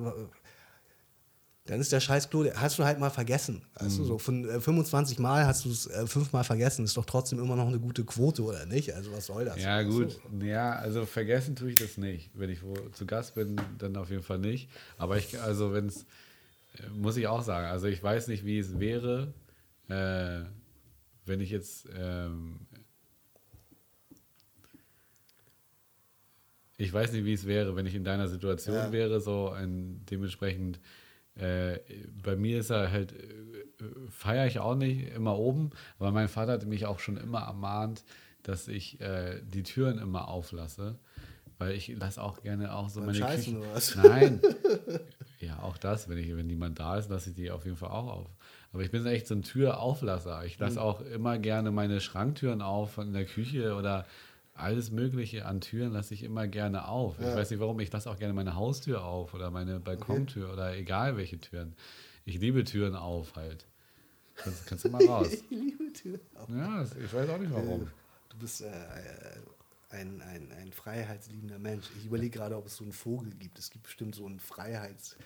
[1.66, 3.62] dann ist der scheiß Klo, hast du halt mal vergessen.
[3.78, 3.90] Du, Mhm.
[3.90, 6.84] so von äh, 25 Mal hast du es äh, fünfmal vergessen.
[6.84, 8.94] Ist doch trotzdem immer noch eine gute Quote, oder nicht?
[8.94, 9.62] Also was soll das?
[9.62, 10.18] Ja, gut.
[10.40, 12.30] Ja, also vergessen tue ich das nicht.
[12.34, 14.68] Wenn ich wo zu Gast bin, dann auf jeden Fall nicht.
[14.96, 16.06] Aber ich, also wenn es,
[16.94, 19.34] muss ich auch sagen, also ich weiß nicht, wie es wäre,
[19.88, 20.40] äh,
[21.24, 22.60] wenn ich jetzt, ähm,
[26.78, 28.92] ich weiß nicht, wie es wäre, wenn ich in deiner Situation Ja.
[28.92, 30.78] wäre, so ein, dementsprechend,
[31.36, 31.78] äh,
[32.22, 36.52] bei mir ist er halt, äh, feiere ich auch nicht immer oben, aber mein Vater
[36.52, 38.04] hat mich auch schon immer ermahnt,
[38.42, 40.98] dass ich äh, die Türen immer auflasse,
[41.58, 43.70] weil ich lasse auch gerne auch so Beim meine Scheißen Küche.
[43.74, 43.94] was?
[43.96, 44.40] Nein.
[45.38, 47.90] Ja, auch das, wenn, ich, wenn niemand da ist, lasse ich die auf jeden Fall
[47.90, 48.26] auch auf.
[48.72, 50.44] Aber ich bin echt so ein Türauflasser.
[50.46, 50.64] Ich Mhm.
[50.64, 54.06] lasse auch immer gerne meine Schranktüren auf in der Küche oder
[54.58, 57.18] alles Mögliche an Türen lasse ich immer gerne auf.
[57.18, 57.36] Ich Ja.
[57.36, 61.16] weiß nicht warum, ich lasse auch gerne meine Haustür auf oder meine Balkontür oder egal
[61.16, 61.74] welche Türen.
[62.24, 63.66] Ich liebe Türen auf halt.
[64.36, 65.32] Kannst, kannst du mal raus.
[65.32, 66.18] Ich liebe Tür.
[66.48, 67.88] Ja, das- ich weiß auch nicht warum.
[68.28, 68.70] Du bist äh,
[69.90, 71.86] ein, ein, ein freiheitsliebender Mensch.
[71.98, 73.58] Ich überlege gerade, ob es so einen Vogel gibt.
[73.58, 75.16] Es gibt bestimmt so einen Freiheits...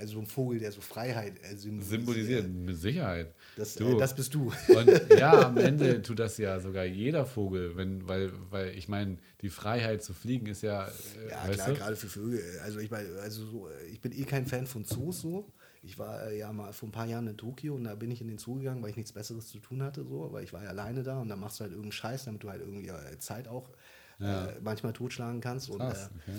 [0.00, 2.00] Also so einen Vogel, der so Freiheit äh, symbolisiert.
[2.00, 3.34] Symbolisiert, mit Sicherheit.
[3.56, 3.94] Das, Du.
[3.96, 4.50] äh, das bist du.
[4.68, 9.18] Und ja, am Ende tut das ja sogar jeder Vogel, wenn, weil, weil ich meine,
[9.42, 11.74] die Freiheit zu fliegen ist ja, äh, Ja, klar, du?
[11.74, 12.42] gerade für Vögel.
[12.64, 15.52] Also ich meine, also so, äh, ich bin eh kein Fan von Zoos so.
[15.82, 18.20] Ich war äh, ja mal vor ein paar Jahren in Tokio und da bin ich
[18.20, 20.62] in den Zoo gegangen, weil ich nichts Besseres zu tun hatte, so, aber ich war
[20.62, 23.48] ja alleine da und dann machst du halt irgendeinen Scheiß, damit du halt irgendwie Zeit
[23.48, 23.70] auch
[24.18, 24.52] Ja.
[24.62, 25.70] manchmal totschlagen kannst.
[25.70, 26.38] Und, Krass, äh, okay.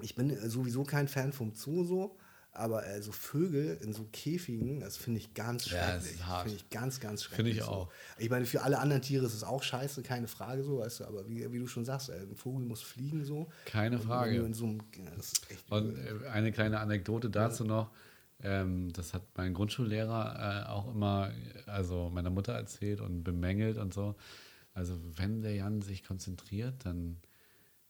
[0.00, 2.16] ich bin sowieso kein Fan vom Zoo so,
[2.54, 6.26] aber äh, so Vögel in so Käfigen, das finde ich ganz Ja, das schrecklich.
[6.26, 6.42] hart.
[6.42, 7.36] Finde ich ganz, ganz schrecklich.
[7.36, 7.70] Finde ich so.
[7.70, 7.92] auch.
[8.18, 11.04] Ich meine, für alle anderen Tiere ist es auch scheiße, keine Frage so, weißt du,
[11.06, 13.48] aber wie, wie du schon sagst, äh, ein Vogel muss fliegen so.
[13.64, 14.54] Keine Und Frage.
[14.54, 17.90] so einem, ja, Und äh, eine kleine Anekdote dazu noch.
[18.44, 21.30] Ähm, das hat mein Grundschullehrer äh, auch immer,
[21.66, 24.16] also meiner Mutter erzählt und bemängelt und so.
[24.74, 27.18] Also wenn der Jan sich konzentriert, dann,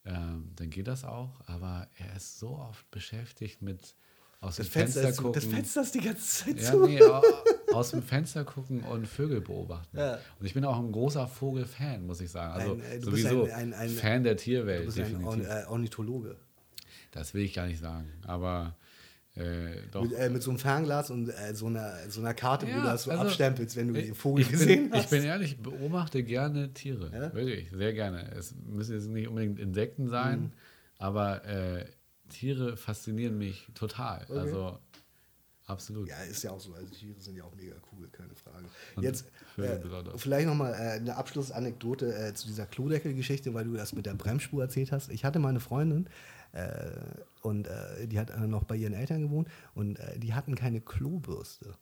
[0.05, 1.41] ähm, dann geht das auch.
[1.47, 3.97] Aber er ist so oft beschäftigt mit
[4.43, 5.41] aus das dem Fenster, Fenster, gucken.
[5.41, 6.87] das Fenster ist die ganze Zeit Ja, zu.
[6.87, 7.23] nee, au-
[7.73, 9.97] aus dem Fenster gucken und Vögel beobachten.
[9.97, 10.19] Ja.
[10.39, 12.53] Und ich bin auch ein großer Vogelfan, muss ich sagen.
[12.53, 15.25] Also Ein, äh, du bist sowieso ein- ein- ein- Fan der Du Tierwelt, bist ein
[15.25, 15.65] Orn, definitiv.
[15.65, 16.37] äh, Ornithologe.
[17.13, 18.11] Das will ich gar nicht sagen.
[18.27, 18.77] Aber
[19.35, 20.03] äh, doch.
[20.03, 22.77] Mit, äh, mit so einem Fernglas und äh, so, einer, so einer Karte, wo Ja,
[22.79, 25.05] du das so also, abstempelst, wenn du Ich- den Vogel gesehen bin, hast.
[25.05, 27.11] Ich bin ehrlich, ich beobachte gerne Tiere.
[27.15, 27.33] Ja?
[27.33, 28.31] Wirklich, sehr gerne.
[28.37, 30.53] Es müssen jetzt nicht unbedingt Insekten sein, Mhm.
[30.99, 31.87] aber äh,
[32.33, 34.25] Tiere faszinieren mich total.
[34.25, 34.39] Okay.
[34.39, 34.79] Also
[35.67, 36.09] absolut.
[36.09, 36.75] Ja, ist ja auch so.
[36.75, 38.67] Also Tiere sind ja auch mega cool, keine Frage.
[38.97, 39.27] Und Jetzt
[39.57, 39.79] äh,
[40.17, 44.63] vielleicht nochmal äh, eine Abschlussanekdote äh, zu dieser Klodeckel-Geschichte, weil du das mit der Bremsspur
[44.63, 45.11] erzählt hast.
[45.11, 46.09] Ich hatte meine Freundin
[46.53, 46.91] äh,
[47.43, 50.81] und äh, die hat äh, noch bei ihren Eltern gewohnt und äh, die hatten keine
[50.81, 51.75] Klobürste.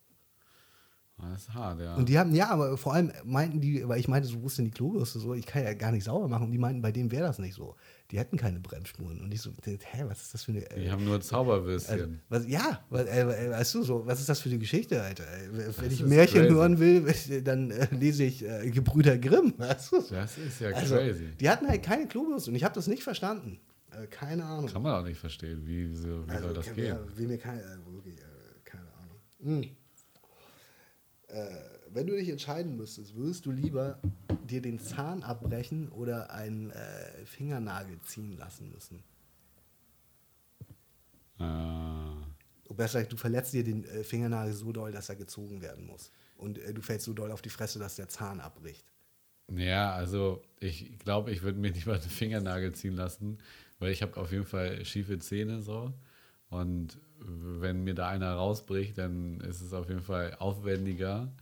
[1.33, 1.95] Das ist hart, ja.
[1.97, 4.59] Und die haben, ja, aber vor allem meinten die, weil ich meinte, so, wo ist
[4.59, 5.35] denn die Klobürste so?
[5.35, 6.47] Ich kann ja gar nicht sauber machen.
[6.47, 7.77] Und die meinten, bei denen wäre das nicht so.
[8.11, 9.21] Die hätten keine Bremsspuren.
[9.21, 10.61] Und ich so, hä, was ist das für eine.
[10.61, 12.01] die Äh, haben nur Zauberwürstchen.
[12.01, 15.03] also, was, ja, was, äh, äh, weißt du so, was ist das für eine Geschichte,
[15.03, 15.25] Alter?
[15.25, 16.55] Äh, Wenn ich ist Märchen crazy.
[16.55, 19.55] hören will, dann äh, lese ich Gebrüder Grimm.
[19.59, 20.01] Weißt du?
[20.11, 21.29] das ist ja Also, crazy.
[21.39, 23.61] die hatten halt keine Klobürste und ich habe das nicht verstanden.
[24.11, 24.71] Keine Ahnung.
[24.71, 25.66] Kann man auch nicht verstehen.
[25.66, 26.87] Wie, so, wie also, soll das gehen?
[26.87, 27.61] ja, will mir keine,
[27.93, 28.14] wirklich,
[28.64, 29.16] keine Ahnung.
[29.62, 29.71] Hm.
[31.33, 31.47] Äh,
[31.93, 33.99] wenn du dich entscheiden müsstest, würdest du lieber
[34.49, 39.03] dir den Zahn abbrechen oder einen äh, Fingernagel ziehen lassen müssen?
[41.39, 42.16] Ah.
[42.68, 46.12] Oder du verletzt dir den äh, Fingernagel so doll, dass er gezogen werden muss.
[46.37, 48.85] Und äh, du fällst so doll auf die Fresse, dass der Zahn abbricht.
[49.53, 53.39] Ja, also ich glaube, ich würde mir nicht mal den Fingernagel ziehen lassen,
[53.78, 55.93] weil ich habe auf jeden Fall schiefe Zähne so.
[56.51, 61.33] Und wenn mir da einer rausbricht, dann ist es auf jeden Fall aufwendiger,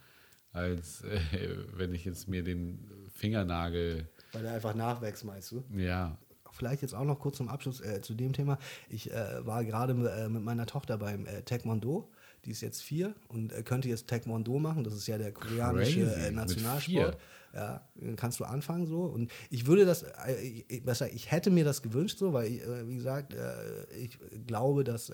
[0.52, 1.20] als äh,
[1.76, 5.64] wenn ich jetzt mir den Fingernagel, Weil er einfach nachwächst, meinst du?
[5.74, 6.16] ja,
[6.52, 8.58] Vielleicht jetzt auch noch kurz zum Abschluss äh, zu dem Thema.
[8.88, 12.10] Ich äh, war gerade mit, äh, mit meiner Tochter beim äh, Taekwondo.
[12.44, 14.82] Die ist jetzt vier und äh, könnte jetzt Taekwondo machen.
[14.82, 17.16] Das ist ja der koreanische Nationalsport.
[17.54, 19.02] Ja, dann kannst du anfangen so.
[19.02, 22.62] Und ich würde das, äh, ich, besser, ich hätte mir das gewünscht so, weil, ich,
[22.62, 25.12] äh, wie gesagt, äh, ich glaube, dass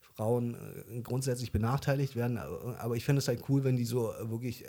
[0.00, 0.56] Frauen
[1.04, 2.38] grundsätzlich benachteiligt werden.
[2.38, 4.64] Aber ich finde es halt cool, wenn die so wirklich,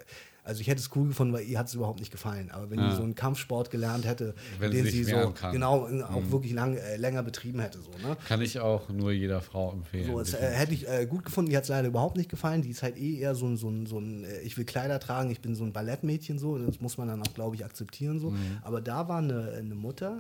[0.50, 2.52] also ich hätte es cool gefunden, weil ihr hat es überhaupt nicht gefallen.
[2.52, 2.90] Aber wenn Ja.
[2.90, 5.54] die so einen Kampfsport gelernt hätte, Wenn sie den sie so kann.
[5.54, 7.80] genau auch wirklich lang, äh, länger betrieben hätte.
[7.80, 8.18] So, ne?
[8.28, 10.08] kann ich auch nur jeder Frau empfehlen.
[10.08, 12.62] So, es äh, hätte ich äh, gut gefunden, die hat es leider überhaupt nicht gefallen.
[12.62, 15.00] Die ist halt eh eher so ein, so ein, so ein äh, ich will Kleider
[15.00, 18.20] tragen, ich bin so ein Ballettmädchen so, das muss man dann auch, glaube ich, akzeptieren
[18.20, 18.34] so.
[18.64, 20.20] Aber da war eine, eine Mutter,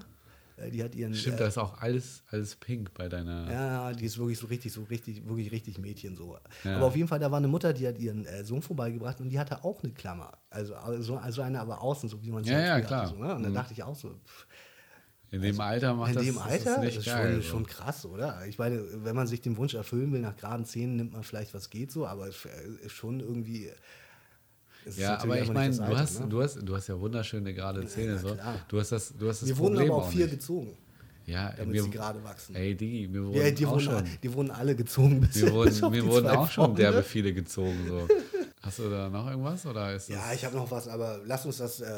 [0.72, 1.14] die hat ihren.
[1.14, 3.52] Stimmt, äh, da ist auch alles, alles pink bei deiner.
[3.52, 6.38] Ja, die ist wirklich so richtig, so richtig, wirklich richtig Mädchen so.
[6.64, 6.76] Ja.
[6.76, 9.30] Aber auf jeden Fall, da war eine Mutter, die hat ihren äh, Sohn vorbeigebracht und
[9.30, 10.38] die hatte auch eine Klammer.
[10.50, 13.02] Also, also, also eine aber außen, so wie man es Ja, ja, klar.
[13.08, 13.36] hatte, So, ne?
[13.36, 13.56] Und dann Mhm.
[13.56, 14.48] dachte ich auch so, pff,
[15.32, 17.34] In dem Alter macht Also in das, dem das Alter ist nicht ist geil.
[17.34, 17.50] schon, so.
[17.50, 18.46] schon krass, oder?
[18.48, 21.54] Ich meine, wenn man sich den Wunsch erfüllen will, nach geraden Zähnen nimmt man vielleicht,
[21.54, 22.48] was geht so, aber ist
[22.88, 23.72] schon irgendwie.
[24.98, 26.28] Ja, aber ich meine, du, Alter, hast, ne?
[26.28, 28.14] du, hast, du hast ja wunderschöne gerade Zähne.
[28.14, 28.38] Ja, so.
[28.68, 30.40] Du hast das, du hast das Wir wurden Problem aber auch vier nicht.
[30.40, 30.78] gezogen,
[31.26, 32.56] Ja, damit wir, sie gerade wachsen.
[32.56, 34.04] Ey, Digi, wir wurden ja, die auch wurden, schon.
[34.24, 35.22] die wurden alle gezogen.
[35.22, 36.80] Bis, Wir bis wurden, auf wir wurden auch schon vorne.
[36.80, 37.78] derbe viele gezogen.
[37.88, 38.08] So.
[38.62, 39.66] Hast du da noch irgendwas?
[39.66, 41.90] Oder ist Ja, ich habe noch was, aber lass uns das äh, äh,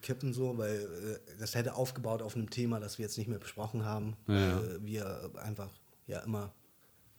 [0.00, 3.38] kippen so, weil äh, das hätte aufgebaut auf einem Thema, das wir jetzt nicht mehr
[3.40, 4.16] besprochen haben.
[4.28, 4.34] Ja.
[4.60, 5.70] Weil wir einfach
[6.06, 6.52] ja immer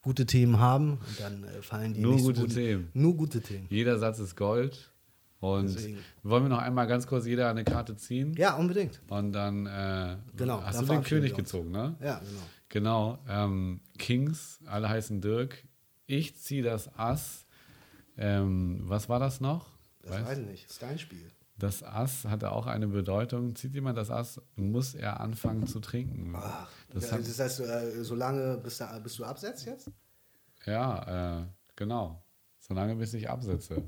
[0.03, 2.89] gute Themen haben und dann äh, fallen die Nur gute gut- Themen.
[2.93, 3.65] Nur gute Themen.
[3.69, 4.91] Jeder Satz ist Gold.
[5.39, 5.97] Und Deswegen.
[6.21, 8.34] wollen wir noch einmal ganz kurz jeder eine Karte ziehen?
[8.38, 9.01] Ja, unbedingt.
[9.09, 11.95] Und dann äh, Genau, hast dann du den König gezogen, ne?
[12.01, 12.41] Ja, genau.
[12.69, 13.19] Genau.
[13.27, 15.65] Ähm, Kings, alle heißen Dirk.
[16.05, 17.45] Ich ziehe das Ass.
[18.17, 19.67] Ähm, was war das noch?
[20.03, 20.65] Das weiß ich nicht.
[20.65, 21.27] Das ist dein Spiel.
[21.64, 23.56] Das Ass hatte auch eine Bedeutung.
[23.56, 26.34] Zieht jemand das Ass, muss er anfangen zu trinken.
[26.35, 29.90] Ach, Das das, hat- das heißt, äh, solange bis, da, bis du absetzt jetzt?
[30.65, 31.45] Ja, äh,
[31.77, 32.22] genau.
[32.60, 33.81] Solange bis ich absetze.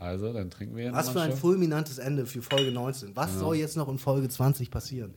[0.00, 1.38] Also, dann trinken wir Was noch für ein schön.
[1.38, 3.14] fulminantes Ende für Folge 19.
[3.14, 5.14] Was soll jetzt noch in Folge 20 passieren?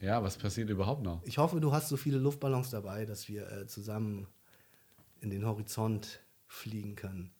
[0.00, 1.22] Ja, was passiert überhaupt noch?
[1.24, 4.26] Ich hoffe, du hast so viele Luftballons dabei, dass wir äh, zusammen
[5.20, 7.30] in den Horizont fliegen können.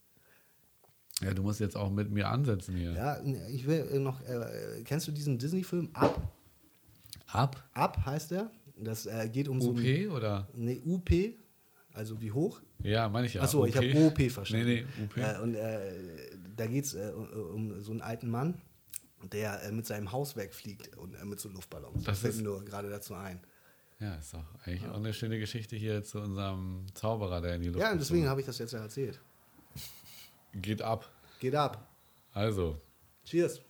[1.21, 2.93] Ja, du musst jetzt auch mit mir ansetzen hier.
[2.93, 6.21] Ja, ich will äh, noch, äh, kennst du diesen Disney-Film Up?
[7.27, 7.63] Ab?
[7.75, 8.51] Up heißt der.
[8.77, 10.49] Das äh, geht um so UP oder?
[10.55, 11.11] nee, UP,
[11.93, 12.61] also wie hoch.
[12.83, 13.43] Ja, meine ich ja.
[13.43, 14.67] Achso, ich habe OP verstanden.
[14.67, 15.17] Nee, nee, UP.
[15.17, 15.93] Äh, und äh,
[16.57, 18.55] da geht es äh, um so einen alten Mann,
[19.33, 22.05] der mit seinem Haus wegfliegt und mit so Luftballons.
[22.05, 23.41] Das fällt mir nur gerade dazu ein.
[23.99, 27.69] Ja, ist doch eigentlich auch eine schöne Geschichte hier zu unserem Zauberer, der in die
[27.69, 29.21] Luft Ja, und deswegen habe ich das jetzt ja erzählt.
[30.55, 31.09] Geht ab.
[31.39, 31.87] Geht ab.
[32.33, 32.77] Also,
[33.25, 33.61] Cheers.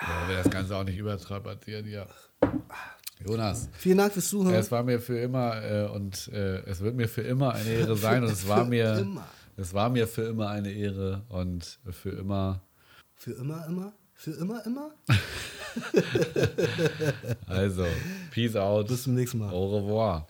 [0.00, 2.06] ja, wir das Ganze auch nicht übertrapazieren hier.
[3.26, 4.54] Jonas, Vielen Dank fürs Zuhören.
[4.54, 7.96] es war mir für immer äh, und äh, es wird mir für immer eine Ehre
[8.06, 9.26] sein und es war mir immer.
[9.56, 12.60] es war mir für immer eine Ehre und für immer
[13.16, 13.92] Für immer, immer?
[14.14, 14.90] Für immer, immer?
[17.46, 17.86] also
[18.30, 19.52] peace out Bis zum nächsten Mal.
[19.52, 20.26] au revoir